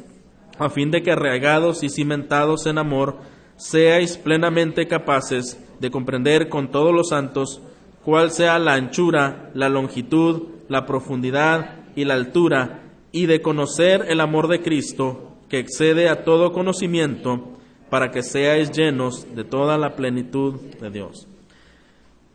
a 0.59 0.71
fin 0.71 0.91
de 0.91 1.03
que 1.03 1.13
arraigados 1.13 1.83
y 1.83 1.91
cimentados 1.91 2.67
en 2.67 2.79
amor, 2.79 3.19
seáis 3.57 4.17
plenamente 4.17 4.87
capaces 4.87 5.63
de 5.81 5.91
comprender 5.91 6.49
con 6.49 6.71
todos 6.71 6.95
los 6.95 7.11
santos 7.11 7.61
cuál 8.05 8.31
sea 8.31 8.59
la 8.59 8.75
anchura, 8.75 9.51
la 9.55 9.69
longitud, 9.69 10.49
la 10.69 10.87
profundidad 10.87 11.87
y 11.95 12.05
la 12.05 12.15
altura 12.15 12.83
y 13.13 13.27
de 13.27 13.43
conocer 13.43 14.07
el 14.09 14.21
amor 14.21 14.49
de 14.49 14.63
Cristo, 14.63 15.37
que 15.49 15.59
excede 15.59 16.09
a 16.09 16.25
todo 16.25 16.53
conocimiento, 16.53 17.58
para 17.91 18.11
que 18.11 18.23
seáis 18.23 18.71
llenos 18.71 19.35
de 19.35 19.45
toda 19.45 19.79
la 19.79 19.97
plenitud 19.97 20.55
de 20.81 20.91
Dios. 20.91 21.27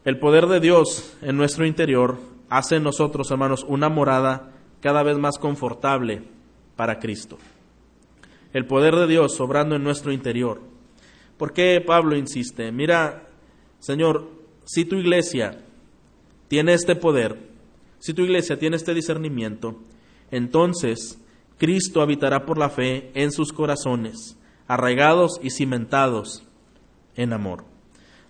El 0.05 0.19
poder 0.19 0.47
de 0.47 0.59
Dios 0.59 1.15
en 1.21 1.37
nuestro 1.37 1.65
interior 1.65 2.17
hace 2.49 2.75
en 2.75 2.83
nosotros, 2.83 3.31
hermanos, 3.31 3.65
una 3.67 3.89
morada 3.89 4.51
cada 4.81 5.01
vez 5.03 5.17
más 5.17 5.37
confortable 5.37 6.23
para 6.75 6.99
Cristo. 6.99 7.37
El 8.51 8.65
poder 8.65 8.95
de 8.95 9.07
Dios 9.07 9.35
sobrando 9.35 9.75
en 9.75 9.83
nuestro 9.83 10.11
interior. 10.11 10.61
¿Por 11.37 11.53
qué 11.53 11.81
Pablo 11.85 12.15
insiste? 12.15 12.71
Mira, 12.71 13.27
Señor, 13.79 14.29
si 14.65 14.85
tu 14.85 14.95
iglesia 14.95 15.57
tiene 16.47 16.73
este 16.73 16.95
poder, 16.95 17.37
si 17.99 18.13
tu 18.13 18.23
iglesia 18.23 18.59
tiene 18.59 18.75
este 18.75 18.93
discernimiento, 18.93 19.79
entonces 20.29 21.19
Cristo 21.57 22.01
habitará 22.01 22.45
por 22.45 22.57
la 22.57 22.69
fe 22.69 23.11
en 23.13 23.31
sus 23.31 23.53
corazones, 23.53 24.37
arraigados 24.73 25.39
y 25.43 25.51
cimentados 25.51 26.43
en 27.15 27.31
amor. 27.31 27.63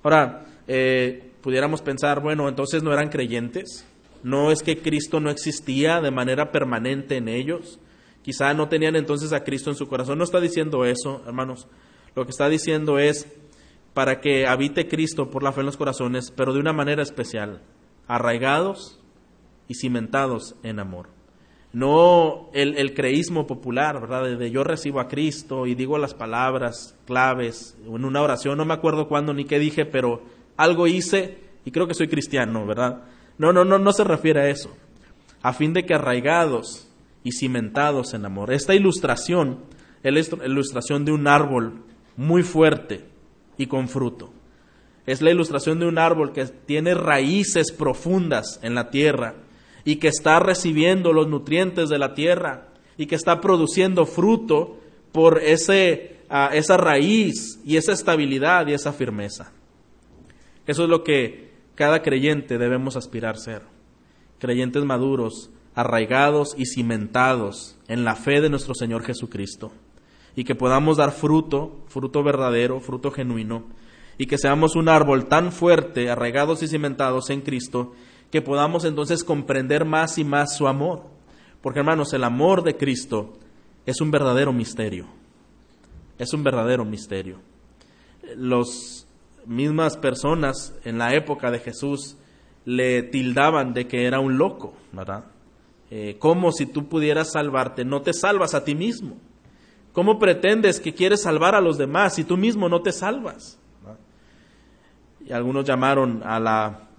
Ahora, 0.04 0.46
eh, 0.68 1.32
pudiéramos 1.42 1.82
pensar, 1.82 2.22
bueno, 2.22 2.50
entonces 2.50 2.84
no 2.84 2.92
eran 2.92 3.08
creyentes, 3.08 3.88
no 4.24 4.52
es 4.52 4.62
que 4.62 4.82
Cristo 4.82 5.22
no 5.22 5.30
existía 5.30 6.02
de 6.02 6.12
manera 6.12 6.52
permanente 6.52 7.16
en 7.16 7.30
ellos, 7.30 7.80
quizá 8.24 8.54
no 8.54 8.68
tenían 8.68 8.98
entonces 8.98 9.32
a 9.32 9.46
Cristo 9.46 9.70
en 9.70 9.78
su 9.78 9.88
corazón, 9.88 10.18
no 10.18 10.26
está 10.26 10.42
diciendo 10.42 10.84
eso, 10.84 11.24
hermanos, 11.26 11.68
lo 12.14 12.26
que 12.26 12.32
está 12.32 12.50
diciendo 12.50 13.00
es 13.00 13.26
para 13.94 14.20
que 14.20 14.46
habite 14.46 14.90
Cristo 14.90 15.30
por 15.30 15.44
la 15.44 15.54
fe 15.54 15.62
en 15.62 15.68
los 15.68 15.78
corazones, 15.78 16.30
pero 16.36 16.52
de 16.52 16.60
una 16.60 16.74
manera 16.74 17.04
especial, 17.04 17.62
arraigados 18.06 19.00
y 19.70 19.76
cimentados 19.76 20.56
en 20.62 20.80
amor 20.80 21.23
no 21.74 22.52
el, 22.54 22.78
el, 22.78 22.94
creísmo 22.94 23.48
popular, 23.48 24.00
¿verdad? 24.00 24.38
De, 24.38 24.52
yo 24.52 24.64
recibo 24.64 25.00
a 25.00 25.08
Cristo 25.08 25.66
y 25.66 25.74
digo 25.74 25.98
las 25.98 26.14
palabras 26.14 26.96
claves 27.06 27.76
en 27.86 28.06
una 28.06 28.22
oración, 28.22 28.58
no 28.58 28.66
me 28.66 28.76
acuerdo 28.76 29.08
cuándo 29.08 29.34
ni 29.34 29.44
qué 29.44 29.58
dije, 29.58 29.86
pero 29.86 30.22
algo 30.56 30.86
hice 30.86 31.40
y 31.66 31.72
creo 31.72 31.88
que 31.88 31.96
soy 31.96 32.08
cristiano, 32.08 32.66
¿verdad? 32.68 33.02
No, 33.40 33.52
no, 33.52 33.66
no, 33.66 33.80
no 33.80 33.92
se 33.92 34.04
refiere 34.04 34.42
a 34.42 34.50
eso. 34.50 34.70
A 35.42 35.54
fin 35.54 35.74
de 35.74 35.86
que 35.86 35.96
arraigados 35.96 36.88
y 37.24 37.32
cimentados 37.32 38.14
en 38.14 38.26
amor. 38.26 38.54
Esta 38.54 38.76
ilustración 38.76 39.60
es 40.04 40.14
la 40.32 40.46
ilustración 40.46 41.06
de 41.06 41.12
un 41.12 41.28
árbol 41.28 41.84
muy 42.16 42.44
fuerte 42.44 43.06
y 43.58 43.66
con 43.66 43.90
fruto. 43.90 44.32
Es 45.06 45.22
la 45.22 45.32
ilustración 45.32 45.80
de 45.80 45.88
un 45.88 45.98
árbol 45.98 46.32
que 46.34 46.46
tiene 46.46 46.94
raíces 46.94 47.72
profundas 47.72 48.60
en 48.62 48.76
la 48.76 48.90
tierra 48.90 49.36
y 49.86 49.98
que 49.98 50.08
está 50.08 50.40
recibiendo 50.40 51.14
los 51.14 51.28
nutrientes 51.28 51.90
de 51.90 52.00
la 52.00 52.14
tierra 52.14 52.70
y 52.98 53.06
que 53.06 53.16
está 53.16 53.42
produciendo 53.42 54.06
fruto 54.06 54.80
por 55.12 55.42
ese, 55.44 56.22
ah, 56.30 56.52
esa 56.54 56.78
raíz 56.78 57.60
y 57.66 57.78
esa 57.78 57.92
estabilidad 57.92 58.68
y 58.68 58.74
esa 58.74 58.94
firmeza. 58.94 59.52
Eso 60.66 60.84
es 60.84 60.90
lo 60.90 61.04
que 61.04 61.52
cada 61.76 62.02
creyente 62.02 62.58
debemos 62.58 62.96
aspirar 62.96 63.36
a 63.36 63.40
ser. 63.40 63.62
Creyentes 64.40 64.84
maduros, 64.84 65.50
arraigados 65.76 66.56
y 66.58 66.66
cimentados 66.66 67.78
en 67.88 68.04
la 68.04 68.16
fe 68.16 68.42
de 68.42 68.50
nuestro 68.50 68.74
Señor 68.76 69.04
Jesucristo. 69.04 69.72
Y 70.36 70.44
que 70.44 70.56
podamos 70.56 70.98
dar 70.98 71.12
fruto, 71.12 71.84
fruto 71.88 72.24
verdadero, 72.24 72.80
fruto 72.80 73.12
genuino. 73.12 73.66
Y 74.18 74.28
que 74.28 74.38
seamos 74.38 74.76
un 74.76 74.90
árbol 74.90 75.28
tan 75.28 75.52
fuerte, 75.52 76.10
arraigados 76.10 76.64
y 76.64 76.68
cimentados 76.68 77.30
en 77.30 77.42
Cristo, 77.42 77.94
que 78.34 78.42
podamos 78.42 78.84
entonces 78.84 79.24
comprender 79.24 79.86
más 79.86 80.18
y 80.18 80.24
más 80.24 80.58
su 80.58 80.68
amor. 80.68 81.04
Porque 81.62 81.82
hermanos, 81.82 82.14
el 82.14 82.24
amor 82.24 82.64
de 82.64 82.76
Cristo 82.76 83.34
es 83.86 84.02
un 84.02 84.10
verdadero 84.10 84.52
misterio. 84.52 85.06
Es 86.18 86.34
un 86.34 86.44
verdadero 86.44 86.84
misterio. 86.84 87.38
Las 88.36 89.06
mismas 89.46 89.98
personas 89.98 90.74
en 90.84 90.98
la 90.98 91.14
época 91.14 91.52
de 91.52 91.60
Jesús 91.60 92.18
le 92.66 93.04
tildaban 93.04 93.76
de 93.76 93.88
que 93.88 94.08
era 94.08 94.20
un 94.20 94.40
loco, 94.40 94.74
¿verdad? 94.94 95.26
Eh, 95.92 96.16
como 96.18 96.52
si 96.52 96.66
tú 96.66 96.90
pudieras 96.90 97.34
salvarte, 97.34 97.86
no 97.86 98.02
te 98.02 98.14
salvas 98.14 98.56
a 98.56 98.64
ti 98.66 98.74
mismo. 98.74 99.16
¿Cómo 99.92 100.18
pretendes 100.18 100.80
que 100.80 100.96
quieres 100.96 101.22
salvar 101.22 101.54
a 101.54 101.62
los 101.62 101.78
demás 101.78 102.16
si 102.16 102.24
tú 102.24 102.36
mismo 102.36 102.68
no 102.68 102.82
te 102.82 102.94
salvas? 102.94 103.60
Y 105.24 105.32
algunos 105.32 105.66
llamaron 105.66 106.24
a 106.26 106.40
la 106.40 106.90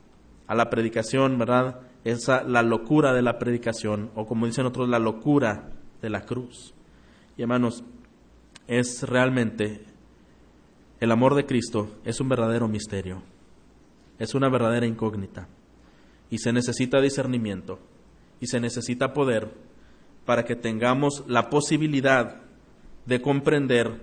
a 0.47 0.55
la 0.55 0.71
predicación, 0.71 1.39
¿verdad? 1.39 1.81
Esa, 2.05 2.43
la 2.43 2.63
locura 2.63 3.13
de 3.13 3.23
la 3.23 3.39
predicación, 3.39 4.11
o 4.15 4.27
como 4.27 4.47
dicen 4.47 4.67
otros, 4.67 4.89
la 4.89 4.99
locura 4.99 5.71
de 6.03 6.11
la 6.11 6.23
cruz. 6.27 6.75
Y 7.37 7.43
hermanos, 7.43 7.83
es 8.67 9.03
realmente 9.03 9.85
el 11.01 11.11
amor 11.11 11.35
de 11.35 11.47
Cristo, 11.47 11.97
es 12.05 12.21
un 12.21 12.29
verdadero 12.29 12.69
misterio, 12.69 13.23
es 14.19 14.35
una 14.35 14.49
verdadera 14.49 14.87
incógnita. 14.87 15.49
Y 16.31 16.39
se 16.39 16.53
necesita 16.53 17.01
discernimiento, 17.01 17.79
y 18.41 18.47
se 18.47 18.61
necesita 18.61 19.13
poder 19.13 19.53
para 20.25 20.45
que 20.45 20.57
tengamos 20.57 21.25
la 21.27 21.51
posibilidad 21.51 22.43
de 23.07 23.21
comprender 23.21 24.01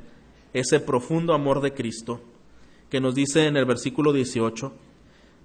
ese 0.54 0.80
profundo 0.80 1.34
amor 1.34 1.62
de 1.62 1.74
Cristo 1.74 2.22
que 2.90 3.00
nos 3.00 3.16
dice 3.16 3.48
en 3.48 3.58
el 3.58 3.66
versículo 3.66 4.14
18, 4.14 4.74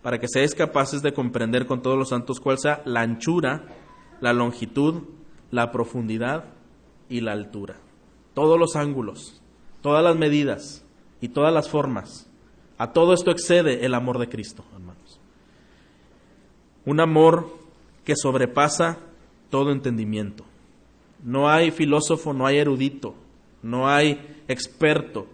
para 0.07 0.21
que 0.21 0.29
seáis 0.29 0.55
capaces 0.55 1.03
de 1.03 1.12
comprender 1.12 1.66
con 1.66 1.83
todos 1.83 1.99
los 1.99 2.11
santos 2.11 2.38
cuál 2.38 2.61
sea 2.61 2.81
la 2.85 3.01
anchura, 3.01 3.64
la 4.21 4.33
longitud, 4.33 5.03
la 5.51 5.73
profundidad 5.73 6.45
y 7.09 7.23
la 7.23 7.33
altura. 7.33 7.75
Todos 8.33 8.57
los 8.57 8.77
ángulos, 8.77 9.42
todas 9.83 10.05
las 10.05 10.14
medidas 10.14 10.85
y 11.21 11.31
todas 11.31 11.53
las 11.53 11.69
formas. 11.69 12.31
A 12.79 12.92
todo 12.92 13.14
esto 13.14 13.33
excede 13.33 13.85
el 13.85 13.95
amor 13.95 14.21
de 14.21 14.29
Cristo, 14.29 14.64
hermanos. 14.75 15.19
Un 16.85 17.01
amor 17.01 17.59
que 18.05 18.14
sobrepasa 18.14 19.01
todo 19.51 19.73
entendimiento. 19.73 20.45
No 21.25 21.49
hay 21.49 21.73
filósofo, 21.73 22.33
no 22.33 22.47
hay 22.47 22.59
erudito, 22.59 23.16
no 23.61 23.88
hay 23.88 24.45
experto 24.47 25.27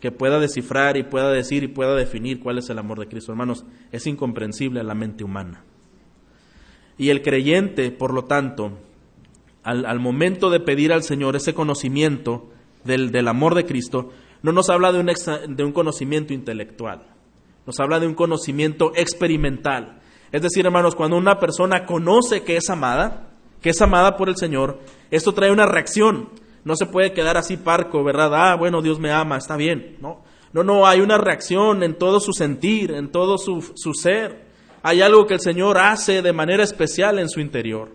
que 0.00 0.12
pueda 0.12 0.38
descifrar 0.38 0.96
y 0.96 1.02
pueda 1.02 1.30
decir 1.30 1.62
y 1.62 1.68
pueda 1.68 1.94
definir 1.94 2.40
cuál 2.40 2.58
es 2.58 2.68
el 2.70 2.78
amor 2.78 2.98
de 2.98 3.08
Cristo. 3.08 3.32
Hermanos, 3.32 3.64
es 3.92 4.06
incomprensible 4.06 4.80
a 4.80 4.84
la 4.84 4.94
mente 4.94 5.24
humana. 5.24 5.64
Y 6.98 7.10
el 7.10 7.22
creyente, 7.22 7.90
por 7.90 8.12
lo 8.12 8.24
tanto, 8.24 8.78
al, 9.62 10.00
momento 10.00 10.48
de 10.50 10.60
pedir 10.60 10.92
al 10.92 11.02
Señor 11.02 11.36
ese 11.36 11.54
conocimiento 11.54 12.48
del, 12.84 13.10
del 13.10 13.28
amor 13.28 13.54
de 13.54 13.64
Cristo, 13.64 14.12
no 14.42 14.52
nos 14.52 14.70
habla 14.70 14.92
de 14.92 15.00
un, 15.00 15.06
de 15.56 15.64
un 15.64 15.72
conocimiento 15.72 16.32
intelectual, 16.32 17.02
nos 17.66 17.80
habla 17.80 17.98
de 17.98 18.06
un 18.06 18.14
conocimiento 18.14 18.92
experimental. 18.94 20.00
Es 20.30 20.42
decir, 20.42 20.64
hermanos, 20.64 20.94
cuando 20.94 21.16
una 21.16 21.38
persona 21.38 21.84
conoce 21.84 22.42
que 22.42 22.56
es 22.56 22.70
amada, 22.70 23.30
que 23.60 23.70
es 23.70 23.82
amada 23.82 24.16
por 24.16 24.28
el 24.28 24.36
Señor, 24.36 24.78
esto 25.10 25.32
trae 25.32 25.50
una 25.50 25.66
reacción. 25.66 26.28
No 26.66 26.74
se 26.74 26.86
puede 26.86 27.12
quedar 27.12 27.36
así 27.36 27.56
parco, 27.56 28.02
¿verdad? 28.02 28.34
Ah, 28.34 28.56
bueno, 28.56 28.82
Dios 28.82 28.98
me 28.98 29.12
ama, 29.12 29.36
está 29.36 29.56
bien. 29.56 29.98
No, 30.00 30.24
no, 30.52 30.64
no, 30.64 30.84
hay 30.84 31.00
una 31.00 31.16
reacción 31.16 31.84
en 31.84 31.94
todo 31.94 32.18
su 32.18 32.32
sentir, 32.32 32.90
en 32.90 33.12
todo 33.12 33.38
su, 33.38 33.72
su 33.76 33.94
ser. 33.94 34.46
Hay 34.82 35.00
algo 35.00 35.28
que 35.28 35.34
el 35.34 35.40
Señor 35.40 35.78
hace 35.78 36.22
de 36.22 36.32
manera 36.32 36.64
especial 36.64 37.20
en 37.20 37.28
su 37.28 37.38
interior. 37.38 37.90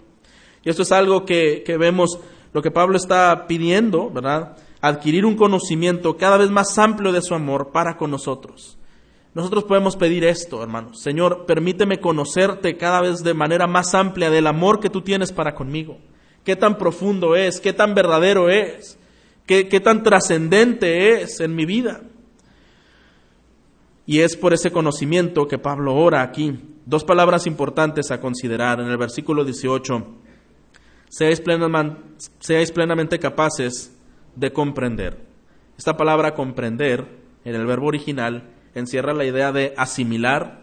Y 0.64 0.70
esto 0.70 0.84
es 0.84 0.94
algo 0.94 1.26
que, 1.26 1.64
que 1.66 1.76
vemos, 1.76 2.18
lo 2.54 2.62
que 2.62 2.72
Pablo 2.72 2.96
está 2.96 3.46
pidiendo, 3.46 4.10
¿verdad? 4.10 4.56
Adquirir 4.80 5.26
un 5.26 5.36
conocimiento 5.36 6.16
cada 6.16 6.38
vez 6.38 6.50
más 6.50 6.78
amplio 6.78 7.12
de 7.12 7.22
su 7.22 7.36
amor 7.36 7.72
para 7.74 7.98
con 7.98 8.10
nosotros. 8.10 8.78
Nosotros 9.34 9.66
podemos 9.66 9.98
pedir 9.98 10.24
esto, 10.24 10.64
hermanos. 10.64 11.02
Señor, 11.02 11.46
permíteme 11.46 12.00
conocerte 12.00 12.78
cada 12.78 13.02
vez 13.02 13.22
de 13.22 13.34
manera 13.34 13.68
más 13.68 13.94
amplia 13.96 14.30
del 14.30 14.48
amor 14.48 14.80
que 14.80 14.90
tú 14.90 15.02
tienes 15.02 15.34
para 15.34 15.56
conmigo. 15.56 15.98
Qué 16.44 16.56
tan 16.56 16.78
profundo 16.78 17.36
es, 17.36 17.60
qué 17.60 17.74
tan 17.74 17.94
verdadero 17.94 18.50
es, 18.50 18.98
qué, 19.46 19.68
qué 19.68 19.80
tan 19.80 20.04
trascendente 20.04 21.22
es 21.22 21.40
en 21.40 21.56
mi 21.56 21.66
vida. 21.66 22.02
Y 24.06 24.22
es 24.22 24.36
por 24.36 24.54
ese 24.54 24.72
conocimiento 24.72 25.48
que 25.48 25.58
Pablo 25.58 25.96
ora 25.96 26.22
aquí. 26.22 26.60
Dos 26.86 27.04
palabras 27.04 27.46
importantes 27.46 28.12
a 28.12 28.20
considerar 28.20 28.80
en 28.80 28.88
el 28.88 28.98
versículo 28.98 29.46
18. 29.46 30.08
Seáis 31.10 31.44
seáis 32.40 32.72
plenamente 32.72 33.20
capaces 33.20 33.96
de 34.36 34.52
comprender. 34.52 35.20
Esta 35.78 35.98
palabra 35.98 36.34
comprender 36.34 37.08
en 37.44 37.56
el 37.56 37.66
verbo 37.66 37.88
original 37.88 38.50
encierra 38.76 39.14
la 39.14 39.26
idea 39.26 39.52
de 39.52 39.74
asimilar 39.78 40.62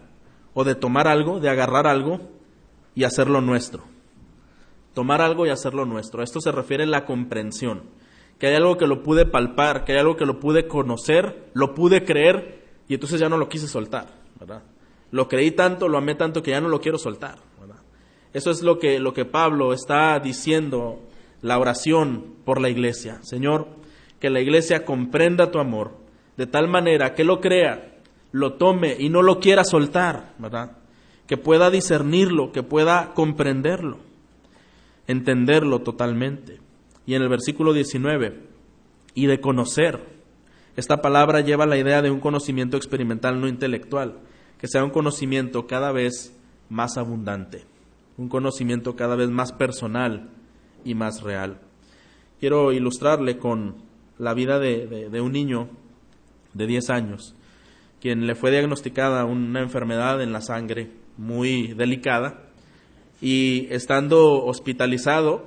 o 0.53 0.63
de 0.63 0.75
tomar 0.75 1.07
algo, 1.07 1.39
de 1.39 1.49
agarrar 1.49 1.87
algo 1.87 2.19
y 2.95 3.03
hacerlo 3.03 3.41
nuestro. 3.41 3.83
Tomar 4.93 5.21
algo 5.21 5.45
y 5.45 5.49
hacerlo 5.49 5.85
nuestro. 5.85 6.23
Esto 6.23 6.41
se 6.41 6.51
refiere 6.51 6.83
a 6.83 6.87
la 6.87 7.05
comprensión. 7.05 7.83
Que 8.37 8.47
hay 8.47 8.55
algo 8.55 8.77
que 8.77 8.87
lo 8.87 9.03
pude 9.03 9.25
palpar, 9.25 9.83
que 9.83 9.93
hay 9.93 9.99
algo 9.99 10.15
que 10.15 10.25
lo 10.25 10.39
pude 10.39 10.67
conocer, 10.67 11.49
lo 11.53 11.73
pude 11.75 12.05
creer 12.05 12.63
y 12.87 12.93
entonces 12.95 13.19
ya 13.19 13.29
no 13.29 13.37
lo 13.37 13.49
quise 13.49 13.67
soltar, 13.67 14.07
¿verdad? 14.39 14.63
Lo 15.11 15.27
creí 15.27 15.51
tanto, 15.51 15.87
lo 15.87 15.97
amé 15.97 16.15
tanto 16.15 16.41
que 16.41 16.51
ya 16.51 16.61
no 16.61 16.69
lo 16.69 16.79
quiero 16.79 16.97
soltar, 16.97 17.37
¿verdad? 17.59 17.81
Eso 18.33 18.51
es 18.51 18.61
lo 18.61 18.79
que, 18.79 18.99
lo 18.99 19.13
que 19.13 19.25
Pablo 19.25 19.73
está 19.73 20.19
diciendo, 20.19 21.01
la 21.41 21.59
oración 21.59 22.35
por 22.45 22.61
la 22.61 22.69
iglesia. 22.69 23.19
Señor, 23.21 23.67
que 24.19 24.29
la 24.29 24.41
iglesia 24.41 24.85
comprenda 24.85 25.51
tu 25.51 25.59
amor 25.59 25.97
de 26.37 26.47
tal 26.47 26.67
manera 26.67 27.15
que 27.15 27.23
lo 27.23 27.41
crea, 27.41 27.97
lo 28.31 28.53
tome 28.53 28.95
y 28.97 29.09
no 29.09 29.21
lo 29.21 29.39
quiera 29.39 29.63
soltar, 29.63 30.33
¿verdad? 30.37 30.77
Que 31.27 31.37
pueda 31.37 31.69
discernirlo, 31.69 32.51
que 32.51 32.63
pueda 32.63 33.13
comprenderlo, 33.13 33.97
entenderlo 35.09 35.79
totalmente. 35.79 36.59
Y 37.05 37.15
en 37.15 37.23
el 37.23 37.29
versículo 37.29 37.73
19, 37.73 38.43
y 39.15 39.25
de 39.25 39.41
conocer. 39.41 39.99
Esta 40.75 41.01
palabra 41.01 41.41
lleva 41.41 41.65
la 41.65 41.77
idea 41.77 42.01
de 42.01 42.11
un 42.11 42.19
conocimiento 42.19 42.77
experimental 42.77 43.41
no 43.41 43.47
intelectual, 43.47 44.19
que 44.59 44.67
sea 44.67 44.83
un 44.83 44.91
conocimiento 44.91 45.65
cada 45.65 45.91
vez 45.91 46.37
más 46.69 46.97
abundante, 46.97 47.65
un 48.17 48.29
conocimiento 48.29 48.95
cada 48.95 49.15
vez 49.15 49.29
más 49.29 49.51
personal 49.51 50.29
y 50.85 50.93
más 50.93 51.23
real. 51.23 51.59
Quiero 52.39 52.71
ilustrarle 52.71 53.39
con 53.39 53.77
la 54.19 54.35
vida 54.35 54.59
de, 54.59 54.85
de, 54.85 55.09
de 55.09 55.21
un 55.21 55.31
niño 55.31 55.69
de 56.53 56.67
10 56.67 56.89
años 56.91 57.35
quien 58.01 58.27
le 58.27 58.35
fue 58.35 58.51
diagnosticada 58.51 59.25
una 59.25 59.61
enfermedad 59.61 60.21
en 60.21 60.31
la 60.31 60.41
sangre 60.41 60.91
muy 61.17 61.73
delicada 61.73 62.48
y 63.21 63.67
estando 63.69 64.45
hospitalizado 64.45 65.45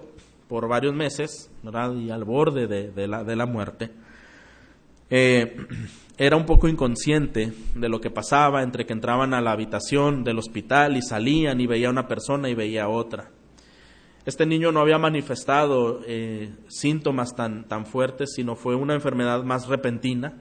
por 0.48 0.68
varios 0.68 0.94
meses 0.94 1.50
¿verdad? 1.62 1.94
y 1.94 2.10
al 2.10 2.24
borde 2.24 2.66
de, 2.66 3.06
la, 3.08 3.46
muerte, 3.46 3.90
eh, 5.10 5.56
era 6.18 6.36
un 6.36 6.44
poco 6.44 6.68
inconsciente 6.68 7.52
de 7.74 7.88
lo 7.88 8.00
que 8.00 8.10
pasaba 8.10 8.62
entre 8.62 8.84
que 8.84 8.92
entraban 8.92 9.34
a 9.34 9.40
la 9.40 9.52
habitación 9.52 10.24
del 10.24 10.38
hospital 10.38 10.96
y 10.96 11.02
salían 11.02 11.60
y 11.60 11.66
veía 11.66 11.88
a 11.88 11.92
una 11.92 12.06
persona 12.06 12.48
y 12.48 12.54
veía 12.54 12.84
a 12.84 12.88
otra. 12.88 13.30
Este 14.24 14.46
niño 14.46 14.70
no 14.70 14.80
había 14.80 14.98
manifestado 14.98 16.00
eh, 16.06 16.50
síntomas 16.68 17.34
tan 17.34 17.86
fuertes, 17.86 18.34
sino 18.36 18.54
fue 18.54 18.76
una 18.76 18.94
enfermedad 18.94 19.42
más 19.42 19.66
repentina. 19.66 20.34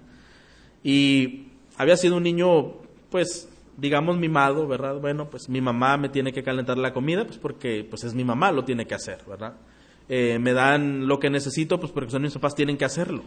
Y 0.83 1.47
había 1.77 1.97
sido 1.97 2.17
un 2.17 2.23
niño, 2.23 2.73
pues, 3.09 3.49
digamos, 3.77 4.17
mimado, 4.17 4.67
¿verdad? 4.67 4.99
Bueno, 4.99 5.29
pues 5.29 5.49
mi 5.49 5.61
mamá 5.61 5.97
me 5.97 6.09
tiene 6.09 6.33
que 6.33 6.43
calentar 6.43 6.77
la 6.77 6.93
comida, 6.93 7.25
pues 7.25 7.37
porque 7.37 7.85
pues 7.89 8.03
es 8.03 8.13
mi 8.13 8.23
mamá, 8.23 8.51
lo 8.51 8.63
tiene 8.63 8.85
que 8.85 8.95
hacer, 8.95 9.19
¿verdad? 9.27 9.55
Eh, 10.09 10.39
me 10.39 10.53
dan 10.53 11.07
lo 11.07 11.19
que 11.19 11.29
necesito, 11.29 11.79
pues 11.79 11.91
porque 11.91 12.11
son 12.11 12.21
mis 12.21 12.33
papás, 12.33 12.55
tienen 12.55 12.77
que 12.77 12.85
hacerlo. 12.85 13.23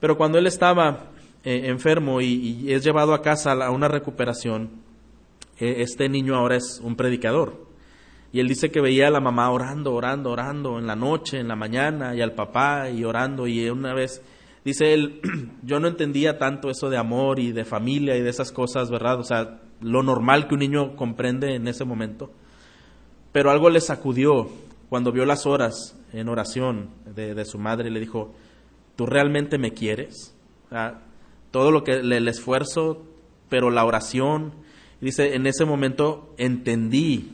Pero 0.00 0.16
cuando 0.16 0.38
él 0.38 0.46
estaba 0.46 1.10
eh, 1.44 1.62
enfermo 1.64 2.20
y, 2.20 2.72
es 2.72 2.84
llevado 2.84 3.14
a 3.14 3.22
casa 3.22 3.52
a 3.52 3.70
una 3.70 3.88
recuperación, 3.88 4.70
eh, 5.58 5.76
este 5.78 6.08
niño 6.08 6.36
ahora 6.36 6.56
es 6.56 6.80
un 6.82 6.96
predicador. 6.96 7.66
Y 8.32 8.40
él 8.40 8.48
dice 8.48 8.70
que 8.70 8.80
veía 8.80 9.08
a 9.08 9.10
la 9.10 9.20
mamá 9.20 9.50
orando, 9.50 9.94
orando, 9.94 10.30
orando 10.30 10.78
en 10.78 10.86
la 10.86 10.96
noche, 10.96 11.38
en 11.38 11.48
la 11.48 11.56
mañana, 11.56 12.14
y 12.14 12.20
al 12.20 12.32
papá 12.32 12.90
y 12.90 13.04
orando, 13.04 13.46
y 13.46 13.68
una 13.70 13.94
vez 13.94 14.22
Dice 14.68 14.92
él, 14.92 15.22
yo 15.62 15.80
no 15.80 15.88
entendía 15.88 16.36
tanto 16.36 16.68
eso 16.68 16.90
de 16.90 16.98
amor 16.98 17.38
y 17.38 17.52
de 17.52 17.64
familia 17.64 18.18
y 18.18 18.20
de 18.20 18.28
esas 18.28 18.52
cosas, 18.52 18.90
¿verdad? 18.90 19.18
O 19.18 19.24
sea, 19.24 19.62
lo 19.80 20.02
normal 20.02 20.46
que 20.46 20.56
un 20.56 20.60
niño 20.60 20.94
comprende 20.94 21.54
en 21.54 21.66
ese 21.68 21.86
momento. 21.86 22.30
Pero 23.32 23.50
algo 23.50 23.70
le 23.70 23.80
sacudió 23.80 24.50
cuando 24.90 25.10
vio 25.10 25.24
las 25.24 25.46
horas 25.46 25.98
en 26.12 26.28
oración 26.28 26.90
de, 27.14 27.34
de 27.34 27.46
su 27.46 27.58
madre 27.58 27.90
le 27.90 27.98
dijo, 27.98 28.34
¿tú 28.94 29.06
realmente 29.06 29.56
me 29.56 29.72
quieres? 29.72 30.36
Todo 31.50 31.70
lo 31.70 31.82
que 31.82 31.92
el 31.92 32.28
esfuerzo, 32.28 33.06
pero 33.48 33.70
la 33.70 33.86
oración. 33.86 34.52
Dice, 35.00 35.34
en 35.34 35.46
ese 35.46 35.64
momento 35.64 36.34
entendí 36.36 37.32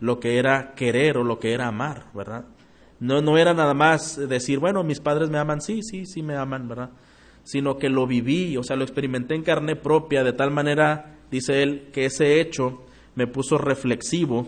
lo 0.00 0.18
que 0.18 0.38
era 0.38 0.72
querer 0.76 1.18
o 1.18 1.24
lo 1.24 1.40
que 1.40 1.52
era 1.52 1.68
amar, 1.68 2.06
¿verdad? 2.14 2.46
No, 3.00 3.22
no 3.22 3.38
era 3.38 3.54
nada 3.54 3.72
más 3.72 4.16
decir, 4.28 4.58
bueno, 4.58 4.84
mis 4.84 5.00
padres 5.00 5.30
me 5.30 5.38
aman, 5.38 5.62
sí, 5.62 5.82
sí, 5.82 6.04
sí 6.04 6.22
me 6.22 6.36
aman, 6.36 6.68
¿verdad? 6.68 6.90
Sino 7.42 7.78
que 7.78 7.88
lo 7.88 8.06
viví, 8.06 8.58
o 8.58 8.62
sea, 8.62 8.76
lo 8.76 8.84
experimenté 8.84 9.34
en 9.34 9.42
carne 9.42 9.74
propia, 9.74 10.22
de 10.22 10.34
tal 10.34 10.50
manera, 10.50 11.16
dice 11.30 11.62
él, 11.62 11.88
que 11.94 12.04
ese 12.04 12.40
hecho 12.40 12.82
me 13.14 13.26
puso 13.26 13.56
reflexivo 13.56 14.46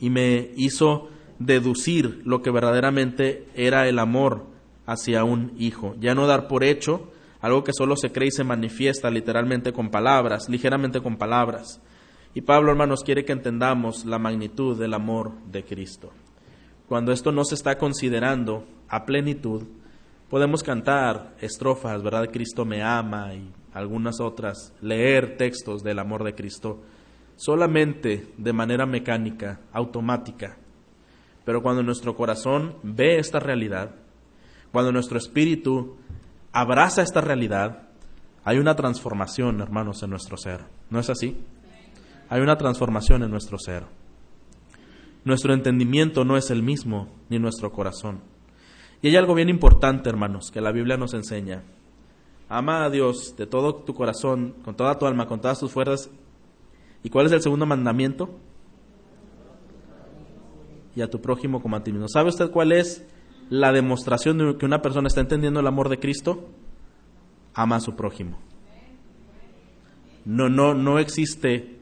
y 0.00 0.08
me 0.08 0.52
hizo 0.56 1.10
deducir 1.38 2.22
lo 2.24 2.40
que 2.40 2.50
verdaderamente 2.50 3.46
era 3.54 3.86
el 3.86 3.98
amor 3.98 4.46
hacia 4.86 5.24
un 5.24 5.52
hijo. 5.58 5.94
Ya 6.00 6.14
no 6.14 6.26
dar 6.26 6.48
por 6.48 6.64
hecho 6.64 7.12
algo 7.42 7.62
que 7.62 7.74
solo 7.74 7.96
se 7.96 8.10
cree 8.10 8.28
y 8.28 8.32
se 8.32 8.42
manifiesta 8.42 9.10
literalmente 9.10 9.74
con 9.74 9.90
palabras, 9.90 10.48
ligeramente 10.48 11.02
con 11.02 11.18
palabras. 11.18 11.82
Y 12.32 12.40
Pablo, 12.40 12.70
hermanos, 12.70 13.02
quiere 13.04 13.26
que 13.26 13.32
entendamos 13.32 14.06
la 14.06 14.18
magnitud 14.18 14.78
del 14.78 14.94
amor 14.94 15.32
de 15.44 15.62
Cristo 15.62 16.10
cuando 16.88 17.12
esto 17.12 17.32
no 17.32 17.44
se 17.44 17.54
está 17.54 17.78
considerando 17.78 18.64
a 18.88 19.04
plenitud, 19.04 19.64
podemos 20.28 20.62
cantar 20.62 21.34
estrofas, 21.40 22.02
¿verdad? 22.02 22.30
Cristo 22.32 22.64
me 22.64 22.82
ama 22.82 23.34
y 23.34 23.52
algunas 23.72 24.20
otras, 24.20 24.72
leer 24.80 25.36
textos 25.36 25.82
del 25.82 25.98
amor 25.98 26.24
de 26.24 26.34
Cristo 26.34 26.80
solamente 27.36 28.32
de 28.36 28.52
manera 28.52 28.86
mecánica, 28.86 29.60
automática. 29.72 30.56
Pero 31.44 31.62
cuando 31.62 31.82
nuestro 31.82 32.16
corazón 32.16 32.76
ve 32.82 33.18
esta 33.18 33.38
realidad, 33.38 33.94
cuando 34.72 34.90
nuestro 34.90 35.18
espíritu 35.18 35.96
abraza 36.52 37.02
esta 37.02 37.20
realidad, 37.20 37.88
hay 38.44 38.58
una 38.58 38.74
transformación, 38.74 39.60
hermanos, 39.60 40.02
en 40.02 40.10
nuestro 40.10 40.36
ser. 40.36 40.60
¿No 40.90 40.98
es 40.98 41.10
así? 41.10 41.36
Hay 42.28 42.40
una 42.40 42.56
transformación 42.56 43.22
en 43.22 43.30
nuestro 43.30 43.58
ser. 43.58 43.84
Nuestro 45.26 45.52
entendimiento 45.52 46.24
no 46.24 46.36
es 46.36 46.52
el 46.52 46.62
mismo, 46.62 47.08
ni 47.30 47.40
nuestro 47.40 47.72
corazón. 47.72 48.20
Y 49.02 49.08
hay 49.08 49.16
algo 49.16 49.34
bien 49.34 49.48
importante, 49.48 50.08
hermanos, 50.08 50.52
que 50.52 50.60
la 50.60 50.70
Biblia 50.70 50.96
nos 50.96 51.14
enseña. 51.14 51.64
Ama 52.48 52.84
a 52.84 52.90
Dios 52.90 53.34
de 53.36 53.48
todo 53.48 53.74
tu 53.74 53.92
corazón, 53.92 54.54
con 54.64 54.76
toda 54.76 54.96
tu 55.00 55.04
alma, 55.04 55.26
con 55.26 55.40
todas 55.40 55.58
tus 55.58 55.72
fuerzas. 55.72 56.10
¿Y 57.02 57.10
cuál 57.10 57.26
es 57.26 57.32
el 57.32 57.42
segundo 57.42 57.66
mandamiento? 57.66 58.38
Y 60.94 61.00
a 61.00 61.10
tu 61.10 61.20
prójimo 61.20 61.60
como 61.60 61.74
a 61.74 61.82
ti 61.82 61.90
mismo. 61.90 62.06
¿Sabe 62.06 62.28
usted 62.28 62.52
cuál 62.52 62.70
es 62.70 63.04
la 63.50 63.72
demostración 63.72 64.38
de 64.38 64.56
que 64.56 64.64
una 64.64 64.80
persona 64.80 65.08
está 65.08 65.22
entendiendo 65.22 65.58
el 65.58 65.66
amor 65.66 65.88
de 65.88 65.98
Cristo? 65.98 66.50
Ama 67.52 67.74
a 67.74 67.80
su 67.80 67.96
prójimo. 67.96 68.38
No, 70.24 70.48
no, 70.48 70.74
no 70.74 71.00
existe 71.00 71.80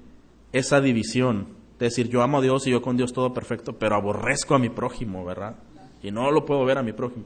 esa 0.53 0.81
división 0.81 1.54
decir, 1.79 2.09
yo 2.09 2.23
amo 2.23 2.39
a 2.39 2.43
Dios 2.43 2.67
y 2.67 2.71
yo 2.71 2.83
con 2.83 2.97
Dios 2.97 3.13
todo 3.13 3.33
perfecto, 3.33 3.79
pero 3.79 3.97
aborrezco 3.97 4.55
a 4.55 4.59
mi 4.59 4.69
prójimo, 4.69 5.25
¿verdad? 5.25 5.57
Y 6.03 6.11
no 6.11 6.31
lo 6.31 6.45
puedo 6.45 6.65
ver 6.65 6.79
a 6.79 6.83
mi 6.83 6.93
prójimo. 6.93 7.25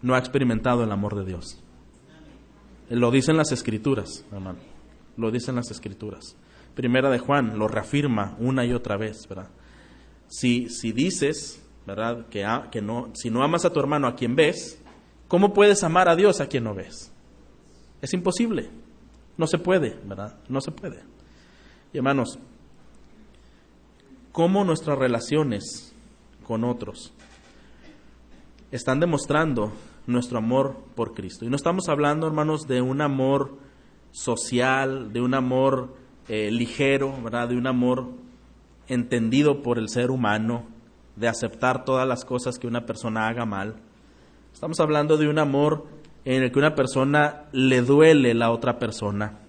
No 0.00 0.14
ha 0.14 0.18
experimentado 0.18 0.82
el 0.82 0.90
amor 0.90 1.14
de 1.14 1.24
Dios. 1.24 1.62
Lo 2.88 3.10
dicen 3.10 3.36
las 3.36 3.52
escrituras, 3.52 4.24
hermano. 4.32 4.58
Lo 5.16 5.30
dicen 5.30 5.54
las 5.54 5.70
escrituras. 5.70 6.36
Primera 6.74 7.10
de 7.10 7.18
Juan 7.18 7.58
lo 7.58 7.68
reafirma 7.68 8.36
una 8.38 8.64
y 8.64 8.72
otra 8.72 8.96
vez, 8.96 9.28
¿verdad? 9.28 9.50
Si, 10.28 10.68
si 10.68 10.92
dices, 10.92 11.62
¿verdad? 11.86 12.26
Que, 12.28 12.46
que 12.70 12.80
no, 12.80 13.10
si 13.14 13.30
no 13.30 13.42
amas 13.42 13.64
a 13.64 13.72
tu 13.72 13.80
hermano 13.80 14.08
a 14.08 14.14
quien 14.14 14.34
ves, 14.34 14.82
¿cómo 15.28 15.52
puedes 15.52 15.84
amar 15.84 16.08
a 16.08 16.16
Dios 16.16 16.40
a 16.40 16.46
quien 16.46 16.64
no 16.64 16.74
ves? 16.74 17.12
Es 18.00 18.12
imposible. 18.14 18.70
No 19.36 19.46
se 19.46 19.58
puede, 19.58 19.98
¿verdad? 20.04 20.38
No 20.48 20.60
se 20.60 20.72
puede. 20.72 21.02
Y 21.92 21.98
hermanos, 21.98 22.38
¿cómo 24.32 24.64
nuestras 24.64 24.98
relaciones 24.98 25.94
con 26.46 26.64
otros 26.64 27.12
están 28.70 28.98
demostrando 28.98 29.72
nuestro 30.06 30.38
amor 30.38 30.76
por 30.94 31.12
Cristo? 31.12 31.44
Y 31.44 31.48
no 31.48 31.56
estamos 31.56 31.88
hablando, 31.88 32.26
hermanos, 32.26 32.66
de 32.66 32.80
un 32.80 33.02
amor 33.02 33.58
social, 34.10 35.12
de 35.12 35.20
un 35.20 35.34
amor 35.34 35.94
eh, 36.28 36.50
ligero, 36.50 37.14
¿verdad? 37.22 37.48
De 37.48 37.56
un 37.56 37.66
amor 37.66 38.08
entendido 38.88 39.62
por 39.62 39.78
el 39.78 39.88
ser 39.88 40.10
humano, 40.10 40.64
de 41.16 41.28
aceptar 41.28 41.84
todas 41.84 42.08
las 42.08 42.24
cosas 42.24 42.58
que 42.58 42.66
una 42.66 42.86
persona 42.86 43.28
haga 43.28 43.44
mal. 43.44 43.76
Estamos 44.52 44.80
hablando 44.80 45.16
de 45.18 45.28
un 45.28 45.38
amor 45.38 45.86
en 46.24 46.42
el 46.42 46.52
que 46.52 46.58
una 46.58 46.74
persona 46.74 47.44
le 47.52 47.82
duele 47.82 48.34
la 48.34 48.50
otra 48.50 48.78
persona 48.78 49.40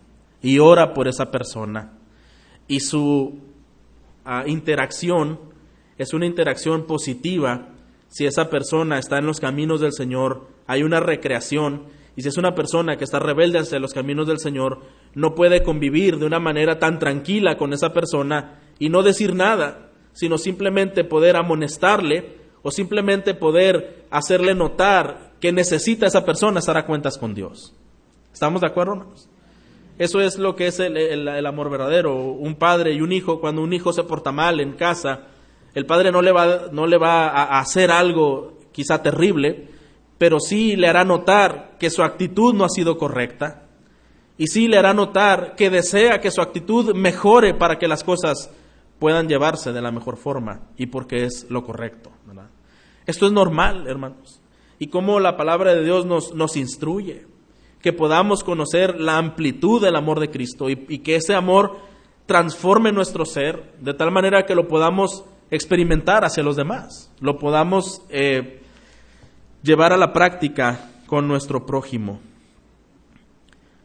y 0.41 0.60
ora 0.60 0.93
por 0.93 1.08
esa 1.08 1.32
persona. 1.32 1.93
Y 2.67 2.80
su 2.80 3.53
interacción 4.48 5.40
es 5.98 6.14
una 6.14 6.26
interacción 6.26 6.86
positiva 6.86 7.70
si 8.14 8.28
esa 8.28 8.48
persona 8.48 9.00
está 9.00 9.18
en 9.18 9.26
los 9.26 9.40
caminos 9.40 9.82
del 9.82 9.92
Señor, 9.92 10.48
hay 10.68 10.84
una 10.84 11.00
recreación. 11.00 11.86
Y 12.16 12.22
si 12.22 12.28
es 12.28 12.38
una 12.38 12.54
persona 12.54 12.96
que 12.96 13.06
está 13.06 13.18
rebelde 13.18 13.58
hacia 13.58 13.80
los 13.80 13.92
caminos 13.92 14.28
del 14.28 14.38
Señor, 14.38 14.82
no 15.16 15.34
puede 15.34 15.64
convivir 15.64 16.20
de 16.20 16.28
una 16.28 16.40
manera 16.40 16.78
tan 16.78 17.00
tranquila 17.00 17.58
con 17.58 17.74
esa 17.74 17.92
persona 17.92 18.60
y 18.78 18.90
no 18.90 19.02
decir 19.02 19.34
nada, 19.34 19.90
sino 20.12 20.38
simplemente 20.38 21.04
poder 21.04 21.36
amonestarle 21.36 22.38
o 22.62 22.70
simplemente 22.70 23.34
poder 23.34 24.06
hacerle 24.12 24.54
notar 24.54 25.34
que 25.40 25.52
necesita 25.52 26.06
esa 26.06 26.24
persona 26.24 26.60
estar 26.60 26.78
a 26.78 26.86
cuentas 26.86 27.18
con 27.18 27.34
Dios. 27.34 27.74
¿Estamos 28.32 28.62
de 28.62 28.68
acuerdo, 28.68 28.94
hermanos? 28.94 29.28
Eso 29.98 30.22
es 30.22 30.38
lo 30.38 30.56
que 30.56 30.68
es 30.68 30.80
el, 30.80 31.46
amor 31.46 31.70
verdadero. 31.70 32.16
Un 32.16 32.56
padre 32.56 32.94
y 32.94 33.02
un 33.02 33.12
hijo, 33.12 33.40
cuando 33.40 33.62
un 33.62 33.74
hijo 33.74 33.94
se 33.94 34.04
porta 34.04 34.32
mal 34.32 34.60
en 34.60 34.74
casa, 34.74 35.28
el 35.74 35.86
padre 35.86 36.12
no 36.12 36.22
le 36.22 36.32
va, 36.32 36.68
no 36.72 36.88
le 36.88 36.98
va 36.98 37.30
a 37.30 37.60
hacer 37.60 37.92
algo 37.92 38.60
quizá 38.72 39.02
terrible, 39.02 39.70
pero 40.18 40.40
sí 40.40 40.76
le 40.76 40.88
hará 40.88 41.04
notar 41.04 41.78
que 41.80 41.90
su 41.90 42.04
actitud 42.04 42.54
no 42.54 42.66
ha 42.66 42.70
sido 42.70 42.98
correcta. 42.98 43.68
Y 44.38 44.48
sí 44.48 44.68
le 44.68 44.78
hará 44.78 44.94
notar 44.94 45.56
que 45.56 45.70
desea 45.70 46.20
que 46.20 46.32
su 46.32 46.42
actitud 46.42 46.96
mejore 46.96 47.54
para 47.54 47.78
que 47.78 47.88
las 47.88 48.04
cosas 48.04 48.50
puedan 48.98 49.28
llevarse 49.28 49.74
de 49.74 49.82
la 49.82 49.92
mejor 49.92 50.18
forma 50.18 50.62
y 50.76 50.88
porque 50.88 51.26
es 51.26 51.46
lo 51.50 51.64
correcto. 51.64 52.12
Esto 53.06 53.28
es 53.28 53.32
normal, 53.32 53.86
hermanos 53.88 54.44
y 54.84 54.88
cómo 54.88 55.22
la 55.22 55.38
palabra 55.38 55.74
de 55.74 55.84
Dios 55.84 56.06
nos, 56.06 56.34
nos 56.34 56.58
instruye, 56.58 57.26
que 57.84 57.91
podamos 57.91 58.46
conocer 58.46 59.00
la 59.00 59.17
amplitud 59.17 59.82
del 59.82 59.98
amor 59.98 60.22
de 60.22 60.32
Cristo 60.32 60.69
y, 60.69 61.00
que 61.00 61.17
ese 61.17 61.36
amor 61.36 61.78
transforme 62.26 62.93
nuestro 62.93 63.26
ser 63.26 63.76
de 63.82 63.93
tal 63.93 64.10
manera 64.10 64.46
que 64.46 64.56
lo 64.56 64.69
podamos 64.69 65.26
experimentar 65.52 66.24
hacia 66.24 66.43
los 66.43 66.56
demás, 66.56 67.12
lo 67.19 67.38
podamos 67.38 68.02
eh, 68.10 68.62
llevar 69.63 69.91
a 69.91 69.98
la 69.98 70.13
práctica 70.13 70.89
con 71.08 71.28
nuestro 71.28 71.65
prójimo. 71.65 72.22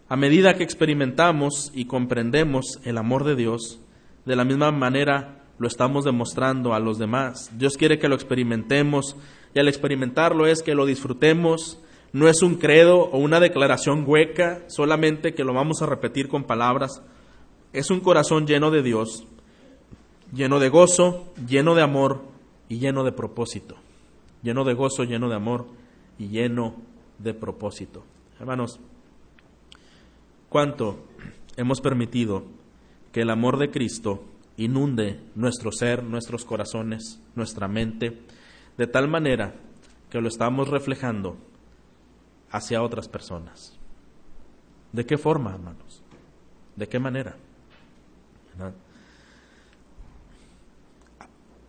A 0.09 0.17
medida 0.17 0.55
que 0.55 0.63
experimentamos 0.63 1.73
y 1.75 1.87
comprendemos 1.87 2.79
el 2.85 2.99
amor 2.99 3.25
de 3.25 3.35
Dios, 3.35 3.81
de 4.25 4.37
la 4.37 4.45
misma 4.45 4.71
manera 4.71 5.43
lo 5.59 5.67
estamos 5.67 6.05
demostrando 6.05 6.73
a 6.73 6.79
los 6.79 6.99
demás. 6.99 7.51
Dios 7.59 7.77
quiere 7.77 7.99
que 7.99 8.09
lo 8.09 8.15
experimentemos 8.15 9.17
y 9.55 9.59
al 9.59 9.67
experimentarlo 9.67 10.47
es 10.47 10.63
que 10.63 10.77
lo 10.77 10.87
disfrutemos. 10.87 11.83
No 12.13 12.29
es 12.29 12.43
un 12.43 12.57
credo 12.57 13.01
o 13.01 13.19
una 13.19 13.41
declaración 13.41 14.05
hueca, 14.07 14.63
solamente 14.69 15.35
que 15.35 15.45
lo 15.45 15.53
vamos 15.53 15.83
a 15.83 15.87
repetir 15.87 16.29
con 16.29 16.45
palabras. 16.45 17.03
Es 17.73 17.91
un 17.91 18.01
corazón 18.01 18.47
lleno 18.47 18.71
de 18.71 18.83
Dios, 18.83 19.27
lleno 20.33 20.59
de 20.59 20.69
gozo, 20.69 21.33
lleno 21.47 21.75
de 21.75 21.83
amor 21.83 22.23
y 22.69 22.79
lleno 22.79 23.05
de 23.05 23.13
propósito. 23.13 23.77
Lleno 24.43 24.65
de 24.65 24.75
gozo, 24.75 25.05
lleno 25.05 25.29
de 25.29 25.37
amor 25.37 25.67
y 26.19 26.29
lleno 26.29 26.77
de 27.19 27.35
propósito. 27.35 28.05
Hermanos, 28.41 28.81
¿cuánto 30.49 31.05
hemos 31.57 31.81
permitido 31.81 32.45
que 33.13 33.23
el 33.23 33.31
amor 33.31 33.59
de 33.59 33.71
Cristo 33.71 34.25
inunde 34.57 35.21
nuestro 35.35 35.73
ser, 35.73 36.03
nuestros 36.05 36.45
corazones, 36.45 37.21
nuestra 37.35 37.69
mente? 37.69 38.19
de 38.79 38.87
tal 38.87 39.09
manera 39.09 39.55
que 40.09 40.21
lo 40.21 40.29
estamos 40.29 40.69
reflejando 40.69 41.37
hacia 42.51 42.83
otras 42.83 43.09
personas. 43.09 43.79
¿De 44.93 45.05
qué 45.05 45.19
forma, 45.19 45.53
hermanos? 45.53 46.03
¿De 46.77 46.89
qué 46.89 46.99
manera? 46.99 47.37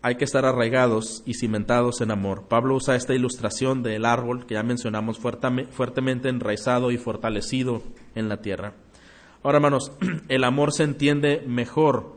Hay 0.01 0.15
que 0.15 0.23
estar 0.23 0.45
arraigados 0.45 1.23
y 1.25 1.33
cimentados 1.33 1.99
en 2.01 2.11
amor. 2.11 2.47
Pablo 2.47 2.75
usa 2.75 2.95
esta 2.95 3.13
ilustración 3.13 3.83
del 3.83 4.05
árbol 4.05 4.45
que 4.45 4.53
ya 4.53 4.63
mencionamos 4.63 5.19
fuertemente 5.19 6.29
enraizado 6.29 6.91
y 6.91 6.97
fortalecido 6.97 7.83
en 8.15 8.29
la 8.29 8.37
tierra. 8.37 8.73
Ahora, 9.43 9.57
hermanos, 9.57 9.91
el 10.29 10.43
amor 10.43 10.71
se 10.71 10.83
entiende 10.83 11.43
mejor 11.45 12.15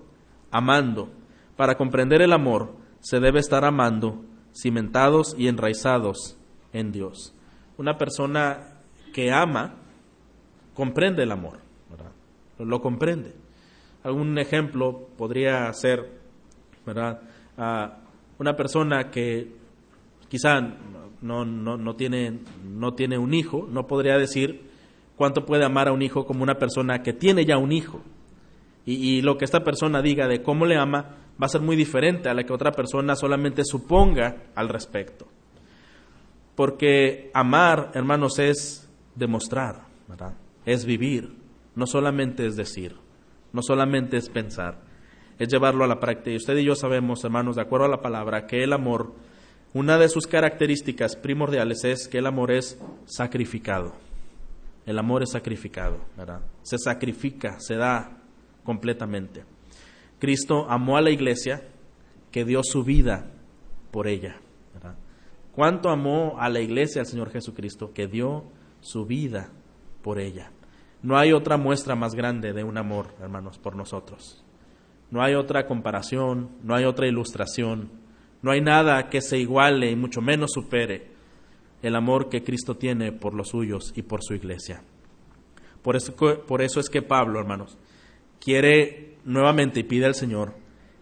amando. 0.50 1.10
Para 1.56 1.76
comprender 1.76 2.22
el 2.22 2.32
amor 2.32 2.76
se 3.00 3.18
debe 3.18 3.40
estar 3.40 3.64
amando 3.64 4.24
cimentados 4.54 5.34
y 5.36 5.48
enraizados 5.48 6.36
en 6.72 6.92
Dios. 6.92 7.34
Una 7.78 7.96
persona 7.96 8.80
que 9.12 9.30
ama 9.30 9.74
comprende 10.74 11.22
el 11.22 11.32
amor, 11.32 11.58
¿verdad? 11.90 12.12
Lo 12.58 12.80
comprende. 12.80 13.34
Algún 14.02 14.38
ejemplo 14.38 15.08
podría 15.16 15.72
ser, 15.72 16.10
¿verdad? 16.84 17.20
una 18.38 18.56
persona 18.56 19.10
que 19.10 19.52
quizá 20.28 20.60
no, 21.20 21.44
no, 21.44 21.76
no, 21.76 21.94
tiene, 21.94 22.40
no 22.64 22.94
tiene 22.94 23.18
un 23.18 23.34
hijo, 23.34 23.68
no 23.70 23.86
podría 23.86 24.16
decir 24.16 24.62
cuánto 25.16 25.44
puede 25.44 25.64
amar 25.64 25.88
a 25.88 25.92
un 25.92 26.02
hijo 26.02 26.24
como 26.24 26.42
una 26.42 26.54
persona 26.54 27.02
que 27.02 27.12
tiene 27.12 27.44
ya 27.44 27.58
un 27.58 27.70
hijo. 27.70 28.00
Y, 28.84 28.94
y 28.94 29.22
lo 29.22 29.38
que 29.38 29.44
esta 29.44 29.62
persona 29.62 30.02
diga 30.02 30.26
de 30.26 30.42
cómo 30.42 30.66
le 30.66 30.76
ama 30.76 31.16
va 31.40 31.46
a 31.46 31.48
ser 31.48 31.60
muy 31.60 31.76
diferente 31.76 32.28
a 32.28 32.34
la 32.34 32.44
que 32.44 32.52
otra 32.52 32.72
persona 32.72 33.14
solamente 33.14 33.62
suponga 33.64 34.36
al 34.54 34.68
respecto. 34.68 35.26
Porque 36.54 37.30
amar, 37.34 37.92
hermanos, 37.94 38.38
es 38.38 38.88
demostrar, 39.14 39.86
es 40.66 40.84
vivir, 40.84 41.34
no 41.74 41.86
solamente 41.86 42.46
es 42.46 42.56
decir, 42.56 42.96
no 43.52 43.62
solamente 43.62 44.16
es 44.16 44.28
pensar, 44.28 44.80
es 45.38 45.48
llevarlo 45.48 45.84
a 45.84 45.88
la 45.88 46.00
práctica. 46.00 46.30
Y 46.30 46.36
usted 46.36 46.56
y 46.58 46.64
yo 46.64 46.74
sabemos, 46.74 47.24
hermanos, 47.24 47.56
de 47.56 47.62
acuerdo 47.62 47.86
a 47.86 47.90
la 47.90 48.02
palabra, 48.02 48.46
que 48.46 48.62
el 48.62 48.72
amor, 48.72 49.14
una 49.72 49.98
de 49.98 50.08
sus 50.08 50.26
características 50.26 51.16
primordiales 51.16 51.84
es 51.84 52.08
que 52.08 52.18
el 52.18 52.26
amor 52.26 52.52
es 52.52 52.78
sacrificado. 53.06 53.94
El 54.84 54.98
amor 54.98 55.22
es 55.22 55.30
sacrificado. 55.30 55.98
Se 56.62 56.76
sacrifica, 56.78 57.58
se 57.60 57.76
da 57.76 58.18
completamente. 58.64 59.44
Cristo 60.18 60.66
amó 60.68 60.96
a 60.96 61.00
la 61.00 61.10
iglesia 61.10 61.62
que 62.30 62.44
dio 62.44 62.60
su 62.62 62.84
vida 62.84 63.30
por 63.90 64.08
ella. 64.08 64.41
¿Cuánto 65.52 65.90
amó 65.90 66.36
a 66.38 66.48
la 66.48 66.60
iglesia 66.60 67.00
el 67.00 67.06
Señor 67.06 67.30
Jesucristo 67.30 67.92
que 67.92 68.06
dio 68.06 68.44
su 68.80 69.04
vida 69.04 69.50
por 70.02 70.18
ella? 70.18 70.50
No 71.02 71.18
hay 71.18 71.32
otra 71.32 71.56
muestra 71.56 71.94
más 71.94 72.14
grande 72.14 72.52
de 72.52 72.64
un 72.64 72.78
amor, 72.78 73.08
hermanos, 73.20 73.58
por 73.58 73.76
nosotros. 73.76 74.42
No 75.10 75.22
hay 75.22 75.34
otra 75.34 75.66
comparación, 75.66 76.50
no 76.62 76.74
hay 76.74 76.84
otra 76.84 77.06
ilustración, 77.06 77.90
no 78.40 78.50
hay 78.50 78.62
nada 78.62 79.10
que 79.10 79.20
se 79.20 79.38
iguale 79.38 79.90
y 79.90 79.96
mucho 79.96 80.22
menos 80.22 80.52
supere 80.52 81.12
el 81.82 81.96
amor 81.96 82.28
que 82.30 82.42
Cristo 82.42 82.76
tiene 82.76 83.12
por 83.12 83.34
los 83.34 83.48
suyos 83.48 83.92
y 83.94 84.02
por 84.02 84.22
su 84.22 84.34
iglesia. 84.34 84.82
Por 85.82 85.96
eso, 85.96 86.14
por 86.14 86.62
eso 86.62 86.80
es 86.80 86.88
que 86.88 87.02
Pablo, 87.02 87.40
hermanos, 87.40 87.76
quiere 88.40 89.18
nuevamente 89.24 89.80
y 89.80 89.84
pide 89.84 90.06
al 90.06 90.14
Señor 90.14 90.54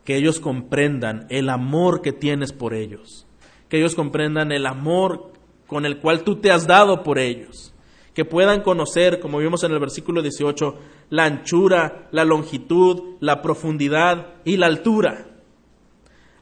que 0.05 0.17
ellos 0.17 0.41
comprendan 0.41 1.27
el 1.29 1.51
amor 1.51 2.01
que 2.01 2.13
tienes 2.13 2.53
por 2.53 2.75
ellos, 2.75 3.27
que 3.71 3.79
ellos 3.79 3.95
comprendan 3.95 4.53
el 4.53 4.67
amor 4.67 5.33
con 5.67 5.87
el 5.87 5.99
cual 5.99 6.23
tú 6.23 6.37
te 6.37 6.51
has 6.51 6.67
dado 6.67 7.03
por 7.03 7.19
ellos, 7.19 7.73
que 8.13 8.27
puedan 8.27 8.61
conocer, 8.61 9.21
como 9.21 9.39
vimos 9.39 9.65
en 9.65 9.73
el 9.73 9.79
versículo 9.79 10.21
18, 10.21 10.75
la 11.09 11.25
anchura, 11.25 12.09
la 12.13 12.27
longitud, 12.27 13.17
la 13.21 13.41
profundidad 13.41 14.35
y 14.45 14.59
la 14.59 14.67
altura 14.67 15.31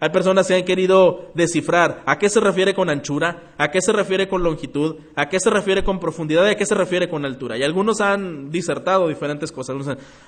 hay 0.01 0.11
personas 0.11 0.47
que 0.47 0.55
han 0.55 0.64
querido 0.64 1.31
descifrar 1.35 2.03
a 2.07 2.18
qué 2.18 2.31
se 2.31 2.39
refiere 2.39 2.72
con 2.72 2.89
anchura, 2.89 3.55
a 3.59 3.68
qué 3.68 3.81
se 3.81 3.93
refiere 3.93 4.29
con 4.29 4.45
longitud, 4.45 4.97
a 5.16 5.29
qué 5.29 5.41
se 5.41 5.51
refiere 5.51 5.83
con 5.83 5.99
profundidad 5.99 6.47
y 6.47 6.51
a 6.51 6.55
qué 6.55 6.66
se 6.66 6.76
refiere 6.76 7.09
con 7.09 7.24
altura. 7.24 7.59
Y 7.59 7.64
algunos 7.64 8.01
han 8.01 8.51
disertado 8.51 9.09
diferentes 9.09 9.51
cosas. 9.51 9.76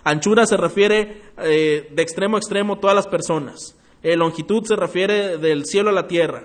Anchura 0.03 0.45
se 0.47 0.57
refiere 0.57 1.23
eh, 1.39 1.89
de 1.89 2.03
extremo 2.03 2.37
a 2.37 2.41
extremo 2.41 2.81
todas 2.81 2.97
las 2.97 3.07
personas. 3.07 3.77
Eh, 4.03 4.17
longitud 4.17 4.65
se 4.65 4.75
refiere 4.75 5.39
del 5.39 5.65
cielo 5.65 5.91
a 5.91 5.93
la 5.93 6.09
tierra 6.09 6.45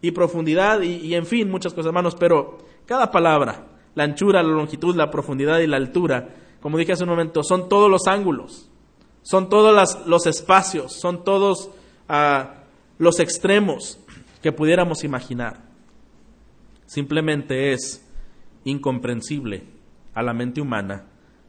y 0.00 0.10
profundidad 0.10 0.82
y, 0.82 1.14
en 1.14 1.26
fin, 1.26 1.50
muchas 1.50 1.72
cosas, 1.72 1.86
hermanos, 1.86 2.16
pero 2.18 2.58
cada 2.86 3.10
palabra, 3.10 3.66
la 3.94 4.04
anchura, 4.04 4.42
la 4.42 4.50
longitud, 4.50 4.94
la 4.94 5.10
profundidad 5.10 5.58
y 5.58 5.66
la 5.66 5.76
altura, 5.76 6.28
como 6.60 6.78
dije 6.78 6.92
hace 6.92 7.04
un 7.04 7.10
momento, 7.10 7.42
son 7.42 7.68
todos 7.68 7.90
los 7.90 8.06
ángulos, 8.06 8.70
son 9.22 9.48
todos 9.48 10.06
los 10.06 10.26
espacios, 10.26 10.92
son 11.00 11.24
todos 11.24 11.70
uh, 12.08 12.46
los 12.98 13.20
extremos 13.20 13.98
que 14.42 14.52
pudiéramos 14.52 15.02
imaginar. 15.02 15.64
Simplemente 16.86 17.72
es 17.72 18.06
incomprensible 18.64 19.64
a 20.14 20.22
la 20.22 20.32
mente 20.32 20.60
humana 20.60 21.06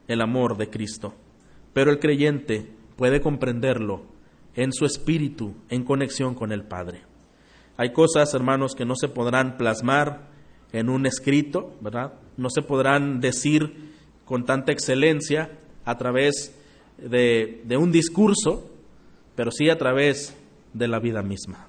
el 0.08 0.20
amor 0.20 0.56
de 0.56 0.70
Cristo, 0.70 1.14
pero 1.72 1.90
el 1.90 2.00
creyente 2.00 2.72
puede 2.96 3.20
comprenderlo 3.20 4.02
en 4.54 4.72
su 4.72 4.84
espíritu, 4.84 5.54
en 5.68 5.84
conexión 5.84 6.34
con 6.34 6.50
el 6.50 6.64
Padre. 6.64 7.07
Hay 7.78 7.92
cosas, 7.92 8.34
hermanos, 8.34 8.74
que 8.74 8.84
no 8.84 8.96
se 8.96 9.06
podrán 9.06 9.56
plasmar 9.56 10.26
en 10.72 10.88
un 10.88 11.06
escrito, 11.06 11.76
¿verdad? 11.80 12.12
No 12.36 12.50
se 12.50 12.60
podrán 12.60 13.20
decir 13.20 13.94
con 14.24 14.44
tanta 14.44 14.72
excelencia 14.72 15.52
a 15.84 15.96
través 15.96 16.58
de, 16.98 17.62
un 17.78 17.92
discurso, 17.92 18.68
pero 19.36 19.52
sí 19.52 19.70
a 19.70 19.78
través 19.78 20.36
de 20.74 20.88
la 20.88 20.98
vida 20.98 21.22
misma, 21.22 21.68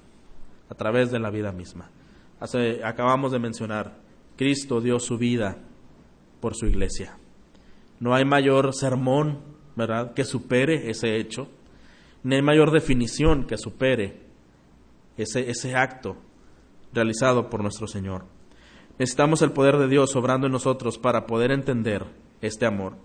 a 0.68 0.74
través 0.74 1.12
de 1.12 1.20
la 1.20 1.30
vida 1.30 1.52
misma. 1.52 1.92
Acabamos 2.82 3.30
de 3.30 3.38
mencionar, 3.38 3.96
Cristo 4.36 4.80
dio 4.80 4.98
su 4.98 5.16
vida 5.16 5.58
por 6.40 6.56
su 6.56 6.66
iglesia. 6.66 7.16
No 8.00 8.16
hay 8.16 8.24
mayor 8.24 8.74
sermón, 8.74 9.38
¿verdad?, 9.76 10.12
que 10.12 10.24
supere 10.24 10.90
ese 10.90 11.18
hecho. 11.18 11.46
Ni 12.24 12.34
hay 12.34 12.42
mayor 12.42 12.72
definición 12.72 13.46
que 13.46 13.56
supere 13.56 14.29
ese, 15.22 15.50
ese 15.50 15.74
acto 15.74 16.16
realizado 16.92 17.50
por 17.50 17.62
nuestro 17.62 17.86
Señor. 17.86 18.24
Necesitamos 18.98 19.42
el 19.42 19.52
poder 19.52 19.78
de 19.78 19.88
Dios 19.88 20.14
obrando 20.16 20.46
en 20.46 20.52
nosotros 20.52 20.98
para 20.98 21.26
poder 21.26 21.52
entender 21.52 22.04
este 22.40 22.66
amor. 22.66 22.96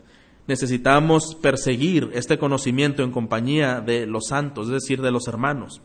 Necesitamos 0.48 1.36
perseguir 1.42 2.12
este 2.14 2.38
conocimiento 2.38 3.02
en 3.02 3.12
compañía 3.12 3.82
de 3.82 4.06
los 4.06 4.28
santos, 4.28 4.68
es 4.68 4.74
decir, 4.74 5.02
de 5.02 5.12
los 5.12 5.28
hermanos. 5.28 5.82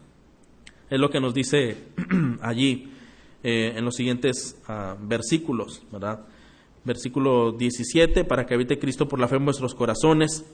Es 0.90 0.98
lo 0.98 1.10
que 1.10 1.20
nos 1.20 1.32
dice 1.32 1.78
allí 2.42 2.92
eh, 3.42 3.72
en 3.76 3.84
los 3.84 3.94
siguientes 3.94 4.60
uh, 4.68 4.96
versículos, 5.00 5.82
¿verdad? 5.90 6.26
Versículo 6.84 7.52
17, 7.52 8.24
para 8.24 8.44
que 8.44 8.54
habite 8.54 8.78
Cristo 8.78 9.08
por 9.08 9.18
la 9.18 9.28
fe 9.28 9.36
en 9.36 9.44
vuestros 9.44 9.74
corazones, 9.74 10.44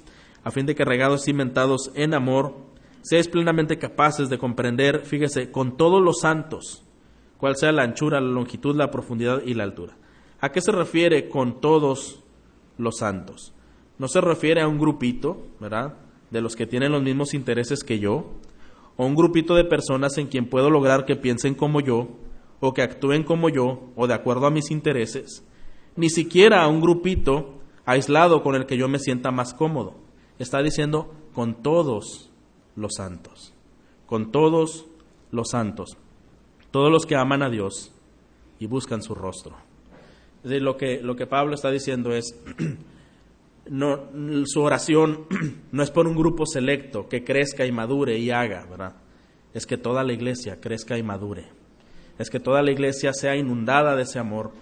a 0.45 0.51
fin 0.51 0.67
de 0.67 0.75
que 0.75 0.85
regados 0.85 1.25
cimentados 1.25 1.91
en 1.95 2.15
amor, 2.15 2.55
seáis 3.07 3.29
plenamente 3.29 3.79
capaces 3.79 4.29
de 4.29 4.37
comprender, 4.37 5.05
fíjese, 5.05 5.53
con 5.53 5.77
todos 5.77 6.03
los 6.03 6.19
santos, 6.23 6.83
cuál 7.37 7.57
sea 7.57 7.71
la 7.71 7.85
anchura, 7.85 8.21
la 8.21 8.33
longitud, 8.33 8.75
la 8.75 8.91
profundidad 8.91 9.43
y 9.45 9.55
la 9.55 9.63
altura. 9.63 9.97
¿A 10.41 10.51
qué 10.51 10.61
se 10.61 10.73
refiere 10.73 11.29
con 11.29 11.61
todos 11.61 12.25
los 12.79 12.97
santos? 12.99 13.55
No 13.99 14.09
se 14.09 14.21
refiere 14.21 14.61
a 14.61 14.67
un 14.67 14.81
grupito, 14.81 15.47
¿verdad? 15.61 15.95
De 16.33 16.41
los 16.41 16.57
que 16.57 16.67
tienen 16.67 16.91
los 16.91 17.03
mismos 17.05 17.33
intereses 17.33 17.85
que 17.85 18.01
yo, 18.01 18.33
o 18.97 19.07
un 19.07 19.15
grupito 19.15 19.55
de 19.55 19.63
personas 19.63 20.19
en 20.19 20.27
quien 20.27 20.51
puedo 20.51 20.69
lograr 20.69 21.05
que 21.05 21.15
piensen 21.15 21.55
como 21.55 21.81
yo, 21.81 22.09
o 22.59 22.75
que 22.75 22.83
actúen 22.83 23.23
como 23.23 23.49
yo, 23.51 23.93
o 23.95 24.09
de 24.09 24.15
acuerdo 24.15 24.47
a 24.47 24.51
mis 24.51 24.73
intereses, 24.73 25.45
ni 25.95 26.11
siquiera 26.11 26.65
a 26.65 26.67
un 26.67 26.81
grupito 26.81 27.61
aislado 27.85 28.43
con 28.43 28.57
el 28.57 28.67
que 28.67 28.77
yo 28.77 28.89
me 28.89 28.99
sienta 28.99 29.31
más 29.31 29.55
cómodo. 29.55 29.95
Está 30.41 30.61
diciendo 30.61 31.15
con 31.33 31.63
todos 31.63 32.33
los 32.77 32.95
santos, 32.97 33.53
con 34.07 34.31
todos 34.31 34.87
los 35.31 35.51
santos, 35.51 35.97
todos 36.71 36.91
los 36.91 37.07
que 37.07 37.17
aman 37.17 37.43
a 37.43 37.51
Dios 37.51 37.93
y 38.59 38.67
buscan 38.67 39.03
su 39.03 39.15
rostro. 39.15 39.57
Decir, 40.43 40.63
lo 40.63 40.77
que, 40.77 41.01
lo 41.03 41.17
que 41.17 41.27
Pablo 41.27 41.55
está 41.55 41.71
diciendo 41.71 42.13
es, 42.13 42.39
no, 43.69 44.11
su 44.45 44.63
oración 44.63 45.27
no 45.73 45.83
es 45.83 45.91
por 45.91 46.07
un 46.07 46.15
grupo 46.15 46.47
selecto 46.47 47.09
que 47.09 47.25
crezca 47.25 47.67
y 47.67 47.73
madure 47.73 48.19
y 48.19 48.31
haga, 48.31 48.67
¿verdad? 48.67 48.95
Es 49.55 49.67
que 49.67 49.79
toda 49.79 50.05
la 50.05 50.13
iglesia 50.13 50.61
crezca 50.61 50.99
y 50.99 51.03
madure. 51.03 51.47
Es 52.19 52.31
que 52.31 52.41
toda 52.41 52.63
la 52.63 52.71
iglesia 52.71 53.13
sea 53.13 53.37
inundada 53.37 53.97
de 53.97 54.03
ese 54.03 54.19
amor. 54.19 54.53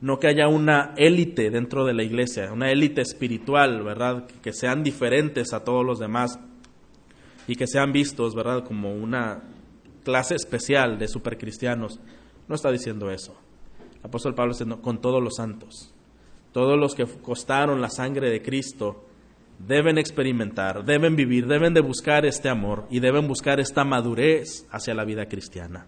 No 0.00 0.18
que 0.18 0.28
haya 0.28 0.48
una 0.48 0.94
élite 0.96 1.50
dentro 1.50 1.84
de 1.84 1.92
la 1.92 2.02
iglesia, 2.02 2.52
una 2.52 2.70
élite 2.70 3.00
espiritual, 3.00 3.82
¿verdad? 3.82 4.26
Que 4.42 4.52
sean 4.52 4.82
diferentes 4.82 5.52
a 5.52 5.64
todos 5.64 5.84
los 5.84 5.98
demás 5.98 6.38
y 7.48 7.56
que 7.56 7.66
sean 7.66 7.90
vistos, 7.92 8.36
¿verdad? 8.36 8.62
Como 8.62 8.94
una 8.94 9.42
clase 10.04 10.36
especial 10.36 10.98
de 10.98 11.08
supercristianos. 11.08 11.98
No 12.46 12.54
está 12.54 12.70
diciendo 12.70 13.10
eso. 13.10 13.36
El 13.98 14.06
apóstol 14.06 14.36
Pablo 14.36 14.52
está 14.52 14.64
diciendo 14.64 14.82
con 14.82 15.00
todos 15.00 15.20
los 15.20 15.34
santos 15.34 15.92
todos 16.52 16.78
los 16.78 16.94
que 16.94 17.04
costaron 17.04 17.80
la 17.80 17.90
sangre 17.90 18.30
de 18.30 18.42
Cristo 18.42 19.04
deben 19.58 19.98
experimentar, 19.98 20.84
deben 20.84 21.16
vivir, 21.16 21.46
deben 21.46 21.74
de 21.74 21.80
buscar 21.80 22.24
este 22.26 22.48
amor 22.48 22.86
y 22.90 23.00
deben 23.00 23.26
buscar 23.26 23.60
esta 23.60 23.84
madurez 23.84 24.66
hacia 24.70 24.94
la 24.94 25.04
vida 25.04 25.26
cristiana, 25.26 25.86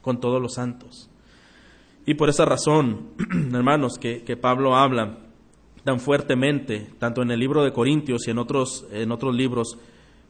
con 0.00 0.20
todos 0.20 0.40
los 0.40 0.54
santos. 0.54 1.10
Y 2.04 2.14
por 2.14 2.28
esa 2.28 2.44
razón, 2.44 3.10
hermanos, 3.54 3.98
que, 3.98 4.36
Pablo 4.36 4.76
habla 4.76 5.18
tan 5.84 6.00
fuertemente, 6.00 6.90
tanto 6.98 7.22
en 7.22 7.30
el 7.30 7.38
libro 7.38 7.62
de 7.62 7.72
Corintios 7.72 8.26
y 8.26 8.32
en 8.32 8.38
otros, 8.38 8.86
en 8.92 9.12
otros 9.12 9.34
libros, 9.34 9.78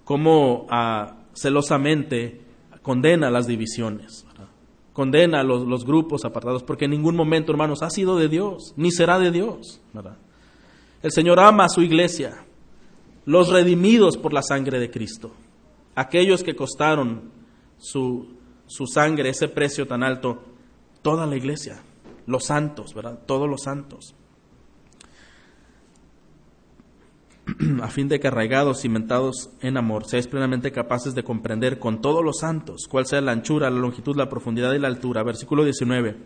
como 0.04 0.66
ah, 0.70 1.16
celosamente 1.34 2.40
condena 2.82 3.30
las 3.30 3.46
divisiones 3.46 4.26
condena 4.92 5.40
a 5.40 5.44
los, 5.44 5.84
grupos 5.84 6.24
apartados, 6.24 6.62
porque 6.62 6.84
en 6.84 6.92
ningún 6.92 7.16
momento, 7.16 7.52
hermanos, 7.52 7.82
ha 7.82 7.90
sido 7.90 8.16
de 8.16 8.28
Dios, 8.28 8.74
ni 8.76 8.90
será 8.90 9.18
de 9.18 9.30
Dios. 9.30 9.80
El 11.02 11.12
Señor 11.12 11.40
ama 11.40 11.64
a 11.64 11.68
su 11.68 11.82
iglesia, 11.82 12.44
los 13.24 13.48
redimidos 13.48 14.16
por 14.16 14.32
la 14.32 14.42
sangre 14.42 14.78
de 14.78 14.90
Cristo, 14.90 15.32
aquellos 15.94 16.42
que 16.42 16.54
costaron 16.54 17.30
su, 17.78 18.34
su 18.66 18.86
sangre, 18.86 19.30
ese 19.30 19.48
precio 19.48 19.86
tan 19.86 20.02
alto, 20.02 20.42
toda 21.00 21.26
la 21.26 21.36
iglesia, 21.36 21.82
los 22.26 22.44
santos, 22.44 22.94
¿verdad? 22.94 23.20
Todos 23.26 23.48
los 23.48 23.62
santos. 23.62 24.14
a 27.82 27.88
fin 27.88 28.08
de 28.08 28.20
que 28.20 28.28
arraigados, 28.28 28.82
cimentados 28.82 29.50
en 29.60 29.76
amor, 29.76 30.04
seáis 30.06 30.26
plenamente 30.26 30.72
capaces 30.72 31.14
de 31.14 31.24
comprender 31.24 31.78
con 31.78 32.00
todos 32.00 32.24
los 32.24 32.38
santos 32.38 32.86
cuál 32.88 33.06
sea 33.06 33.20
la 33.20 33.32
anchura, 33.32 33.70
la 33.70 33.78
longitud, 33.78 34.16
la 34.16 34.28
profundidad 34.28 34.72
y 34.74 34.78
la 34.78 34.88
altura. 34.88 35.22
Versículo 35.22 35.64
19. 35.64 36.16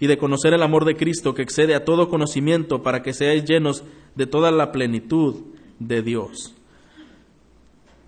Y 0.00 0.06
de 0.06 0.18
conocer 0.18 0.54
el 0.54 0.62
amor 0.62 0.84
de 0.84 0.96
Cristo 0.96 1.34
que 1.34 1.42
excede 1.42 1.74
a 1.74 1.84
todo 1.84 2.08
conocimiento 2.08 2.82
para 2.82 3.02
que 3.02 3.12
seáis 3.12 3.44
llenos 3.44 3.84
de 4.14 4.26
toda 4.26 4.50
la 4.50 4.72
plenitud 4.72 5.42
de 5.78 6.02
Dios. 6.02 6.54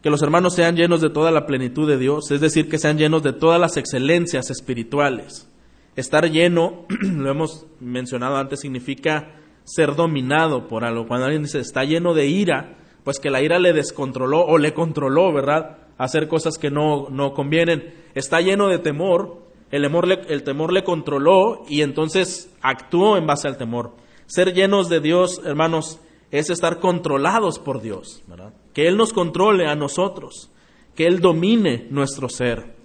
Que 0.02 0.10
los 0.10 0.22
hermanos 0.22 0.54
sean 0.54 0.76
llenos 0.76 1.00
de 1.00 1.10
toda 1.10 1.30
la 1.30 1.46
plenitud 1.46 1.88
de 1.88 1.98
Dios, 1.98 2.30
es 2.30 2.40
decir, 2.40 2.68
que 2.68 2.78
sean 2.78 2.98
llenos 2.98 3.22
de 3.22 3.32
todas 3.32 3.60
las 3.60 3.76
excelencias 3.76 4.50
espirituales. 4.50 5.48
Estar 5.94 6.30
lleno, 6.30 6.84
lo 7.00 7.30
hemos 7.30 7.66
mencionado 7.80 8.36
antes, 8.36 8.60
significa 8.60 9.32
ser 9.66 9.96
dominado 9.96 10.68
por 10.68 10.84
algo. 10.84 11.06
Cuando 11.06 11.26
alguien 11.26 11.42
dice 11.42 11.58
está 11.58 11.84
lleno 11.84 12.14
de 12.14 12.28
ira, 12.28 12.78
pues 13.04 13.18
que 13.18 13.30
la 13.30 13.42
ira 13.42 13.58
le 13.58 13.72
descontroló 13.72 14.44
o 14.46 14.58
le 14.58 14.72
controló, 14.72 15.32
¿verdad? 15.32 15.78
Hacer 15.98 16.28
cosas 16.28 16.56
que 16.56 16.70
no, 16.70 17.08
no 17.10 17.34
convienen. 17.34 17.94
Está 18.14 18.40
lleno 18.40 18.68
de 18.68 18.78
temor, 18.78 19.42
el, 19.70 19.82
temor 19.82 20.06
le, 20.06 20.20
el 20.28 20.44
temor 20.44 20.72
le 20.72 20.84
controló 20.84 21.64
y 21.68 21.82
entonces 21.82 22.54
actuó 22.62 23.16
en 23.16 23.26
base 23.26 23.48
al 23.48 23.58
temor. 23.58 23.94
Ser 24.26 24.54
llenos 24.54 24.88
de 24.88 25.00
Dios, 25.00 25.40
hermanos, 25.44 26.00
es 26.30 26.48
estar 26.50 26.78
controlados 26.80 27.58
por 27.58 27.80
Dios, 27.80 28.22
¿verdad? 28.26 28.52
Que 28.72 28.86
Él 28.86 28.96
nos 28.96 29.12
controle 29.12 29.66
a 29.66 29.74
nosotros, 29.74 30.50
que 30.94 31.06
Él 31.06 31.20
domine 31.20 31.86
nuestro 31.90 32.28
ser. 32.28 32.76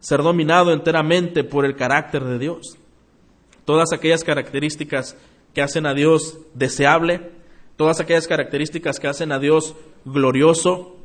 Ser 0.00 0.22
dominado 0.22 0.72
enteramente 0.72 1.44
por 1.44 1.64
el 1.64 1.76
carácter 1.76 2.24
de 2.24 2.38
Dios. 2.38 2.76
Todas 3.64 3.92
aquellas 3.92 4.22
características 4.22 5.16
que 5.54 5.62
hacen 5.62 5.86
a 5.86 5.94
Dios 5.94 6.38
deseable, 6.54 7.30
todas 7.76 8.00
aquellas 8.00 8.28
características 8.28 8.98
que 8.98 9.08
hacen 9.08 9.32
a 9.32 9.38
Dios 9.38 9.74
glorioso, 10.04 10.96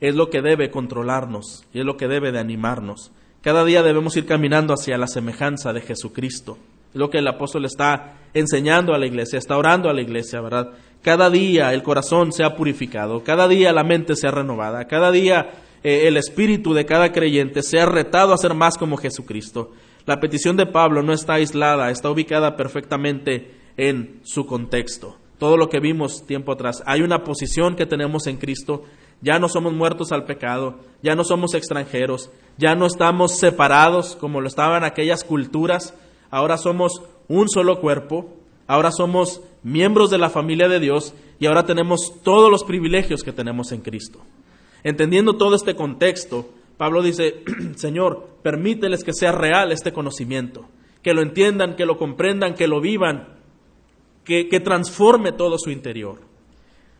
es 0.00 0.14
lo 0.14 0.30
que 0.30 0.40
debe 0.40 0.70
controlarnos 0.70 1.64
y 1.72 1.80
es 1.80 1.84
lo 1.84 1.96
que 1.96 2.08
debe 2.08 2.32
de 2.32 2.38
animarnos. 2.38 3.12
Cada 3.42 3.64
día 3.64 3.82
debemos 3.82 4.16
ir 4.16 4.26
caminando 4.26 4.74
hacia 4.74 4.98
la 4.98 5.06
semejanza 5.06 5.72
de 5.72 5.80
Jesucristo. 5.80 6.58
Es 6.92 6.96
lo 6.96 7.10
que 7.10 7.18
el 7.18 7.28
apóstol 7.28 7.64
está 7.64 8.18
enseñando 8.34 8.94
a 8.94 8.98
la 8.98 9.06
iglesia, 9.06 9.38
está 9.38 9.56
orando 9.56 9.88
a 9.88 9.94
la 9.94 10.02
iglesia, 10.02 10.40
¿verdad? 10.40 10.70
Cada 11.02 11.30
día 11.30 11.72
el 11.72 11.82
corazón 11.82 12.32
se 12.32 12.44
ha 12.44 12.56
purificado, 12.56 13.22
cada 13.22 13.48
día 13.48 13.72
la 13.72 13.84
mente 13.84 14.16
se 14.16 14.26
ha 14.26 14.30
renovada, 14.30 14.86
cada 14.86 15.10
día 15.10 15.50
eh, 15.82 16.08
el 16.08 16.16
espíritu 16.16 16.74
de 16.74 16.84
cada 16.84 17.12
creyente 17.12 17.62
se 17.62 17.80
ha 17.80 17.86
retado 17.86 18.34
a 18.34 18.38
ser 18.38 18.54
más 18.54 18.76
como 18.76 18.96
Jesucristo. 18.96 19.72
La 20.06 20.20
petición 20.20 20.56
de 20.56 20.66
Pablo 20.66 21.02
no 21.02 21.12
está 21.12 21.34
aislada, 21.34 21.90
está 21.90 22.10
ubicada 22.10 22.56
perfectamente 22.56 23.59
en 23.80 24.20
su 24.24 24.44
contexto. 24.44 25.16
todo 25.38 25.56
lo 25.56 25.70
que 25.70 25.80
vimos 25.80 26.26
tiempo 26.26 26.52
atrás. 26.52 26.82
Hay 26.84 27.00
una 27.00 27.24
posición 27.24 27.74
que 27.74 27.86
tenemos 27.86 28.26
en 28.26 28.36
Cristo. 28.36 28.84
Ya 29.22 29.38
no 29.38 29.48
somos 29.48 29.72
muertos 29.72 30.12
al 30.12 30.26
pecado, 30.26 30.80
ya 31.02 31.14
no 31.14 31.24
somos 31.24 31.54
extranjeros, 31.54 32.30
ya 32.58 32.74
no 32.74 32.84
estamos 32.84 33.38
separados 33.38 34.16
como 34.16 34.42
lo 34.42 34.48
estaban 34.48 34.84
aquellas 34.84 35.24
culturas. 35.24 35.94
Ahora 36.30 36.58
somos 36.58 37.00
un 37.26 37.48
solo 37.48 37.80
cuerpo, 37.80 38.34
ahora 38.66 38.92
somos 38.92 39.40
miembros 39.62 40.10
de 40.10 40.18
la 40.18 40.28
familia 40.28 40.68
de 40.68 40.78
Dios 40.78 41.14
y 41.38 41.46
ahora 41.46 41.64
tenemos 41.64 42.22
todos 42.22 42.50
los 42.50 42.64
privilegios 42.64 43.22
que 43.22 43.32
tenemos 43.32 43.72
en 43.72 43.80
Cristo. 43.80 44.20
Entendiendo 44.84 45.38
todo 45.38 45.54
este 45.54 45.74
contexto, 45.74 46.50
Pablo 46.76 47.02
dice, 47.02 47.44
Señor, 47.76 48.28
permíteles 48.42 49.04
que 49.04 49.14
sea 49.14 49.32
real 49.32 49.72
este 49.72 49.94
conocimiento, 49.94 50.66
que 51.02 51.14
lo 51.14 51.22
entiendan, 51.22 51.76
que 51.76 51.86
lo 51.86 51.96
comprendan, 51.96 52.52
que 52.52 52.68
lo 52.68 52.82
vivan, 52.82 53.39
que, 54.30 54.60
transforme 54.60 55.32
todo 55.32 55.58
su 55.58 55.70
interior. 55.70 56.20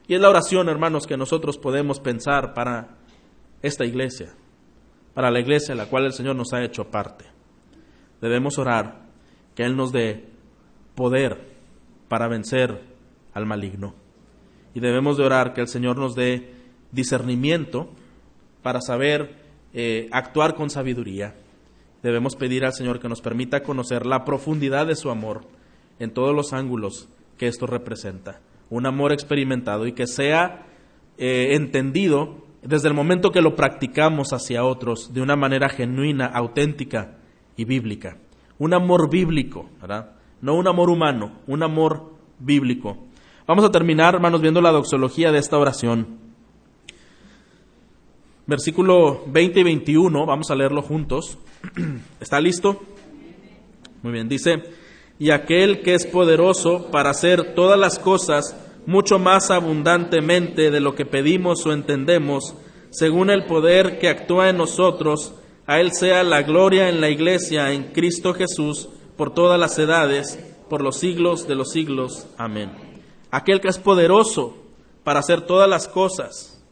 Y 0.08 0.14
es 0.14 0.20
la 0.20 0.28
oración, 0.28 0.68
hermanos, 0.68 1.06
que 1.06 1.16
nosotros 1.16 1.58
podemos 1.58 2.00
pensar 2.00 2.54
para 2.54 2.96
esta 3.62 3.84
iglesia, 3.84 4.34
para 5.14 5.30
la 5.30 5.38
iglesia 5.38 5.74
a 5.74 5.76
la 5.76 5.86
cual 5.86 6.06
el 6.06 6.12
Señor 6.12 6.34
nos 6.34 6.52
ha 6.52 6.64
hecho 6.64 6.90
parte. 6.90 7.24
Debemos 8.20 8.58
orar 8.58 9.02
que 9.54 9.62
Él 9.62 9.76
nos 9.76 9.92
dé 9.92 10.24
poder 10.96 11.38
para 12.08 12.26
vencer 12.26 12.82
al 13.32 13.46
maligno. 13.46 13.94
Y 14.74 14.80
debemos 14.80 15.16
de 15.16 15.24
orar 15.24 15.54
que 15.54 15.60
el 15.60 15.68
Señor 15.68 15.98
nos 15.98 16.16
dé 16.16 16.52
discernimiento 16.90 17.90
para 18.62 18.80
saber 18.80 19.36
eh, 19.72 20.08
actuar 20.10 20.56
con 20.56 20.68
sabiduría. 20.68 21.36
Debemos 22.02 22.34
pedir 22.34 22.64
al 22.64 22.72
Señor 22.72 22.98
que 22.98 23.08
nos 23.08 23.20
permita 23.20 23.62
conocer 23.62 24.04
la 24.04 24.24
profundidad 24.24 24.88
de 24.88 24.96
su 24.96 25.10
amor 25.10 25.42
en 26.00 26.12
todos 26.12 26.34
los 26.34 26.52
ángulos 26.52 27.08
que 27.40 27.46
esto 27.46 27.66
representa. 27.66 28.38
Un 28.68 28.84
amor 28.84 29.12
experimentado 29.12 29.86
y 29.86 29.92
que 29.92 30.06
sea 30.06 30.66
eh, 31.16 31.54
entendido 31.56 32.44
desde 32.60 32.88
el 32.88 32.94
momento 32.94 33.30
que 33.30 33.40
lo 33.40 33.56
practicamos 33.56 34.34
hacia 34.34 34.62
otros 34.62 35.14
de 35.14 35.22
una 35.22 35.36
manera 35.36 35.70
genuina, 35.70 36.26
auténtica 36.26 37.16
y 37.56 37.64
bíblica. 37.64 38.18
Un 38.58 38.74
amor 38.74 39.08
bíblico, 39.08 39.70
¿verdad? 39.80 40.16
No 40.42 40.54
un 40.54 40.68
amor 40.68 40.90
humano, 40.90 41.38
un 41.46 41.62
amor 41.62 42.12
bíblico. 42.38 42.98
Vamos 43.46 43.64
a 43.64 43.70
terminar, 43.70 44.16
hermanos, 44.16 44.42
viendo 44.42 44.60
la 44.60 44.70
doxología 44.70 45.32
de 45.32 45.38
esta 45.38 45.56
oración. 45.56 46.18
Versículo 48.46 49.24
20 49.28 49.60
y 49.60 49.62
21, 49.62 50.26
vamos 50.26 50.50
a 50.50 50.54
leerlo 50.54 50.82
juntos. 50.82 51.38
¿Está 52.20 52.38
listo? 52.38 52.82
Muy 54.02 54.12
bien, 54.12 54.28
dice, 54.28 54.62
y 55.20 55.32
aquel 55.32 55.82
que 55.82 55.92
es 55.94 56.06
poderoso 56.06 56.90
para 56.90 57.10
hacer 57.10 57.54
todas 57.54 57.78
las 57.78 57.98
cosas 57.98 58.56
mucho 58.86 59.18
más 59.18 59.50
abundantemente 59.50 60.70
de 60.70 60.80
lo 60.80 60.94
que 60.94 61.04
pedimos 61.04 61.66
o 61.66 61.74
entendemos, 61.74 62.54
según 62.88 63.28
el 63.28 63.44
poder 63.44 63.98
que 63.98 64.08
actúa 64.08 64.48
en 64.48 64.56
nosotros, 64.56 65.34
a 65.66 65.78
Él 65.78 65.92
sea 65.92 66.22
la 66.22 66.40
gloria 66.40 66.88
en 66.88 67.02
la 67.02 67.10
iglesia, 67.10 67.70
en 67.70 67.92
Cristo 67.92 68.32
Jesús, 68.32 68.88
por 69.18 69.34
todas 69.34 69.60
las 69.60 69.78
edades, 69.78 70.42
por 70.70 70.80
los 70.80 70.96
siglos 70.96 71.46
de 71.46 71.54
los 71.54 71.70
siglos. 71.70 72.26
Amén. 72.38 72.72
Aquel 73.30 73.60
que 73.60 73.68
es 73.68 73.78
poderoso 73.78 74.56
para 75.04 75.20
hacer 75.20 75.42
todas 75.42 75.68
las 75.68 75.86
cosas, 75.86 76.64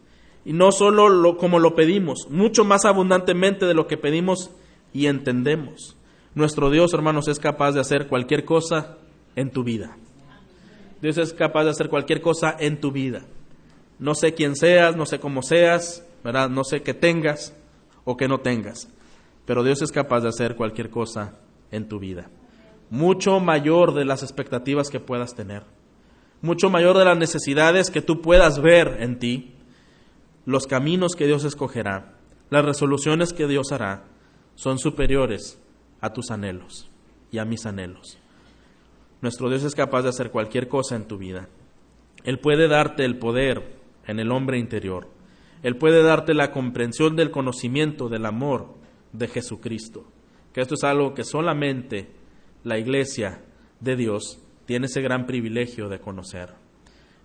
y 0.46 0.54
no 0.54 0.72
solo 0.72 1.10
lo, 1.10 1.36
como 1.36 1.58
lo 1.58 1.74
pedimos, 1.74 2.28
mucho 2.30 2.64
más 2.64 2.86
abundantemente 2.86 3.66
de 3.66 3.74
lo 3.74 3.86
que 3.86 3.98
pedimos 3.98 4.50
y 4.94 5.04
entendemos. 5.04 5.97
Nuestro 6.38 6.70
Dios, 6.70 6.94
hermanos, 6.94 7.26
es 7.26 7.40
capaz 7.40 7.72
de 7.72 7.80
hacer 7.80 8.06
cualquier 8.06 8.44
cosa 8.44 8.96
en 9.34 9.50
tu 9.50 9.64
vida. 9.64 9.96
Dios 11.02 11.18
es 11.18 11.32
capaz 11.32 11.64
de 11.64 11.70
hacer 11.70 11.88
cualquier 11.88 12.20
cosa 12.20 12.54
en 12.60 12.78
tu 12.78 12.92
vida. 12.92 13.22
No 13.98 14.14
sé 14.14 14.34
quién 14.34 14.54
seas, 14.54 14.94
no 14.94 15.04
sé 15.04 15.18
cómo 15.18 15.42
seas, 15.42 16.06
¿verdad? 16.22 16.48
No 16.48 16.62
sé 16.62 16.82
qué 16.82 16.94
tengas 16.94 17.56
o 18.04 18.16
que 18.16 18.28
no 18.28 18.38
tengas, 18.38 18.88
pero 19.46 19.64
Dios 19.64 19.82
es 19.82 19.90
capaz 19.90 20.20
de 20.20 20.28
hacer 20.28 20.54
cualquier 20.54 20.90
cosa 20.90 21.40
en 21.72 21.88
tu 21.88 21.98
vida. 21.98 22.30
Mucho 22.88 23.40
mayor 23.40 23.92
de 23.92 24.04
las 24.04 24.22
expectativas 24.22 24.90
que 24.90 25.00
puedas 25.00 25.34
tener. 25.34 25.64
Mucho 26.40 26.70
mayor 26.70 26.96
de 26.98 27.04
las 27.04 27.18
necesidades 27.18 27.90
que 27.90 28.00
tú 28.00 28.22
puedas 28.22 28.62
ver 28.62 28.98
en 29.00 29.18
ti. 29.18 29.56
Los 30.46 30.68
caminos 30.68 31.16
que 31.16 31.26
Dios 31.26 31.42
escogerá, 31.42 32.14
las 32.48 32.64
resoluciones 32.64 33.32
que 33.32 33.48
Dios 33.48 33.72
hará, 33.72 34.04
son 34.54 34.78
superiores 34.78 35.60
a 36.00 36.12
tus 36.12 36.30
anhelos 36.30 36.90
y 37.30 37.38
a 37.38 37.44
mis 37.44 37.66
anhelos. 37.66 38.18
Nuestro 39.20 39.48
Dios 39.48 39.64
es 39.64 39.74
capaz 39.74 40.02
de 40.02 40.10
hacer 40.10 40.30
cualquier 40.30 40.68
cosa 40.68 40.96
en 40.96 41.06
tu 41.06 41.18
vida. 41.18 41.48
Él 42.24 42.38
puede 42.38 42.68
darte 42.68 43.04
el 43.04 43.18
poder 43.18 43.76
en 44.06 44.20
el 44.20 44.30
hombre 44.30 44.58
interior. 44.58 45.08
Él 45.62 45.76
puede 45.76 46.02
darte 46.02 46.34
la 46.34 46.52
comprensión 46.52 47.16
del 47.16 47.30
conocimiento 47.30 48.08
del 48.08 48.26
amor 48.26 48.74
de 49.12 49.28
Jesucristo. 49.28 50.04
Que 50.52 50.60
esto 50.60 50.74
es 50.74 50.84
algo 50.84 51.14
que 51.14 51.24
solamente 51.24 52.08
la 52.64 52.78
iglesia 52.78 53.42
de 53.80 53.96
Dios 53.96 54.40
tiene 54.66 54.86
ese 54.86 55.00
gran 55.00 55.26
privilegio 55.26 55.88
de 55.88 56.00
conocer. 56.00 56.54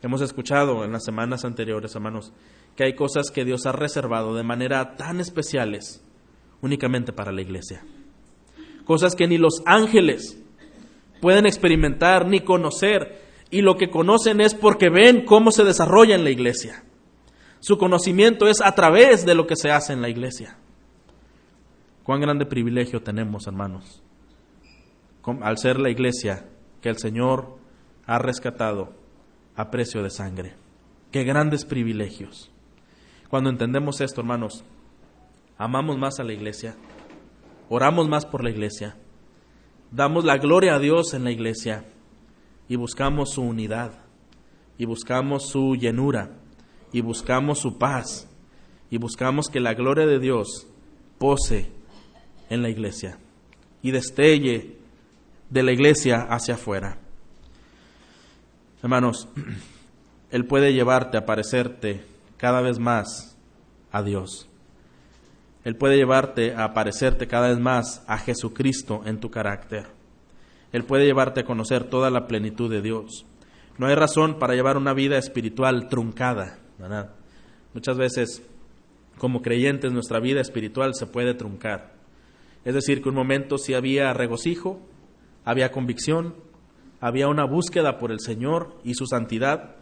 Hemos 0.01 0.21
escuchado 0.21 0.83
en 0.83 0.91
las 0.91 1.03
semanas 1.03 1.45
anteriores, 1.45 1.95
hermanos, 1.95 2.33
que 2.75 2.83
hay 2.83 2.95
cosas 2.95 3.29
que 3.31 3.45
Dios 3.45 3.65
ha 3.65 3.71
reservado 3.71 4.35
de 4.35 4.43
manera 4.43 4.95
tan 4.95 5.19
especiales 5.19 6.03
únicamente 6.61 7.13
para 7.13 7.31
la 7.31 7.41
iglesia. 7.41 7.83
Cosas 8.85 9.15
que 9.15 9.27
ni 9.27 9.37
los 9.37 9.61
ángeles 9.65 10.41
pueden 11.21 11.45
experimentar 11.45 12.27
ni 12.27 12.41
conocer, 12.41 13.21
y 13.49 13.61
lo 13.61 13.77
que 13.77 13.89
conocen 13.89 14.41
es 14.41 14.55
porque 14.55 14.89
ven 14.89 15.25
cómo 15.25 15.51
se 15.51 15.63
desarrolla 15.63 16.15
en 16.15 16.23
la 16.23 16.31
iglesia. 16.31 16.83
Su 17.59 17.77
conocimiento 17.77 18.47
es 18.47 18.61
a 18.61 18.73
través 18.73 19.25
de 19.25 19.35
lo 19.35 19.47
que 19.47 19.55
se 19.55 19.71
hace 19.71 19.93
en 19.93 20.01
la 20.01 20.09
iglesia. 20.09 20.57
Cuán 22.03 22.19
grande 22.19 22.45
privilegio 22.45 23.01
tenemos, 23.01 23.47
hermanos, 23.47 24.03
al 25.41 25.57
ser 25.57 25.79
la 25.79 25.89
iglesia 25.89 26.45
que 26.81 26.89
el 26.89 26.97
Señor 26.97 27.57
ha 28.05 28.19
rescatado 28.19 28.91
a 29.55 29.71
precio 29.71 30.03
de 30.03 30.09
sangre. 30.09 30.55
Qué 31.11 31.23
grandes 31.23 31.63
privilegios. 31.63 32.51
Cuando 33.29 33.49
entendemos 33.49 34.01
esto, 34.01 34.19
hermanos, 34.19 34.65
amamos 35.57 35.97
más 35.97 36.19
a 36.19 36.23
la 36.23 36.33
iglesia, 36.33 36.75
oramos 37.73 38.07
más 38.07 38.27
por 38.27 38.43
la 38.43 38.51
iglesia, 38.51 38.95
damos 39.89 40.25
la 40.25 40.37
gloria 40.37 40.75
a 40.75 40.79
Dios 40.79 41.15
en 41.15 41.23
la 41.23 41.31
iglesia 41.31 41.85
y 42.67 42.75
buscamos 42.75 43.31
su 43.31 43.41
unidad, 43.41 43.93
y 44.77 44.85
buscamos 44.85 45.49
su 45.49 45.75
llenura, 45.75 46.37
y 46.91 47.01
buscamos 47.01 47.57
su 47.57 47.79
paz, 47.79 48.29
y 48.91 48.97
buscamos 48.99 49.47
que 49.49 49.59
la 49.59 49.73
gloria 49.73 50.05
de 50.05 50.19
Dios 50.19 50.67
pose 51.17 51.71
en 52.51 52.61
la 52.61 52.69
iglesia 52.69 53.17
y 53.81 53.89
destelle 53.89 54.77
de 55.49 55.63
la 55.63 55.71
iglesia 55.71 56.27
hacia 56.29 56.53
afuera. 56.53 56.99
Hermanos, 58.83 59.27
Él 60.29 60.45
puede 60.45 60.73
llevarte 60.73 61.17
a 61.17 61.25
parecerte 61.25 62.05
cada 62.37 62.61
vez 62.61 62.77
más 62.77 63.35
a 63.91 64.03
Dios. 64.03 64.47
Él 65.63 65.75
puede 65.75 65.95
llevarte 65.95 66.55
a 66.55 66.73
parecerte 66.73 67.27
cada 67.27 67.49
vez 67.49 67.59
más 67.59 68.03
a 68.07 68.17
Jesucristo 68.17 69.01
en 69.05 69.19
tu 69.19 69.29
carácter. 69.31 69.87
Él 70.71 70.83
puede 70.83 71.05
llevarte 71.05 71.41
a 71.41 71.45
conocer 71.45 71.85
toda 71.85 72.09
la 72.09 72.27
plenitud 72.27 72.69
de 72.69 72.81
Dios. 72.81 73.25
No 73.77 73.87
hay 73.87 73.95
razón 73.95 74.39
para 74.39 74.55
llevar 74.55 74.77
una 74.77 74.93
vida 74.93 75.17
espiritual 75.17 75.87
truncada. 75.87 76.59
Muchas 77.73 77.97
veces, 77.97 78.43
como 79.17 79.41
creyentes, 79.41 79.91
nuestra 79.91 80.19
vida 80.19 80.41
espiritual 80.41 80.93
se 80.95 81.07
puede 81.07 81.33
truncar. 81.33 81.93
Es 82.65 82.73
decir, 82.73 83.01
que 83.01 83.09
un 83.09 83.15
momento 83.15 83.57
sí 83.57 83.73
había 83.73 84.13
regocijo, 84.13 84.79
había 85.45 85.71
convicción, 85.71 86.35
había 86.99 87.27
una 87.27 87.45
búsqueda 87.45 87.97
por 87.99 88.11
el 88.11 88.19
Señor 88.19 88.77
y 88.83 88.93
su 88.95 89.05
santidad, 89.05 89.75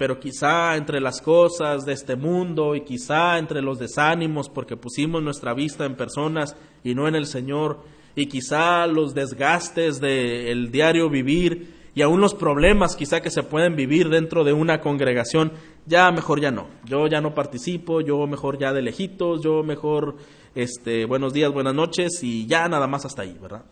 pero 0.00 0.18
quizá 0.18 0.78
entre 0.78 0.98
las 0.98 1.20
cosas 1.20 1.84
de 1.84 1.92
este 1.92 2.16
mundo 2.16 2.74
y 2.74 2.80
quizá 2.84 3.36
entre 3.36 3.60
los 3.60 3.78
desánimos 3.78 4.48
porque 4.48 4.74
pusimos 4.74 5.22
nuestra 5.22 5.52
vista 5.52 5.84
en 5.84 5.94
personas 5.94 6.56
y 6.82 6.94
no 6.94 7.06
en 7.06 7.14
el 7.14 7.26
Señor, 7.26 7.80
y 8.16 8.24
quizá 8.24 8.86
los 8.86 9.12
desgastes 9.12 10.00
del 10.00 10.70
diario 10.70 11.10
vivir 11.10 11.74
y 11.94 12.00
aún 12.00 12.22
los 12.22 12.34
problemas 12.34 12.96
quizá 12.96 13.20
que 13.20 13.30
se 13.30 13.42
pueden 13.42 13.76
vivir 13.76 14.08
dentro 14.08 14.42
de 14.42 14.54
una 14.54 14.80
congregación, 14.80 15.52
ya 15.84 16.10
mejor 16.10 16.40
ya 16.40 16.50
no. 16.50 16.68
Yo 16.86 17.06
ya 17.06 17.20
no 17.20 17.34
participo, 17.34 18.00
yo 18.00 18.26
mejor 18.26 18.58
ya 18.58 18.72
de 18.72 18.80
lejitos, 18.80 19.42
yo 19.42 19.62
mejor 19.62 20.16
este 20.54 21.04
buenos 21.04 21.34
días, 21.34 21.52
buenas 21.52 21.74
noches 21.74 22.22
y 22.22 22.46
ya 22.46 22.66
nada 22.68 22.86
más 22.86 23.04
hasta 23.04 23.20
ahí, 23.20 23.36
¿verdad? 23.38 23.66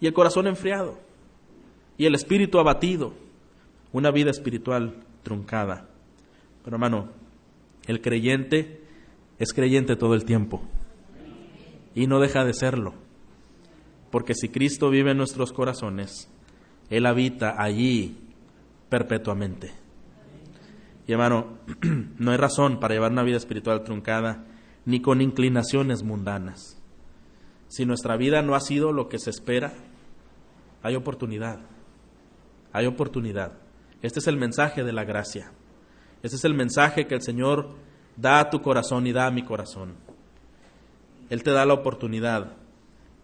Y 0.00 0.06
el 0.06 0.14
corazón 0.14 0.46
enfriado 0.46 0.98
y 1.98 2.06
el 2.06 2.14
espíritu 2.14 2.58
abatido, 2.58 3.12
una 3.92 4.10
vida 4.10 4.30
espiritual 4.30 5.03
truncada. 5.24 5.88
Pero 6.62 6.76
hermano, 6.76 7.08
el 7.88 8.00
creyente 8.00 8.80
es 9.40 9.52
creyente 9.52 9.96
todo 9.96 10.14
el 10.14 10.24
tiempo 10.24 10.62
y 11.94 12.06
no 12.06 12.20
deja 12.20 12.44
de 12.44 12.54
serlo. 12.54 12.94
Porque 14.10 14.34
si 14.34 14.48
Cristo 14.48 14.90
vive 14.90 15.10
en 15.10 15.18
nuestros 15.18 15.52
corazones, 15.52 16.30
Él 16.88 17.06
habita 17.06 17.60
allí 17.60 18.16
perpetuamente. 18.88 19.72
Y 21.06 21.12
hermano, 21.12 21.58
no 22.18 22.30
hay 22.30 22.36
razón 22.36 22.78
para 22.78 22.94
llevar 22.94 23.10
una 23.10 23.24
vida 23.24 23.36
espiritual 23.36 23.82
truncada 23.82 24.44
ni 24.86 25.00
con 25.00 25.20
inclinaciones 25.20 26.02
mundanas. 26.02 26.80
Si 27.68 27.84
nuestra 27.84 28.16
vida 28.16 28.42
no 28.42 28.54
ha 28.54 28.60
sido 28.60 28.92
lo 28.92 29.08
que 29.08 29.18
se 29.18 29.30
espera, 29.30 29.72
hay 30.82 30.94
oportunidad. 30.94 31.60
Hay 32.72 32.86
oportunidad. 32.86 33.63
Este 34.04 34.18
es 34.18 34.26
el 34.26 34.36
mensaje 34.36 34.84
de 34.84 34.92
la 34.92 35.04
gracia. 35.04 35.50
Este 36.22 36.36
es 36.36 36.44
el 36.44 36.52
mensaje 36.52 37.06
que 37.06 37.14
el 37.14 37.22
Señor 37.22 37.70
da 38.18 38.38
a 38.38 38.50
tu 38.50 38.60
corazón 38.60 39.06
y 39.06 39.12
da 39.14 39.26
a 39.26 39.30
mi 39.30 39.42
corazón. 39.42 39.94
Él 41.30 41.42
te 41.42 41.52
da 41.52 41.64
la 41.64 41.72
oportunidad 41.72 42.52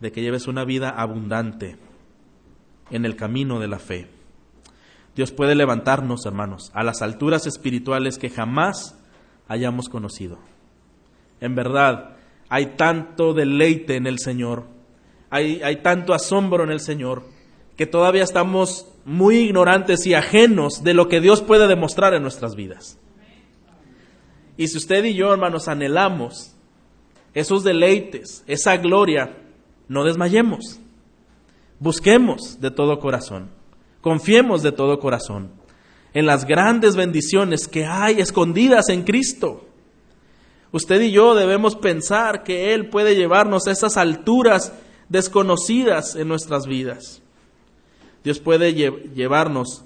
de 0.01 0.11
que 0.11 0.23
lleves 0.23 0.47
una 0.47 0.65
vida 0.65 0.89
abundante 0.89 1.77
en 2.91 3.05
el 3.05 3.15
camino 3.15 3.61
de 3.61 3.69
la 3.69 3.79
fe. 3.79 4.09
Dios 5.15 5.33
puede 5.33 5.55
levantarnos, 5.55 6.25
hermanos, 6.25 6.71
a 6.73 6.83
las 6.83 7.03
alturas 7.03 7.47
espirituales 7.47 8.17
que 8.17 8.31
jamás 8.31 8.99
hayamos 9.49 9.91
conocido. 9.91 10.39
En 11.43 11.55
verdad, 11.55 12.17
hay 12.49 12.77
tanto 12.77 13.35
deleite 13.35 13.97
en 13.97 14.07
el 14.07 14.19
Señor, 14.19 14.65
hay, 15.29 15.61
hay 15.61 15.83
tanto 15.83 16.15
asombro 16.15 16.65
en 16.65 16.71
el 16.71 16.81
Señor, 16.81 17.25
que 17.81 17.87
todavía 17.87 18.25
estamos 18.25 18.87
muy 19.07 19.39
ignorantes 19.39 20.05
y 20.05 20.13
ajenos 20.13 20.85
de 20.85 20.93
lo 20.93 21.09
que 21.09 21.23
Dios 21.23 21.41
puede 21.41 21.67
demostrar 21.67 22.13
en 22.13 22.21
nuestras 22.21 22.55
vidas. 22.55 22.99
Y 24.59 24.69
si 24.69 24.77
usted 24.77 25.03
y 25.03 25.15
yo, 25.15 25.33
hermanos, 25.33 25.67
anhelamos 25.67 26.55
esos 27.33 27.65
deleites, 27.65 28.45
esa 28.47 28.77
gloria, 28.77 29.35
no 29.89 30.05
desmayemos. 30.05 30.79
Busquemos 31.79 32.61
de 32.61 32.71
todo 32.71 32.99
corazón. 32.99 33.49
Confiemos 34.03 34.63
de 34.63 34.73
todo 34.73 34.99
corazón 34.99 35.51
en 36.13 36.27
las 36.27 36.45
grandes 36.45 36.97
bendiciones 36.97 37.67
que 37.67 37.87
hay 37.87 38.21
escondidas 38.21 38.91
en 38.91 39.05
Cristo. 39.05 39.65
Usted 40.71 41.01
y 41.01 41.13
yo 41.13 41.35
debemos 41.35 41.77
pensar 41.77 42.43
que 42.43 42.75
Él 42.75 42.91
puede 42.91 43.17
llevarnos 43.17 43.67
a 43.67 43.71
esas 43.71 43.97
alturas 43.97 44.75
desconocidas 45.09 46.15
en 46.15 46.29
nuestras 46.29 46.67
vidas. 46.67 47.23
Dios 48.23 48.41
puede 48.41 48.75
llevarnos 48.75 49.85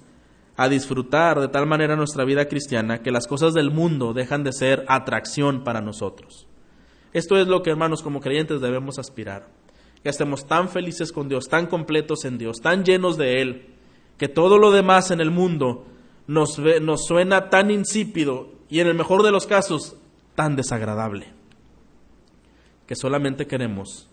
a 0.56 0.68
disfrutar 0.68 1.40
de 1.40 1.48
tal 1.48 1.66
manera 1.66 1.96
nuestra 1.96 2.24
vida 2.24 2.46
cristiana 2.48 3.02
que 3.02 3.10
las 3.10 3.26
cosas 3.26 3.54
del 3.54 3.70
mundo 3.70 4.12
dejan 4.12 4.44
de 4.44 4.52
ser 4.52 4.84
atracción 4.88 5.64
para 5.64 5.80
nosotros. 5.80 6.46
Esto 7.12 7.36
es 7.36 7.46
lo 7.46 7.62
que, 7.62 7.70
hermanos, 7.70 8.02
como 8.02 8.20
creyentes 8.20 8.60
debemos 8.60 8.98
aspirar. 8.98 9.48
Que 10.02 10.10
estemos 10.10 10.46
tan 10.46 10.68
felices 10.68 11.12
con 11.12 11.28
Dios, 11.28 11.48
tan 11.48 11.66
completos 11.66 12.24
en 12.24 12.38
Dios, 12.38 12.60
tan 12.60 12.84
llenos 12.84 13.16
de 13.16 13.40
Él, 13.40 13.74
que 14.18 14.28
todo 14.28 14.58
lo 14.58 14.70
demás 14.70 15.10
en 15.10 15.20
el 15.20 15.30
mundo 15.30 15.86
nos, 16.26 16.60
suena 17.06 17.50
tan 17.50 17.70
insípido 17.70 18.48
y 18.68 18.80
en 18.80 18.88
el 18.88 18.94
mejor 18.94 19.22
de 19.22 19.30
los 19.30 19.46
casos 19.46 19.96
tan 20.34 20.56
desagradable. 20.56 21.28
Que 22.86 22.96
solamente 22.96 23.46
queremos 23.46 24.08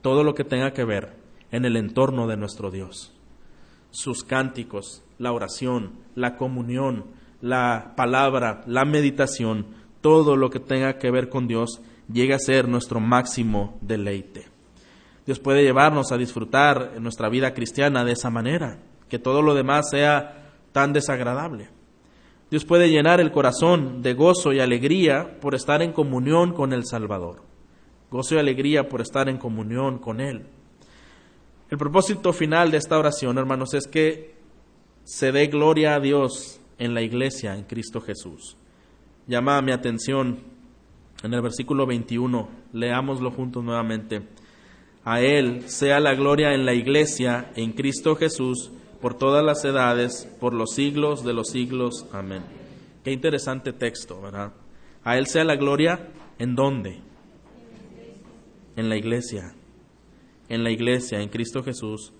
todo 0.00 0.24
lo 0.24 0.34
que 0.34 0.44
tenga 0.44 0.72
que 0.72 0.84
ver 0.84 1.14
en 1.50 1.64
el 1.64 1.76
entorno 1.76 2.26
de 2.26 2.36
nuestro 2.36 2.70
Dios. 2.70 3.12
Sus 3.96 4.24
cánticos, 4.24 5.02
la 5.16 5.32
oración, 5.32 5.92
la 6.14 6.36
comunión, 6.36 7.06
la 7.40 7.94
palabra, 7.96 8.60
la 8.66 8.84
meditación, 8.84 9.68
todo 10.02 10.36
lo 10.36 10.50
que 10.50 10.60
tenga 10.60 10.98
que 10.98 11.10
ver 11.10 11.30
con 11.30 11.48
Dios 11.48 11.80
llega 12.12 12.36
a 12.36 12.38
ser 12.38 12.68
nuestro 12.68 13.00
máximo 13.00 13.78
deleite. 13.80 14.48
Dios 15.24 15.40
puede 15.40 15.62
llevarnos 15.62 16.12
a 16.12 16.18
disfrutar 16.18 17.00
nuestra 17.00 17.30
vida 17.30 17.54
cristiana 17.54 18.04
de 18.04 18.12
esa 18.12 18.28
manera, 18.28 18.80
que 19.08 19.18
todo 19.18 19.40
lo 19.40 19.54
demás 19.54 19.88
sea 19.88 20.52
tan 20.72 20.92
desagradable. 20.92 21.70
Dios 22.50 22.66
puede 22.66 22.90
llenar 22.90 23.18
el 23.18 23.32
corazón 23.32 24.02
de 24.02 24.12
gozo 24.12 24.52
y 24.52 24.60
alegría 24.60 25.40
por 25.40 25.54
estar 25.54 25.80
en 25.80 25.94
comunión 25.94 26.52
con 26.52 26.74
el 26.74 26.84
Salvador. 26.84 27.44
Gozo 28.10 28.34
y 28.34 28.40
alegría 28.40 28.90
por 28.90 29.00
estar 29.00 29.30
en 29.30 29.38
comunión 29.38 29.98
con 29.98 30.20
Él. 30.20 30.44
El 31.68 31.78
propósito 31.78 32.32
final 32.32 32.70
de 32.70 32.76
esta 32.76 32.96
oración, 32.96 33.38
hermanos, 33.38 33.74
es 33.74 33.88
que 33.88 34.36
se 35.02 35.32
dé 35.32 35.48
gloria 35.48 35.96
a 35.96 36.00
Dios 36.00 36.60
en 36.78 36.94
la 36.94 37.02
iglesia, 37.02 37.56
en 37.56 37.64
Cristo 37.64 38.00
Jesús. 38.00 38.56
Llama 39.26 39.60
mi 39.62 39.72
atención 39.72 40.38
en 41.24 41.34
el 41.34 41.42
versículo 41.42 41.84
21, 41.86 42.48
leámoslo 42.72 43.32
juntos 43.32 43.64
nuevamente. 43.64 44.22
A 45.04 45.20
Él 45.20 45.68
sea 45.68 45.98
la 45.98 46.14
gloria 46.14 46.54
en 46.54 46.66
la 46.66 46.74
iglesia, 46.74 47.50
en 47.56 47.72
Cristo 47.72 48.14
Jesús, 48.14 48.70
por 49.00 49.14
todas 49.14 49.44
las 49.44 49.64
edades, 49.64 50.28
por 50.38 50.52
los 50.52 50.70
siglos 50.72 51.24
de 51.24 51.32
los 51.32 51.48
siglos. 51.48 52.06
Amén. 52.12 52.42
Qué 53.02 53.10
interesante 53.10 53.72
texto, 53.72 54.20
¿verdad? 54.20 54.52
A 55.02 55.18
Él 55.18 55.26
sea 55.26 55.44
la 55.44 55.56
gloria, 55.56 56.08
¿en 56.38 56.54
dónde? 56.54 57.00
En 58.76 58.88
la 58.88 58.96
iglesia. 58.96 59.54
En 60.48 60.64
la 60.64 60.70
iglesia, 60.70 61.20
en 61.20 61.28
Cristo 61.28 61.62
Jesús, 61.62 62.12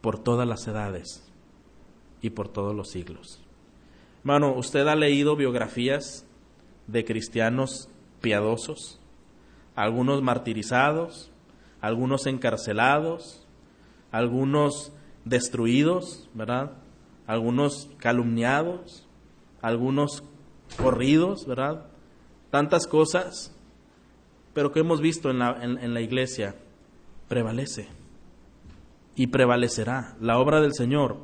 por 0.00 0.18
todas 0.18 0.46
las 0.46 0.66
edades 0.66 1.24
y 2.20 2.30
por 2.30 2.48
todos 2.48 2.74
los 2.74 2.90
siglos. 2.90 3.40
Hermano, 4.20 4.54
¿usted 4.54 4.86
ha 4.86 4.96
leído 4.96 5.36
biografías 5.36 6.26
de 6.86 7.04
cristianos 7.04 7.88
piadosos? 8.20 9.00
Algunos 9.74 10.22
martirizados, 10.22 11.30
algunos 11.80 12.26
encarcelados, 12.26 13.46
algunos 14.10 14.92
destruidos, 15.24 16.28
¿verdad? 16.34 16.72
Algunos 17.26 17.90
calumniados, 17.98 19.06
algunos 19.60 20.22
corridos, 20.76 21.46
¿verdad? 21.46 21.86
Tantas 22.50 22.86
cosas, 22.86 23.54
pero 24.52 24.72
que 24.72 24.80
hemos 24.80 25.00
visto 25.00 25.30
en 25.30 25.40
la, 25.40 25.58
en, 25.62 25.94
la 25.94 26.00
iglesia, 26.00 26.54
prevalece 27.28 27.88
y 29.16 29.28
prevalecerá. 29.28 30.16
La 30.20 30.38
obra 30.38 30.60
del 30.60 30.74
Señor 30.74 31.18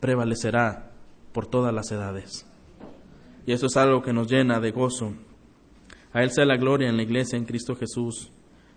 prevalecerá 0.00 0.90
por 1.32 1.46
todas 1.46 1.72
las 1.74 1.90
edades. 1.92 2.46
Y 3.46 3.52
eso 3.52 3.66
es 3.66 3.76
algo 3.76 4.02
que 4.02 4.12
nos 4.12 4.30
llena 4.30 4.60
de 4.60 4.70
gozo. 4.70 5.14
A 6.12 6.22
Él 6.22 6.30
sea 6.30 6.44
la 6.44 6.56
gloria 6.56 6.88
en 6.88 6.96
la 6.96 7.02
iglesia 7.02 7.36
en 7.36 7.44
Cristo 7.44 7.76
Jesús, 7.76 8.30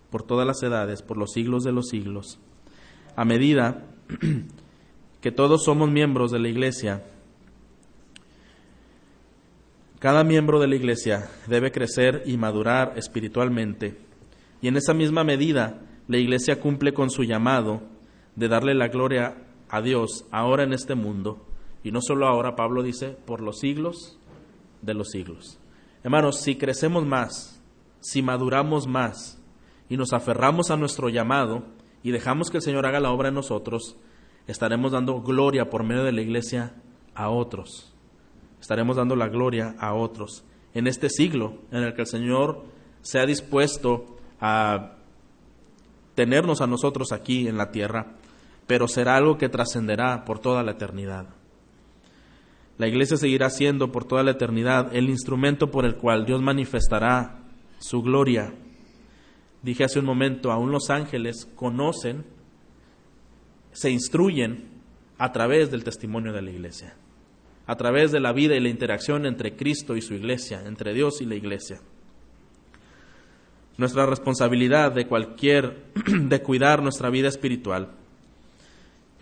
por 0.09 0.23
todas 0.23 0.45
las 0.45 0.61
edades, 0.61 1.01
por 1.01 1.17
los 1.17 1.31
siglos 1.31 1.63
de 1.63 1.71
los 1.71 1.87
siglos. 1.89 2.39
A 3.15 3.25
medida 3.25 3.85
que 5.21 5.31
todos 5.31 5.63
somos 5.63 5.89
miembros 5.89 6.31
de 6.31 6.39
la 6.39 6.49
iglesia, 6.49 7.03
cada 9.99 10.23
miembro 10.23 10.59
de 10.59 10.67
la 10.67 10.75
iglesia 10.75 11.29
debe 11.47 11.71
crecer 11.71 12.23
y 12.25 12.37
madurar 12.37 12.93
espiritualmente, 12.97 13.97
y 14.61 14.67
en 14.67 14.77
esa 14.77 14.93
misma 14.93 15.23
medida 15.23 15.79
la 16.07 16.17
iglesia 16.17 16.59
cumple 16.59 16.93
con 16.93 17.09
su 17.09 17.23
llamado 17.23 17.81
de 18.35 18.47
darle 18.47 18.73
la 18.73 18.87
gloria 18.87 19.37
a 19.69 19.81
Dios 19.81 20.25
ahora 20.31 20.63
en 20.63 20.73
este 20.73 20.95
mundo, 20.95 21.45
y 21.83 21.91
no 21.91 22.01
solo 22.01 22.27
ahora, 22.27 22.55
Pablo 22.55 22.83
dice, 22.83 23.17
por 23.25 23.41
los 23.41 23.59
siglos 23.59 24.17
de 24.81 24.93
los 24.93 25.09
siglos. 25.09 25.59
Hermanos, 26.03 26.41
si 26.41 26.55
crecemos 26.55 27.05
más, 27.05 27.61
si 27.99 28.21
maduramos 28.21 28.87
más 28.87 29.41
y 29.89 29.97
nos 29.97 30.13
aferramos 30.13 30.71
a 30.71 30.77
nuestro 30.77 31.09
llamado 31.09 31.63
y 32.03 32.11
dejamos 32.11 32.49
que 32.49 32.57
el 32.57 32.63
Señor 32.63 32.85
haga 32.85 32.99
la 32.99 33.11
obra 33.11 33.29
en 33.29 33.35
nosotros, 33.35 33.97
estaremos 34.47 34.91
dando 34.91 35.21
gloria 35.21 35.69
por 35.69 35.83
medio 35.83 36.03
de 36.03 36.11
la 36.11 36.21
iglesia 36.21 36.75
a 37.15 37.29
otros. 37.29 37.93
Estaremos 38.59 38.97
dando 38.97 39.15
la 39.15 39.27
gloria 39.27 39.75
a 39.79 39.93
otros. 39.93 40.45
En 40.73 40.87
este 40.87 41.09
siglo 41.09 41.59
en 41.71 41.83
el 41.83 41.93
que 41.93 42.01
el 42.01 42.07
Señor 42.07 42.63
se 43.01 43.19
ha 43.19 43.25
dispuesto 43.25 44.17
a 44.39 44.97
tenernos 46.15 46.61
a 46.61 46.67
nosotros 46.67 47.11
aquí 47.11 47.47
en 47.47 47.57
la 47.57 47.71
tierra, 47.71 48.13
pero 48.67 48.87
será 48.87 49.15
algo 49.17 49.37
que 49.37 49.49
trascenderá 49.49 50.25
por 50.25 50.39
toda 50.39 50.63
la 50.63 50.71
eternidad. 50.71 51.27
La 52.77 52.87
iglesia 52.87 53.17
seguirá 53.17 53.49
siendo 53.49 53.91
por 53.91 54.05
toda 54.05 54.23
la 54.23 54.31
eternidad 54.31 54.95
el 54.95 55.09
instrumento 55.09 55.69
por 55.69 55.85
el 55.85 55.95
cual 55.95 56.25
Dios 56.25 56.41
manifestará 56.41 57.39
su 57.79 58.01
gloria. 58.01 58.53
Dije 59.61 59.83
hace 59.83 59.99
un 59.99 60.05
momento, 60.05 60.51
aún 60.51 60.71
los 60.71 60.89
ángeles 60.89 61.47
conocen 61.55 62.25
se 63.73 63.89
instruyen 63.89 64.69
a 65.17 65.31
través 65.31 65.71
del 65.71 65.83
testimonio 65.83 66.31
de 66.31 66.41
la 66.41 66.51
iglesia, 66.51 66.95
a 67.65 67.75
través 67.75 68.11
de 68.11 68.19
la 68.19 68.31
vida 68.31 68.55
y 68.55 68.59
la 68.59 68.69
interacción 68.69 69.25
entre 69.25 69.55
Cristo 69.55 69.95
y 69.95 70.01
su 70.01 70.13
iglesia, 70.13 70.63
entre 70.65 70.93
Dios 70.93 71.21
y 71.21 71.25
la 71.25 71.35
iglesia. 71.35 71.81
Nuestra 73.77 74.05
responsabilidad 74.05 74.91
de 74.91 75.07
cualquier, 75.07 75.85
de 76.05 76.41
cuidar 76.41 76.83
nuestra 76.83 77.09
vida 77.09 77.27
espiritual 77.27 77.89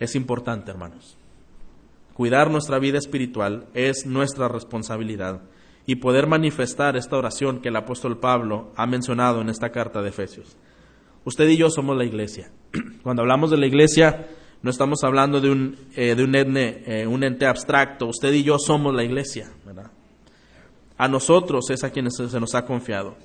es 0.02 0.16
importante, 0.16 0.70
hermanos. 0.70 1.16
Cuidar 2.14 2.50
nuestra 2.50 2.78
vida 2.78 2.98
espiritual 2.98 3.66
es 3.72 4.04
nuestra 4.04 4.48
responsabilidad 4.48 5.42
y 5.86 5.96
poder 5.96 6.26
manifestar 6.26 6.96
esta 6.96 7.16
oración 7.16 7.60
que 7.60 7.68
el 7.68 7.76
apóstol 7.76 8.18
Pablo 8.18 8.72
ha 8.76 8.86
mencionado 8.86 9.40
en 9.40 9.48
esta 9.48 9.70
carta 9.70 10.02
de 10.02 10.08
Efesios. 10.08 10.56
Usted 11.24 11.48
y 11.48 11.56
yo 11.56 11.70
somos 11.70 11.96
la 11.96 12.04
iglesia. 12.04 12.50
Cuando 13.02 13.22
hablamos 13.22 13.50
de 13.50 13.58
la 13.58 13.66
iglesia, 13.66 14.26
no 14.62 14.70
estamos 14.70 15.04
hablando 15.04 15.40
de 15.40 15.50
un, 15.50 15.76
eh, 15.94 16.14
de 16.14 16.24
un, 16.24 16.34
ente, 16.34 16.82
eh, 17.02 17.06
un 17.06 17.22
ente 17.22 17.46
abstracto. 17.46 18.06
Usted 18.06 18.32
y 18.32 18.42
yo 18.42 18.58
somos 18.58 18.94
la 18.94 19.04
iglesia. 19.04 19.50
A 20.98 21.08
nosotros 21.08 21.70
es 21.70 21.82
a 21.84 21.90
quienes 21.90 22.14
se 22.16 22.40
nos 22.40 22.54
ha 22.54 22.64
confiado. 22.64 23.16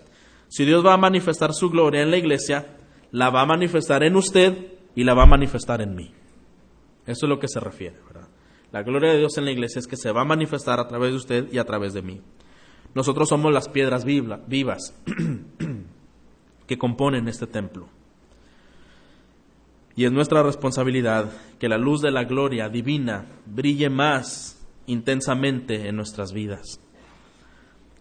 Si 0.47 0.65
Dios 0.65 0.85
va 0.85 0.93
a 0.93 0.97
manifestar 0.97 1.53
su 1.53 1.69
gloria 1.69 2.01
en 2.01 2.11
la 2.11 2.17
iglesia, 2.17 2.77
la 3.11 3.29
va 3.29 3.41
a 3.41 3.45
manifestar 3.45 4.03
en 4.03 4.15
usted 4.15 4.73
y 4.95 5.03
la 5.03 5.13
va 5.13 5.23
a 5.23 5.27
manifestar 5.27 5.81
en 5.81 5.95
mí. 5.95 6.11
Eso 7.05 7.25
es 7.25 7.29
lo 7.29 7.39
que 7.39 7.47
se 7.47 7.59
refiere, 7.59 7.97
¿verdad? 8.05 8.27
La 8.71 8.83
gloria 8.83 9.11
de 9.11 9.19
Dios 9.19 9.37
en 9.37 9.45
la 9.45 9.51
iglesia 9.51 9.79
es 9.79 9.87
que 9.87 9.95
se 9.97 10.11
va 10.11 10.21
a 10.21 10.25
manifestar 10.25 10.79
a 10.79 10.87
través 10.87 11.11
de 11.11 11.17
usted 11.17 11.51
y 11.51 11.57
a 11.57 11.65
través 11.65 11.93
de 11.93 12.01
mí. 12.01 12.21
Nosotros 12.93 13.29
somos 13.29 13.53
las 13.53 13.69
piedras 13.69 14.05
vivas 14.05 14.93
que 16.67 16.77
componen 16.77 17.27
este 17.27 17.47
templo. 17.47 17.87
Y 19.95 20.05
es 20.05 20.11
nuestra 20.11 20.43
responsabilidad 20.43 21.31
que 21.59 21.69
la 21.69 21.77
luz 21.77 22.01
de 22.01 22.11
la 22.11 22.23
gloria 22.23 22.69
divina 22.69 23.25
brille 23.45 23.89
más 23.89 24.63
intensamente 24.85 25.87
en 25.87 25.95
nuestras 25.95 26.33
vidas. 26.33 26.79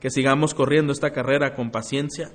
Que 0.06 0.10
sigamos 0.10 0.54
corriendo 0.54 0.92
esta 0.92 1.10
carrera 1.10 1.56
con 1.56 1.72
paciencia 1.72 2.30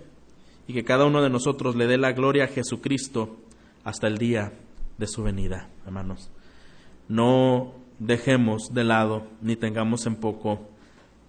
y 0.67 0.73
que 0.73 0.83
cada 0.83 1.05
uno 1.05 1.21
de 1.21 1.29
nosotros 1.29 1.77
le 1.77 1.87
dé 1.87 1.97
la 1.97 2.11
gloria 2.11 2.43
a 2.43 2.47
Jesucristo 2.47 3.37
hasta 3.85 4.07
el 4.07 4.17
día 4.17 4.51
de 4.97 5.07
su 5.07 5.23
venida, 5.23 5.69
hermanos. 5.85 6.29
No 7.07 7.71
dejemos 7.97 8.73
de 8.73 8.83
lado 8.83 9.23
ni 9.41 9.55
tengamos 9.55 10.05
en 10.05 10.17
poco 10.17 10.67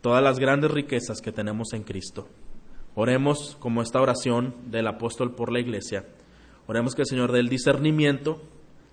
todas 0.01 0.21
las 0.21 0.41
grandes 0.41 0.73
riquezas 0.73 1.21
que 1.21 1.31
tenemos 1.31 1.75
en 1.75 1.85
Cristo. 1.85 2.27
Oremos 2.97 3.57
como 3.61 3.81
esta 3.81 4.01
oración 4.01 4.57
del 4.67 4.89
apóstol 4.89 5.37
por 5.37 5.53
la 5.53 5.61
iglesia 5.61 6.07
Oremos 6.67 6.97
que 6.97 7.03
el 7.03 7.07
Señor 7.07 7.31
dé 7.31 7.39
el 7.39 7.49
discernimiento, 7.49 8.43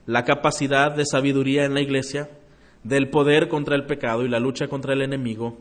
la 0.06 0.24
capacidad 0.24 0.92
de 0.92 1.04
sabiduría 1.04 1.66
en 1.66 1.74
la 1.74 1.82
iglesia, 1.82 2.30
del 2.84 3.10
poder 3.10 3.48
contra 3.48 3.76
el 3.76 3.88
pecado 3.88 4.24
y 4.24 4.30
la 4.30 4.40
lucha 4.40 4.68
contra 4.68 4.94
el 4.94 5.02
enemigo, 5.02 5.58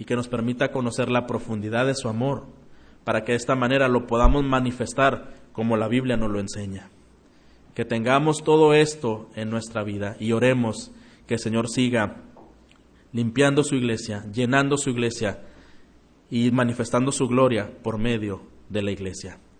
y 0.00 0.06
que 0.06 0.16
nos 0.16 0.28
permita 0.28 0.72
conocer 0.72 1.10
la 1.10 1.26
profundidad 1.26 1.84
de 1.84 1.94
su 1.94 2.08
amor, 2.08 2.46
para 3.04 3.22
que 3.22 3.32
de 3.32 3.36
esta 3.36 3.54
manera 3.54 3.86
lo 3.86 4.06
podamos 4.06 4.42
manifestar 4.42 5.34
como 5.52 5.76
la 5.76 5.88
Biblia 5.88 6.16
nos 6.16 6.30
lo 6.30 6.40
enseña. 6.40 6.88
Que 7.74 7.84
tengamos 7.84 8.42
todo 8.42 8.72
esto 8.72 9.28
en 9.34 9.50
nuestra 9.50 9.84
vida 9.84 10.16
y 10.18 10.32
oremos 10.32 10.90
que 11.26 11.34
el 11.34 11.40
Señor 11.40 11.68
siga 11.68 12.16
limpiando 13.12 13.62
su 13.62 13.74
iglesia, 13.74 14.24
llenando 14.32 14.78
su 14.78 14.88
iglesia 14.88 15.42
y 16.30 16.50
manifestando 16.50 17.12
su 17.12 17.28
gloria 17.28 17.70
por 17.82 17.98
medio 17.98 18.40
de 18.70 18.82
la 18.82 18.92
iglesia. 18.92 19.38